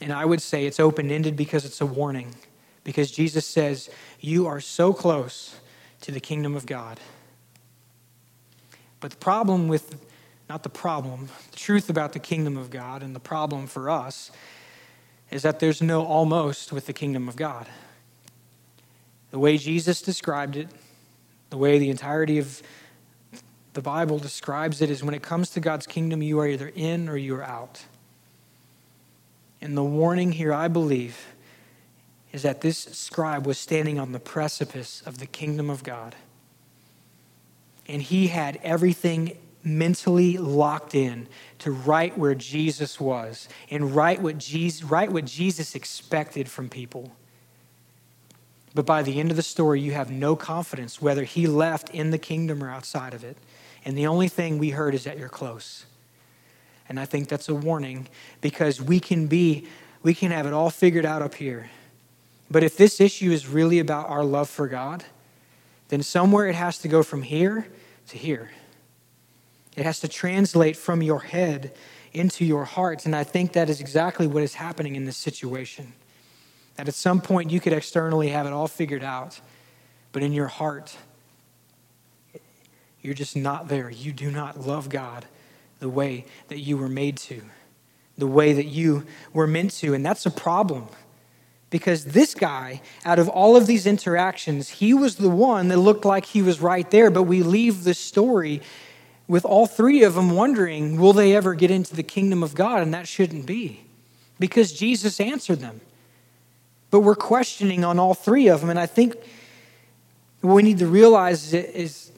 And 0.00 0.12
I 0.12 0.24
would 0.24 0.40
say 0.40 0.64
it's 0.64 0.80
open 0.80 1.10
ended 1.10 1.36
because 1.36 1.64
it's 1.64 1.80
a 1.80 1.86
warning. 1.86 2.34
Because 2.84 3.10
Jesus 3.10 3.46
says, 3.46 3.90
You 4.20 4.46
are 4.46 4.60
so 4.60 4.92
close 4.92 5.56
to 6.02 6.12
the 6.12 6.20
kingdom 6.20 6.54
of 6.54 6.64
God. 6.64 7.00
But 9.00 9.12
the 9.12 9.16
problem 9.16 9.68
with, 9.68 10.04
not 10.48 10.62
the 10.62 10.68
problem, 10.68 11.28
the 11.50 11.56
truth 11.56 11.88
about 11.88 12.12
the 12.12 12.18
kingdom 12.18 12.56
of 12.56 12.70
God 12.70 13.02
and 13.02 13.14
the 13.14 13.20
problem 13.20 13.66
for 13.66 13.90
us 13.90 14.30
is 15.30 15.42
that 15.42 15.60
there's 15.60 15.82
no 15.82 16.04
almost 16.04 16.72
with 16.72 16.86
the 16.86 16.92
kingdom 16.92 17.28
of 17.28 17.36
God. 17.36 17.66
The 19.30 19.38
way 19.38 19.58
Jesus 19.58 20.00
described 20.00 20.56
it, 20.56 20.68
the 21.50 21.58
way 21.58 21.78
the 21.78 21.90
entirety 21.90 22.38
of 22.38 22.62
the 23.74 23.82
Bible 23.82 24.18
describes 24.18 24.80
it, 24.80 24.90
is 24.90 25.04
when 25.04 25.14
it 25.14 25.22
comes 25.22 25.50
to 25.50 25.60
God's 25.60 25.86
kingdom, 25.86 26.22
you 26.22 26.40
are 26.40 26.48
either 26.48 26.72
in 26.74 27.08
or 27.08 27.16
you 27.16 27.36
are 27.36 27.44
out. 27.44 27.84
And 29.60 29.76
the 29.76 29.84
warning 29.84 30.32
here, 30.32 30.52
I 30.52 30.68
believe, 30.68 31.26
is 32.32 32.42
that 32.42 32.62
this 32.62 32.78
scribe 32.78 33.46
was 33.46 33.58
standing 33.58 33.98
on 33.98 34.12
the 34.12 34.20
precipice 34.20 35.02
of 35.04 35.18
the 35.18 35.26
kingdom 35.26 35.68
of 35.68 35.82
God 35.82 36.14
and 37.88 38.02
he 38.02 38.28
had 38.28 38.58
everything 38.62 39.38
mentally 39.64 40.38
locked 40.38 40.94
in 40.94 41.26
to 41.58 41.70
write 41.70 42.16
where 42.16 42.34
Jesus 42.34 43.00
was 43.00 43.48
and 43.70 43.94
write 43.94 44.22
what 44.22 44.38
Jesus, 44.38 44.84
right 44.84 45.10
what 45.10 45.24
Jesus 45.24 45.74
expected 45.74 46.48
from 46.48 46.68
people. 46.68 47.12
But 48.74 48.86
by 48.86 49.02
the 49.02 49.18
end 49.18 49.30
of 49.30 49.36
the 49.36 49.42
story, 49.42 49.80
you 49.80 49.92
have 49.92 50.10
no 50.10 50.36
confidence 50.36 51.02
whether 51.02 51.24
he 51.24 51.46
left 51.46 51.90
in 51.90 52.10
the 52.10 52.18
kingdom 52.18 52.62
or 52.62 52.70
outside 52.70 53.14
of 53.14 53.24
it. 53.24 53.36
And 53.84 53.96
the 53.96 54.06
only 54.06 54.28
thing 54.28 54.58
we 54.58 54.70
heard 54.70 54.94
is 54.94 55.04
that 55.04 55.18
you're 55.18 55.28
close. 55.28 55.86
And 56.88 57.00
I 57.00 57.04
think 57.04 57.28
that's 57.28 57.48
a 57.48 57.54
warning 57.54 58.08
because 58.40 58.80
we 58.80 59.00
can 59.00 59.26
be, 59.26 59.66
we 60.02 60.14
can 60.14 60.30
have 60.30 60.46
it 60.46 60.52
all 60.52 60.70
figured 60.70 61.04
out 61.04 61.22
up 61.22 61.34
here. 61.34 61.70
But 62.50 62.62
if 62.62 62.76
this 62.76 63.00
issue 63.00 63.30
is 63.30 63.46
really 63.46 63.78
about 63.78 64.08
our 64.08 64.24
love 64.24 64.48
for 64.48 64.68
God, 64.68 65.04
then 65.88 66.02
somewhere 66.02 66.46
it 66.46 66.54
has 66.54 66.78
to 66.78 66.88
go 66.88 67.02
from 67.02 67.22
here 67.22 67.66
to 68.08 68.18
here. 68.18 68.50
It 69.76 69.84
has 69.84 70.00
to 70.00 70.08
translate 70.08 70.76
from 70.76 71.02
your 71.02 71.20
head 71.20 71.74
into 72.12 72.44
your 72.44 72.64
heart. 72.64 73.06
And 73.06 73.14
I 73.14 73.24
think 73.24 73.52
that 73.52 73.70
is 73.70 73.80
exactly 73.80 74.26
what 74.26 74.42
is 74.42 74.54
happening 74.54 74.96
in 74.96 75.04
this 75.04 75.16
situation. 75.16 75.92
That 76.76 76.88
at 76.88 76.94
some 76.94 77.20
point 77.20 77.50
you 77.50 77.60
could 77.60 77.72
externally 77.72 78.28
have 78.28 78.46
it 78.46 78.52
all 78.52 78.68
figured 78.68 79.04
out, 79.04 79.40
but 80.12 80.22
in 80.22 80.32
your 80.32 80.46
heart, 80.48 80.96
you're 83.00 83.14
just 83.14 83.36
not 83.36 83.68
there. 83.68 83.90
You 83.90 84.12
do 84.12 84.30
not 84.30 84.60
love 84.60 84.88
God 84.88 85.26
the 85.80 85.88
way 85.88 86.24
that 86.48 86.58
you 86.58 86.76
were 86.76 86.88
made 86.88 87.16
to, 87.18 87.42
the 88.16 88.26
way 88.26 88.52
that 88.52 88.66
you 88.66 89.06
were 89.32 89.46
meant 89.46 89.70
to. 89.72 89.94
And 89.94 90.04
that's 90.04 90.26
a 90.26 90.30
problem. 90.30 90.88
Because 91.70 92.06
this 92.06 92.34
guy, 92.34 92.80
out 93.04 93.18
of 93.18 93.28
all 93.28 93.56
of 93.56 93.66
these 93.66 93.86
interactions, 93.86 94.70
he 94.70 94.94
was 94.94 95.16
the 95.16 95.28
one 95.28 95.68
that 95.68 95.76
looked 95.76 96.04
like 96.04 96.24
he 96.24 96.40
was 96.40 96.60
right 96.60 96.90
there. 96.90 97.10
But 97.10 97.24
we 97.24 97.42
leave 97.42 97.84
the 97.84 97.94
story 97.94 98.62
with 99.26 99.44
all 99.44 99.66
three 99.66 100.02
of 100.02 100.14
them 100.14 100.30
wondering, 100.30 100.98
will 100.98 101.12
they 101.12 101.36
ever 101.36 101.54
get 101.54 101.70
into 101.70 101.94
the 101.94 102.02
kingdom 102.02 102.42
of 102.42 102.54
God? 102.54 102.82
And 102.82 102.94
that 102.94 103.06
shouldn't 103.06 103.44
be 103.44 103.84
because 104.38 104.72
Jesus 104.72 105.20
answered 105.20 105.60
them. 105.60 105.82
But 106.90 107.00
we're 107.00 107.14
questioning 107.14 107.84
on 107.84 107.98
all 107.98 108.14
three 108.14 108.48
of 108.48 108.62
them. 108.62 108.70
And 108.70 108.80
I 108.80 108.86
think 108.86 109.16
what 110.40 110.54
we 110.54 110.62
need 110.62 110.78
to 110.78 110.86
realize 110.86 111.52
is 111.52 112.10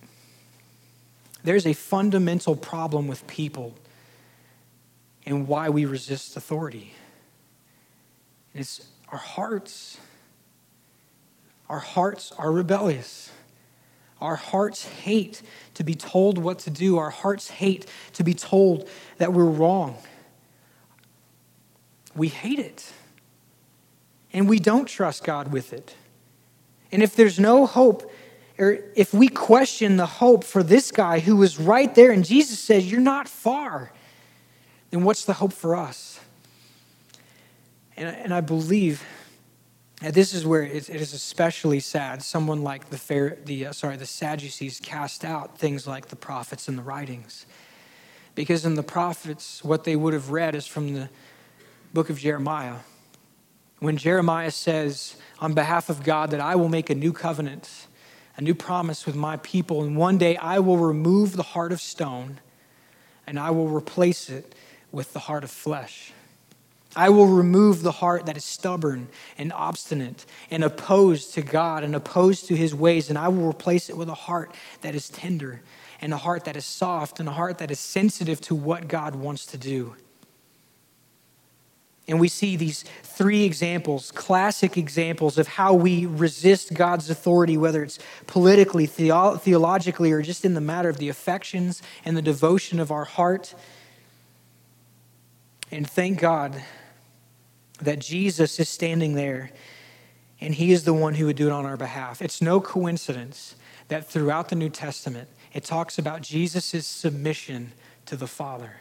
there's 1.42 1.66
a 1.66 1.72
fundamental 1.72 2.54
problem 2.54 3.08
with 3.08 3.26
people 3.26 3.74
and 5.26 5.48
why 5.48 5.68
we 5.70 5.86
resist 5.86 6.36
authority. 6.36 6.94
It's 8.54 8.86
our 9.12 9.18
hearts, 9.18 9.98
our 11.68 11.78
hearts 11.78 12.32
are 12.38 12.50
rebellious. 12.50 13.30
Our 14.20 14.36
hearts 14.36 14.86
hate 14.86 15.42
to 15.74 15.84
be 15.84 15.94
told 15.94 16.36
what 16.36 16.58
to 16.60 16.70
do. 16.70 16.98
Our 16.98 17.10
hearts 17.10 17.48
hate 17.50 17.86
to 18.14 18.22
be 18.22 18.34
told 18.34 18.88
that 19.16 19.32
we're 19.32 19.44
wrong. 19.44 19.96
We 22.14 22.28
hate 22.28 22.58
it. 22.58 22.92
And 24.32 24.48
we 24.48 24.58
don't 24.58 24.86
trust 24.86 25.24
God 25.24 25.52
with 25.52 25.72
it. 25.72 25.94
And 26.92 27.02
if 27.02 27.16
there's 27.16 27.40
no 27.40 27.66
hope, 27.66 28.10
or 28.58 28.78
if 28.94 29.14
we 29.14 29.28
question 29.28 29.96
the 29.96 30.06
hope 30.06 30.44
for 30.44 30.62
this 30.62 30.92
guy 30.92 31.20
who 31.20 31.36
was 31.36 31.58
right 31.58 31.94
there 31.94 32.10
and 32.10 32.24
Jesus 32.24 32.58
says, 32.58 32.90
You're 32.90 33.00
not 33.00 33.28
far, 33.28 33.92
then 34.90 35.02
what's 35.04 35.24
the 35.24 35.32
hope 35.34 35.52
for 35.52 35.76
us? 35.76 36.20
And, 38.00 38.16
and 38.16 38.34
I 38.34 38.40
believe 38.40 39.04
that 40.00 40.14
this 40.14 40.32
is 40.32 40.46
where 40.46 40.62
it, 40.62 40.88
it 40.88 41.00
is 41.02 41.12
especially 41.12 41.80
sad. 41.80 42.22
Someone 42.22 42.62
like 42.62 42.88
the, 42.88 43.36
the, 43.44 43.66
uh, 43.66 43.72
sorry, 43.72 43.98
the 43.98 44.06
Sadducees 44.06 44.80
cast 44.80 45.22
out 45.22 45.58
things 45.58 45.86
like 45.86 46.08
the 46.08 46.16
prophets 46.16 46.66
and 46.66 46.78
the 46.78 46.82
writings. 46.82 47.44
Because 48.34 48.64
in 48.64 48.74
the 48.74 48.82
prophets, 48.82 49.62
what 49.62 49.84
they 49.84 49.96
would 49.96 50.14
have 50.14 50.30
read 50.30 50.54
is 50.54 50.66
from 50.66 50.94
the 50.94 51.10
book 51.92 52.08
of 52.08 52.18
Jeremiah. 52.18 52.76
When 53.80 53.98
Jeremiah 53.98 54.50
says, 54.50 55.16
on 55.38 55.52
behalf 55.52 55.90
of 55.90 56.02
God, 56.02 56.30
that 56.30 56.40
I 56.40 56.54
will 56.56 56.70
make 56.70 56.88
a 56.88 56.94
new 56.94 57.12
covenant, 57.12 57.86
a 58.38 58.40
new 58.40 58.54
promise 58.54 59.04
with 59.04 59.16
my 59.16 59.36
people, 59.38 59.84
and 59.84 59.94
one 59.94 60.16
day 60.16 60.38
I 60.38 60.60
will 60.60 60.78
remove 60.78 61.36
the 61.36 61.42
heart 61.42 61.70
of 61.70 61.82
stone 61.82 62.40
and 63.26 63.38
I 63.38 63.50
will 63.50 63.68
replace 63.68 64.30
it 64.30 64.54
with 64.90 65.12
the 65.12 65.18
heart 65.18 65.44
of 65.44 65.50
flesh. 65.50 66.14
I 66.96 67.08
will 67.10 67.28
remove 67.28 67.82
the 67.82 67.92
heart 67.92 68.26
that 68.26 68.36
is 68.36 68.44
stubborn 68.44 69.08
and 69.38 69.52
obstinate 69.52 70.26
and 70.50 70.64
opposed 70.64 71.34
to 71.34 71.42
God 71.42 71.84
and 71.84 71.94
opposed 71.94 72.48
to 72.48 72.56
his 72.56 72.74
ways, 72.74 73.08
and 73.10 73.18
I 73.18 73.28
will 73.28 73.48
replace 73.48 73.88
it 73.88 73.96
with 73.96 74.08
a 74.08 74.14
heart 74.14 74.52
that 74.80 74.94
is 74.94 75.08
tender 75.08 75.62
and 76.00 76.12
a 76.12 76.16
heart 76.16 76.44
that 76.46 76.56
is 76.56 76.64
soft 76.64 77.20
and 77.20 77.28
a 77.28 77.32
heart 77.32 77.58
that 77.58 77.70
is 77.70 77.78
sensitive 77.78 78.40
to 78.42 78.54
what 78.54 78.88
God 78.88 79.14
wants 79.14 79.46
to 79.46 79.58
do. 79.58 79.94
And 82.08 82.18
we 82.18 82.26
see 82.26 82.56
these 82.56 82.82
three 83.04 83.44
examples, 83.44 84.10
classic 84.10 84.76
examples 84.76 85.38
of 85.38 85.46
how 85.46 85.74
we 85.74 86.06
resist 86.06 86.74
God's 86.74 87.08
authority, 87.08 87.56
whether 87.56 87.84
it's 87.84 88.00
politically, 88.26 88.86
theo- 88.86 89.36
theologically, 89.36 90.10
or 90.10 90.22
just 90.22 90.44
in 90.44 90.54
the 90.54 90.60
matter 90.60 90.88
of 90.88 90.96
the 90.96 91.08
affections 91.08 91.82
and 92.04 92.16
the 92.16 92.22
devotion 92.22 92.80
of 92.80 92.90
our 92.90 93.04
heart. 93.04 93.54
And 95.70 95.88
thank 95.88 96.18
God 96.18 96.60
that 97.82 97.98
Jesus 97.98 98.58
is 98.58 98.68
standing 98.68 99.14
there 99.14 99.50
and 100.40 100.54
he 100.54 100.72
is 100.72 100.84
the 100.84 100.94
one 100.94 101.14
who 101.14 101.26
would 101.26 101.36
do 101.36 101.48
it 101.48 101.52
on 101.52 101.66
our 101.66 101.76
behalf. 101.76 102.22
It's 102.22 102.40
no 102.40 102.60
coincidence 102.60 103.56
that 103.88 104.08
throughout 104.08 104.48
the 104.48 104.56
New 104.56 104.70
Testament, 104.70 105.28
it 105.52 105.64
talks 105.64 105.98
about 105.98 106.22
Jesus' 106.22 106.86
submission 106.86 107.72
to 108.06 108.16
the 108.16 108.26
Father 108.26 108.76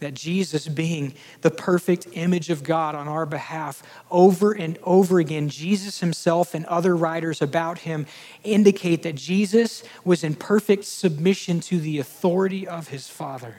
that 0.00 0.14
Jesus, 0.14 0.66
being 0.66 1.14
the 1.42 1.50
perfect 1.50 2.08
image 2.12 2.50
of 2.50 2.64
God 2.64 2.94
on 2.94 3.06
our 3.06 3.26
behalf, 3.26 3.82
over 4.10 4.52
and 4.52 4.78
over 4.82 5.20
again, 5.20 5.48
Jesus 5.48 6.00
himself 6.00 6.54
and 6.54 6.64
other 6.66 6.96
writers 6.96 7.40
about 7.40 7.80
him 7.80 8.06
indicate 8.42 9.02
that 9.04 9.14
Jesus 9.14 9.84
was 10.04 10.24
in 10.24 10.34
perfect 10.34 10.84
submission 10.84 11.60
to 11.60 11.78
the 11.78 11.98
authority 11.98 12.66
of 12.66 12.88
his 12.88 13.08
Father. 13.08 13.56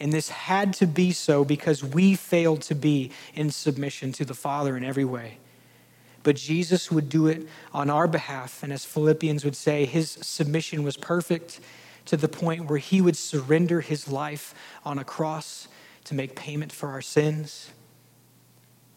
And 0.00 0.12
this 0.12 0.28
had 0.28 0.72
to 0.74 0.86
be 0.86 1.12
so 1.12 1.44
because 1.44 1.84
we 1.84 2.14
failed 2.14 2.62
to 2.62 2.74
be 2.74 3.10
in 3.34 3.50
submission 3.50 4.12
to 4.12 4.24
the 4.24 4.34
Father 4.34 4.76
in 4.76 4.84
every 4.84 5.04
way. 5.04 5.38
But 6.22 6.36
Jesus 6.36 6.90
would 6.90 7.08
do 7.08 7.26
it 7.26 7.46
on 7.72 7.90
our 7.90 8.08
behalf. 8.08 8.62
And 8.62 8.72
as 8.72 8.84
Philippians 8.84 9.44
would 9.44 9.56
say, 9.56 9.84
his 9.84 10.10
submission 10.10 10.82
was 10.82 10.96
perfect 10.96 11.60
to 12.06 12.16
the 12.16 12.28
point 12.28 12.68
where 12.68 12.78
he 12.78 13.00
would 13.00 13.16
surrender 13.16 13.80
his 13.80 14.08
life 14.08 14.54
on 14.84 14.98
a 14.98 15.04
cross 15.04 15.68
to 16.04 16.14
make 16.14 16.34
payment 16.34 16.72
for 16.72 16.90
our 16.90 17.02
sins. 17.02 17.70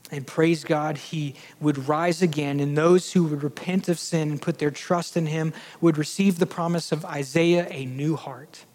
And 0.09 0.25
praise 0.25 0.63
God, 0.63 0.97
he 0.97 1.35
would 1.59 1.89
rise 1.89 2.21
again, 2.21 2.61
and 2.61 2.77
those 2.77 3.11
who 3.11 3.25
would 3.25 3.43
repent 3.43 3.89
of 3.89 3.99
sin 3.99 4.31
and 4.31 4.41
put 4.41 4.57
their 4.57 4.71
trust 4.71 5.17
in 5.17 5.25
him 5.25 5.53
would 5.81 5.97
receive 5.97 6.39
the 6.39 6.45
promise 6.45 6.93
of 6.93 7.03
Isaiah 7.03 7.67
a 7.69 7.85
new 7.85 8.15
heart 8.15 8.65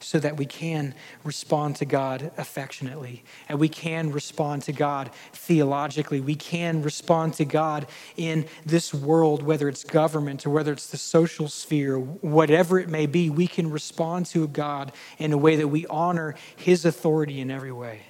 so 0.00 0.18
that 0.18 0.36
we 0.36 0.46
can 0.46 0.94
respond 1.24 1.76
to 1.76 1.84
God 1.84 2.32
affectionately 2.38 3.22
and 3.48 3.58
we 3.58 3.68
can 3.68 4.10
respond 4.10 4.62
to 4.62 4.72
God 4.72 5.10
theologically. 5.32 6.20
We 6.20 6.34
can 6.34 6.82
respond 6.82 7.34
to 7.34 7.44
God 7.44 7.86
in 8.16 8.46
this 8.64 8.94
world, 8.94 9.42
whether 9.42 9.68
it's 9.68 9.84
government 9.84 10.46
or 10.46 10.50
whether 10.50 10.72
it's 10.72 10.86
the 10.86 10.96
social 10.96 11.48
sphere, 11.48 11.98
whatever 11.98 12.78
it 12.78 12.88
may 12.88 13.06
be. 13.06 13.28
We 13.28 13.46
can 13.46 13.70
respond 13.70 14.26
to 14.26 14.48
God 14.48 14.92
in 15.18 15.32
a 15.32 15.38
way 15.38 15.56
that 15.56 15.68
we 15.68 15.86
honor 15.86 16.34
His 16.56 16.84
authority 16.84 17.40
in 17.40 17.50
every 17.50 17.72
way. 17.72 18.02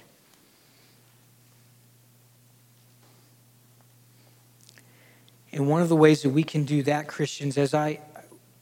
And 5.51 5.67
one 5.67 5.81
of 5.81 5.89
the 5.89 5.97
ways 5.97 6.21
that 6.21 6.29
we 6.29 6.43
can 6.43 6.63
do 6.63 6.81
that, 6.83 7.07
Christians, 7.07 7.57
as 7.57 7.73
I 7.73 7.99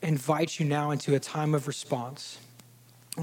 invite 0.01 0.59
you 0.59 0.65
now 0.65 0.89
into 0.89 1.13
a 1.13 1.19
time 1.19 1.53
of 1.53 1.67
response 1.67 2.39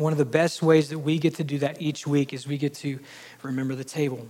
one 0.01 0.13
of 0.13 0.19
the 0.19 0.25
best 0.25 0.63
ways 0.63 0.89
that 0.91 0.99
we 0.99 1.19
get 1.19 1.37
to 1.37 1.45
do 1.45 1.59
that 1.59 1.81
each 1.81 2.07
week 2.07 2.33
is 2.33 2.47
we 2.47 2.59
get 2.59 2.75
to 2.75 2.99
remember 3.43 3.75
the 3.75 3.85
table. 3.85 4.27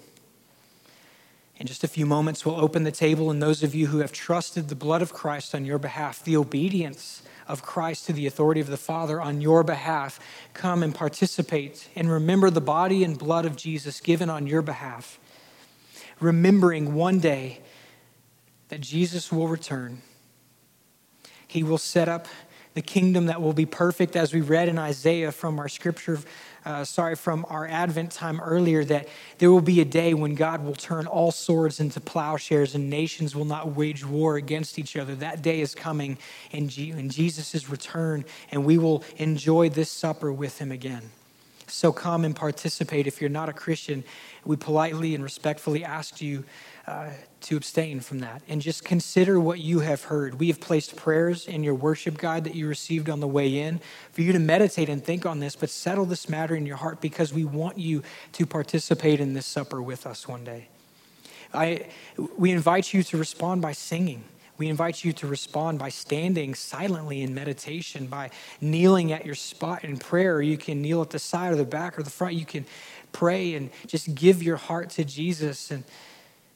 In 1.58 1.66
just 1.66 1.84
a 1.84 1.88
few 1.88 2.04
moments, 2.04 2.44
we'll 2.44 2.60
open 2.60 2.84
the 2.84 2.92
table, 2.92 3.30
and 3.30 3.42
those 3.42 3.62
of 3.62 3.74
you 3.74 3.86
who 3.86 3.98
have 3.98 4.12
trusted 4.12 4.68
the 4.68 4.74
blood 4.74 5.00
of 5.00 5.12
Christ 5.12 5.54
on 5.54 5.64
your 5.64 5.78
behalf, 5.78 6.22
the 6.22 6.36
obedience 6.36 7.22
of 7.48 7.62
Christ 7.62 8.06
to 8.06 8.12
the 8.12 8.26
authority 8.26 8.60
of 8.60 8.66
the 8.66 8.76
Father 8.76 9.20
on 9.20 9.40
your 9.40 9.62
behalf, 9.62 10.20
come 10.52 10.82
and 10.82 10.94
participate 10.94 11.88
and 11.96 12.10
remember 12.10 12.50
the 12.50 12.60
body 12.60 13.04
and 13.04 13.18
blood 13.18 13.46
of 13.46 13.56
Jesus 13.56 14.00
given 14.00 14.28
on 14.28 14.46
your 14.46 14.62
behalf. 14.62 15.18
Remembering 16.20 16.94
one 16.94 17.20
day 17.20 17.60
that 18.68 18.80
Jesus 18.80 19.32
will 19.32 19.48
return, 19.48 20.02
He 21.46 21.62
will 21.62 21.78
set 21.78 22.08
up 22.08 22.26
the 22.76 22.82
kingdom 22.82 23.24
that 23.26 23.40
will 23.40 23.54
be 23.54 23.64
perfect, 23.64 24.16
as 24.16 24.34
we 24.34 24.42
read 24.42 24.68
in 24.68 24.78
Isaiah 24.78 25.32
from 25.32 25.58
our 25.58 25.66
scripture, 25.66 26.18
uh, 26.66 26.84
sorry, 26.84 27.16
from 27.16 27.46
our 27.48 27.66
Advent 27.66 28.12
time 28.12 28.38
earlier, 28.38 28.84
that 28.84 29.08
there 29.38 29.50
will 29.50 29.62
be 29.62 29.80
a 29.80 29.84
day 29.86 30.12
when 30.12 30.34
God 30.34 30.62
will 30.62 30.74
turn 30.74 31.06
all 31.06 31.32
swords 31.32 31.80
into 31.80 32.00
plowshares 32.00 32.74
and 32.74 32.90
nations 32.90 33.34
will 33.34 33.46
not 33.46 33.74
wage 33.74 34.04
war 34.04 34.36
against 34.36 34.78
each 34.78 34.94
other. 34.94 35.14
That 35.14 35.40
day 35.40 35.62
is 35.62 35.74
coming 35.74 36.18
in, 36.50 36.68
G- 36.68 36.90
in 36.90 37.08
Jesus' 37.08 37.70
return, 37.70 38.26
and 38.50 38.66
we 38.66 38.76
will 38.76 39.02
enjoy 39.16 39.70
this 39.70 39.90
supper 39.90 40.30
with 40.30 40.58
him 40.58 40.70
again. 40.70 41.12
So 41.68 41.92
come 41.92 42.26
and 42.26 42.36
participate. 42.36 43.06
If 43.06 43.22
you're 43.22 43.30
not 43.30 43.48
a 43.48 43.54
Christian, 43.54 44.04
we 44.44 44.56
politely 44.56 45.14
and 45.14 45.24
respectfully 45.24 45.82
ask 45.82 46.20
you 46.20 46.44
uh, 46.86 47.10
to 47.40 47.56
abstain 47.56 48.00
from 48.00 48.20
that 48.20 48.42
and 48.48 48.62
just 48.62 48.84
consider 48.84 49.40
what 49.40 49.58
you 49.58 49.80
have 49.80 50.04
heard. 50.04 50.38
We 50.38 50.48
have 50.48 50.60
placed 50.60 50.96
prayers 50.96 51.46
in 51.46 51.64
your 51.64 51.74
worship 51.74 52.16
guide 52.16 52.44
that 52.44 52.54
you 52.54 52.68
received 52.68 53.10
on 53.10 53.20
the 53.20 53.26
way 53.28 53.58
in 53.58 53.80
for 54.12 54.22
you 54.22 54.32
to 54.32 54.38
meditate 54.38 54.88
and 54.88 55.02
think 55.04 55.26
on 55.26 55.40
this, 55.40 55.56
but 55.56 55.70
settle 55.70 56.04
this 56.04 56.28
matter 56.28 56.54
in 56.54 56.64
your 56.66 56.76
heart 56.76 57.00
because 57.00 57.32
we 57.32 57.44
want 57.44 57.78
you 57.78 58.02
to 58.32 58.46
participate 58.46 59.20
in 59.20 59.34
this 59.34 59.46
supper 59.46 59.82
with 59.82 60.06
us 60.06 60.28
one 60.28 60.44
day. 60.44 60.68
I, 61.52 61.88
we 62.36 62.50
invite 62.50 62.92
you 62.92 63.02
to 63.04 63.16
respond 63.16 63.62
by 63.62 63.72
singing. 63.72 64.24
We 64.58 64.68
invite 64.68 65.04
you 65.04 65.12
to 65.14 65.26
respond 65.26 65.78
by 65.78 65.90
standing 65.90 66.54
silently 66.54 67.22
in 67.22 67.34
meditation, 67.34 68.06
by 68.06 68.30
kneeling 68.60 69.12
at 69.12 69.26
your 69.26 69.34
spot 69.34 69.84
in 69.84 69.98
prayer. 69.98 70.40
You 70.40 70.56
can 70.56 70.80
kneel 70.82 71.02
at 71.02 71.10
the 71.10 71.18
side 71.18 71.52
or 71.52 71.56
the 71.56 71.64
back 71.64 71.98
or 71.98 72.02
the 72.02 72.10
front. 72.10 72.34
You 72.34 72.46
can 72.46 72.64
pray 73.12 73.54
and 73.54 73.70
just 73.86 74.14
give 74.14 74.42
your 74.42 74.56
heart 74.56 74.90
to 74.90 75.04
Jesus 75.04 75.70
and 75.70 75.84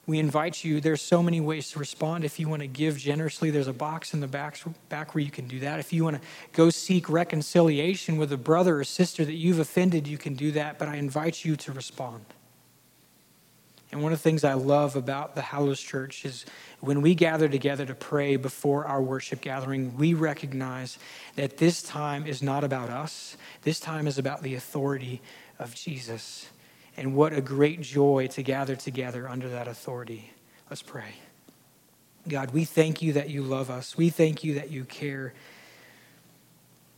we 0.07 0.19
invite 0.19 0.65
you. 0.65 0.81
There's 0.81 1.03
so 1.03 1.23
many 1.23 1.41
ways 1.41 1.71
to 1.71 1.79
respond. 1.79 2.25
If 2.25 2.41
you 2.41 2.49
want 2.49 2.63
to 2.63 2.69
give 2.69 2.99
generously, 2.99 3.51
there's 3.51 3.69
a 3.69 3.73
box 3.73 4.13
in 4.13 4.21
the 4.21 4.27
back, 4.27 4.59
back 4.89 5.15
where 5.15 5.23
you 5.23 5.31
can 5.31 5.47
do 5.47 5.61
that. 5.61 5.79
If 5.79 5.93
you 5.93 6.05
want 6.05 6.17
to 6.17 6.23
go 6.53 6.71
seek 6.71 7.09
reconciliation 7.09 8.17
with 8.17 8.33
a 8.33 8.37
brother 8.37 8.81
or 8.81 8.85
sister 8.85 9.25
that 9.25 9.35
you've 9.35 9.59
offended, 9.59 10.09
you 10.09 10.19
can 10.19 10.35
do 10.35 10.53
that. 10.53 10.79
But 10.79 10.89
I 10.89 10.97
invite 10.97 11.45
you 11.45 11.55
to 11.57 11.73
respond. 11.73 12.25
And 13.93 14.03
one 14.03 14.13
of 14.13 14.19
the 14.19 14.23
things 14.23 14.45
I 14.45 14.55
love 14.55 14.95
about 14.95 15.35
the 15.35 15.43
Hallows 15.43 15.81
Church 15.81 16.25
is 16.25 16.47
when 16.79 17.03
we 17.03 17.15
gather 17.15 17.49
together 17.49 17.85
to 17.87 17.95
pray 17.95 18.37
before 18.37 18.87
our 18.87 19.03
worship 19.03 19.41
gathering, 19.41 19.97
we 19.97 20.15
recognize 20.15 20.97
that 21.35 21.57
this 21.57 21.83
time 21.83 22.25
is 22.25 22.41
not 22.41 22.63
about 22.63 22.89
us. 22.89 23.37
This 23.63 23.81
time 23.81 24.07
is 24.07 24.17
about 24.17 24.43
the 24.43 24.55
authority 24.55 25.21
of 25.59 25.75
Jesus. 25.75 26.47
And 27.01 27.15
what 27.15 27.33
a 27.33 27.41
great 27.41 27.81
joy 27.81 28.27
to 28.33 28.43
gather 28.43 28.77
together 28.77 29.27
under 29.27 29.49
that 29.49 29.67
authority. 29.67 30.35
Let's 30.69 30.83
pray. 30.83 31.15
God, 32.29 32.51
we 32.51 32.67
thank 32.67 33.01
you 33.01 33.15
that 33.15 33.31
you 33.31 33.43
love 33.43 33.71
us. 33.71 33.97
We 33.97 34.11
thank 34.11 34.45
you 34.45 34.57
that 34.57 34.71
you 34.71 34.85
care. 34.85 35.33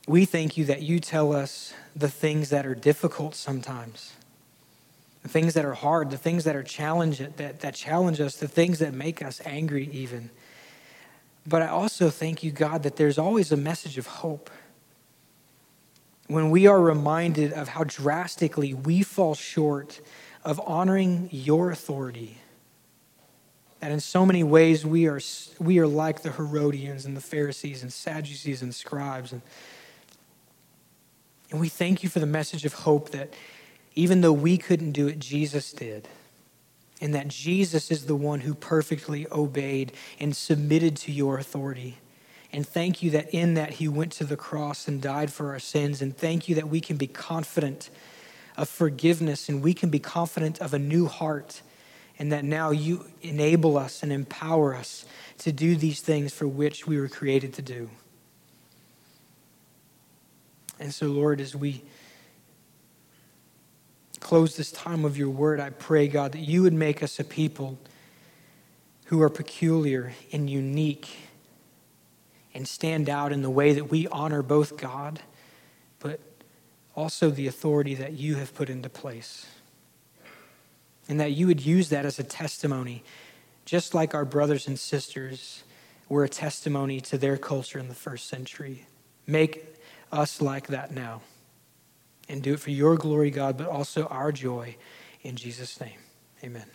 We 0.09 0.25
thank 0.25 0.57
you 0.57 0.65
that 0.65 0.83
you 0.83 0.99
tell 0.99 1.33
us 1.33 1.73
the 1.95 2.09
things 2.09 2.51
that 2.51 2.67
are 2.67 2.75
difficult 2.75 3.37
sometimes, 3.37 4.15
the 5.23 5.29
things 5.29 5.55
that 5.55 5.65
are 5.65 5.75
hard, 5.75 6.11
the 6.11 6.19
things 6.19 6.43
that 6.43 6.57
are 6.57 6.65
challenge 6.65 7.19
that, 7.19 7.61
that 7.61 7.75
challenge 7.77 8.21
us, 8.21 8.35
the 8.35 8.49
things 8.49 8.81
that 8.81 8.93
make 8.93 9.23
us 9.23 9.41
angry 9.45 9.89
even. 9.93 10.31
But 11.47 11.63
I 11.63 11.69
also 11.69 12.11
thank 12.11 12.43
you, 12.43 12.51
God, 12.51 12.83
that 12.83 12.97
there's 12.97 13.19
always 13.19 13.53
a 13.53 13.57
message 13.57 13.99
of 13.99 14.09
hope 14.09 14.51
when 16.33 16.51
we 16.51 16.67
are 16.67 16.81
reminded 16.81 17.53
of 17.53 17.69
how 17.69 17.85
drastically 17.85 18.75
we 18.75 19.03
fall 19.03 19.35
short 19.35 20.01
of 20.45 20.61
honoring 20.65 21.29
your 21.31 21.71
authority. 21.71 22.39
That 23.81 23.91
in 23.91 24.01
so 24.01 24.25
many 24.25 24.45
ways 24.45 24.87
we 24.87 25.07
are, 25.09 25.21
we 25.59 25.79
are 25.79 25.87
like 25.87 26.23
the 26.23 26.33
Herodians 26.33 27.05
and 27.05 27.17
the 27.17 27.21
Pharisees 27.21 27.83
and 27.83 27.93
Sadducees 27.93 28.63
and 28.63 28.75
scribes. 28.75 29.33
And, 29.33 29.43
and 31.51 31.61
we 31.61 31.69
thank 31.69 32.03
you 32.03 32.09
for 32.09 32.21
the 32.21 32.27
message 32.27 32.65
of 32.65 32.75
hope 32.75 33.11
that 33.11 33.35
even 33.95 34.21
though 34.21 34.33
we 34.33 34.57
couldn't 34.57 34.93
do 34.93 35.09
it, 35.09 35.19
Jesus 35.19 35.73
did. 35.73 36.09
And 37.01 37.13
that 37.15 37.27
Jesus 37.27 37.91
is 37.91 38.07
the 38.07 38.15
one 38.15 38.41
who 38.41 38.55
perfectly 38.55 39.27
obeyed 39.33 39.93
and 40.21 40.37
submitted 40.37 40.97
to 40.99 41.13
your 41.13 41.39
authority. 41.39 41.99
And 42.53 42.67
thank 42.67 43.03
you 43.03 43.11
that 43.13 43.33
in 43.33 43.55
that 43.55 43.71
he 43.71 43.89
went 43.89 44.13
to 44.13 44.25
the 44.25 44.37
cross 44.37 44.87
and 44.87 45.01
died 45.01 45.33
for 45.33 45.53
our 45.53 45.59
sins. 45.59 46.03
And 46.03 46.17
thank 46.17 46.49
you 46.49 46.55
that 46.57 46.69
we 46.69 46.81
can 46.81 46.97
be 46.97 47.07
confident 47.07 47.89
of 48.57 48.69
forgiveness 48.69 49.49
and 49.49 49.63
we 49.63 49.73
can 49.73 49.89
be 49.89 49.99
confident 49.99 50.61
of 50.61 50.75
a 50.75 50.79
new 50.79 51.07
heart. 51.07 51.63
And 52.19 52.31
that 52.31 52.45
now 52.45 52.71
you 52.71 53.07
enable 53.23 53.79
us 53.79 54.03
and 54.03 54.13
empower 54.13 54.75
us 54.75 55.07
to 55.39 55.51
do 55.51 55.77
these 55.77 56.03
things 56.03 56.33
for 56.33 56.47
which 56.47 56.87
we 56.87 57.01
were 57.01 57.09
created 57.09 57.55
to 57.55 57.63
do. 57.63 57.89
And 60.79 60.93
so, 60.93 61.07
Lord, 61.07 61.41
as 61.41 61.57
we 61.57 61.83
close 64.21 64.57
this 64.57 64.71
time 64.71 65.05
of 65.05 65.17
your 65.17 65.31
word, 65.31 65.59
I 65.59 65.71
pray, 65.71 66.07
God, 66.07 66.33
that 66.33 66.41
you 66.41 66.63
would 66.63 66.73
make 66.73 67.03
us 67.03 67.19
a 67.19 67.25
people 67.25 67.79
who 69.07 69.23
are 69.23 69.31
peculiar 69.31 70.13
and 70.33 70.49
unique 70.49 71.09
and 72.55 72.67
stand 72.69 73.09
out 73.09 73.33
in 73.33 73.43
the 73.43 73.51
way 73.51 73.73
that 73.73 73.91
we 73.91 74.07
honor 74.09 74.43
both 74.43 74.77
God, 74.77 75.21
but 75.99 76.21
also 76.95 77.31
the 77.31 77.47
authority 77.47 77.95
that 77.95 78.13
you 78.13 78.37
have 78.37 78.55
put 78.55 78.69
into 78.69 78.89
place. 78.89 79.47
And 81.09 81.19
that 81.19 81.33
you 81.33 81.47
would 81.47 81.65
use 81.65 81.89
that 81.89 82.05
as 82.05 82.19
a 82.19 82.25
testimony, 82.25 83.03
just 83.65 83.95
like 83.95 84.15
our 84.15 84.25
brothers 84.25 84.67
and 84.69 84.79
sisters 84.79 85.65
were 86.09 86.25
a 86.25 86.29
testimony 86.29 87.01
to 87.01 87.19
their 87.19 87.37
culture 87.37 87.79
in 87.79 87.89
the 87.89 87.95
first 87.95 88.29
century. 88.29 88.87
Make 89.27 89.77
us 90.11 90.41
like 90.41 90.69
that 90.69 90.93
now. 90.93 91.23
And 92.29 92.43
do 92.43 92.55
it 92.55 92.61
for 92.61 92.71
your 92.71 92.97
glory, 92.97 93.31
God, 93.31 93.57
but 93.57 93.67
also 93.67 94.07
our 94.07 94.31
joy. 94.31 94.77
In 95.23 95.37
Jesus' 95.37 95.81
name, 95.81 95.99
amen. 96.45 96.67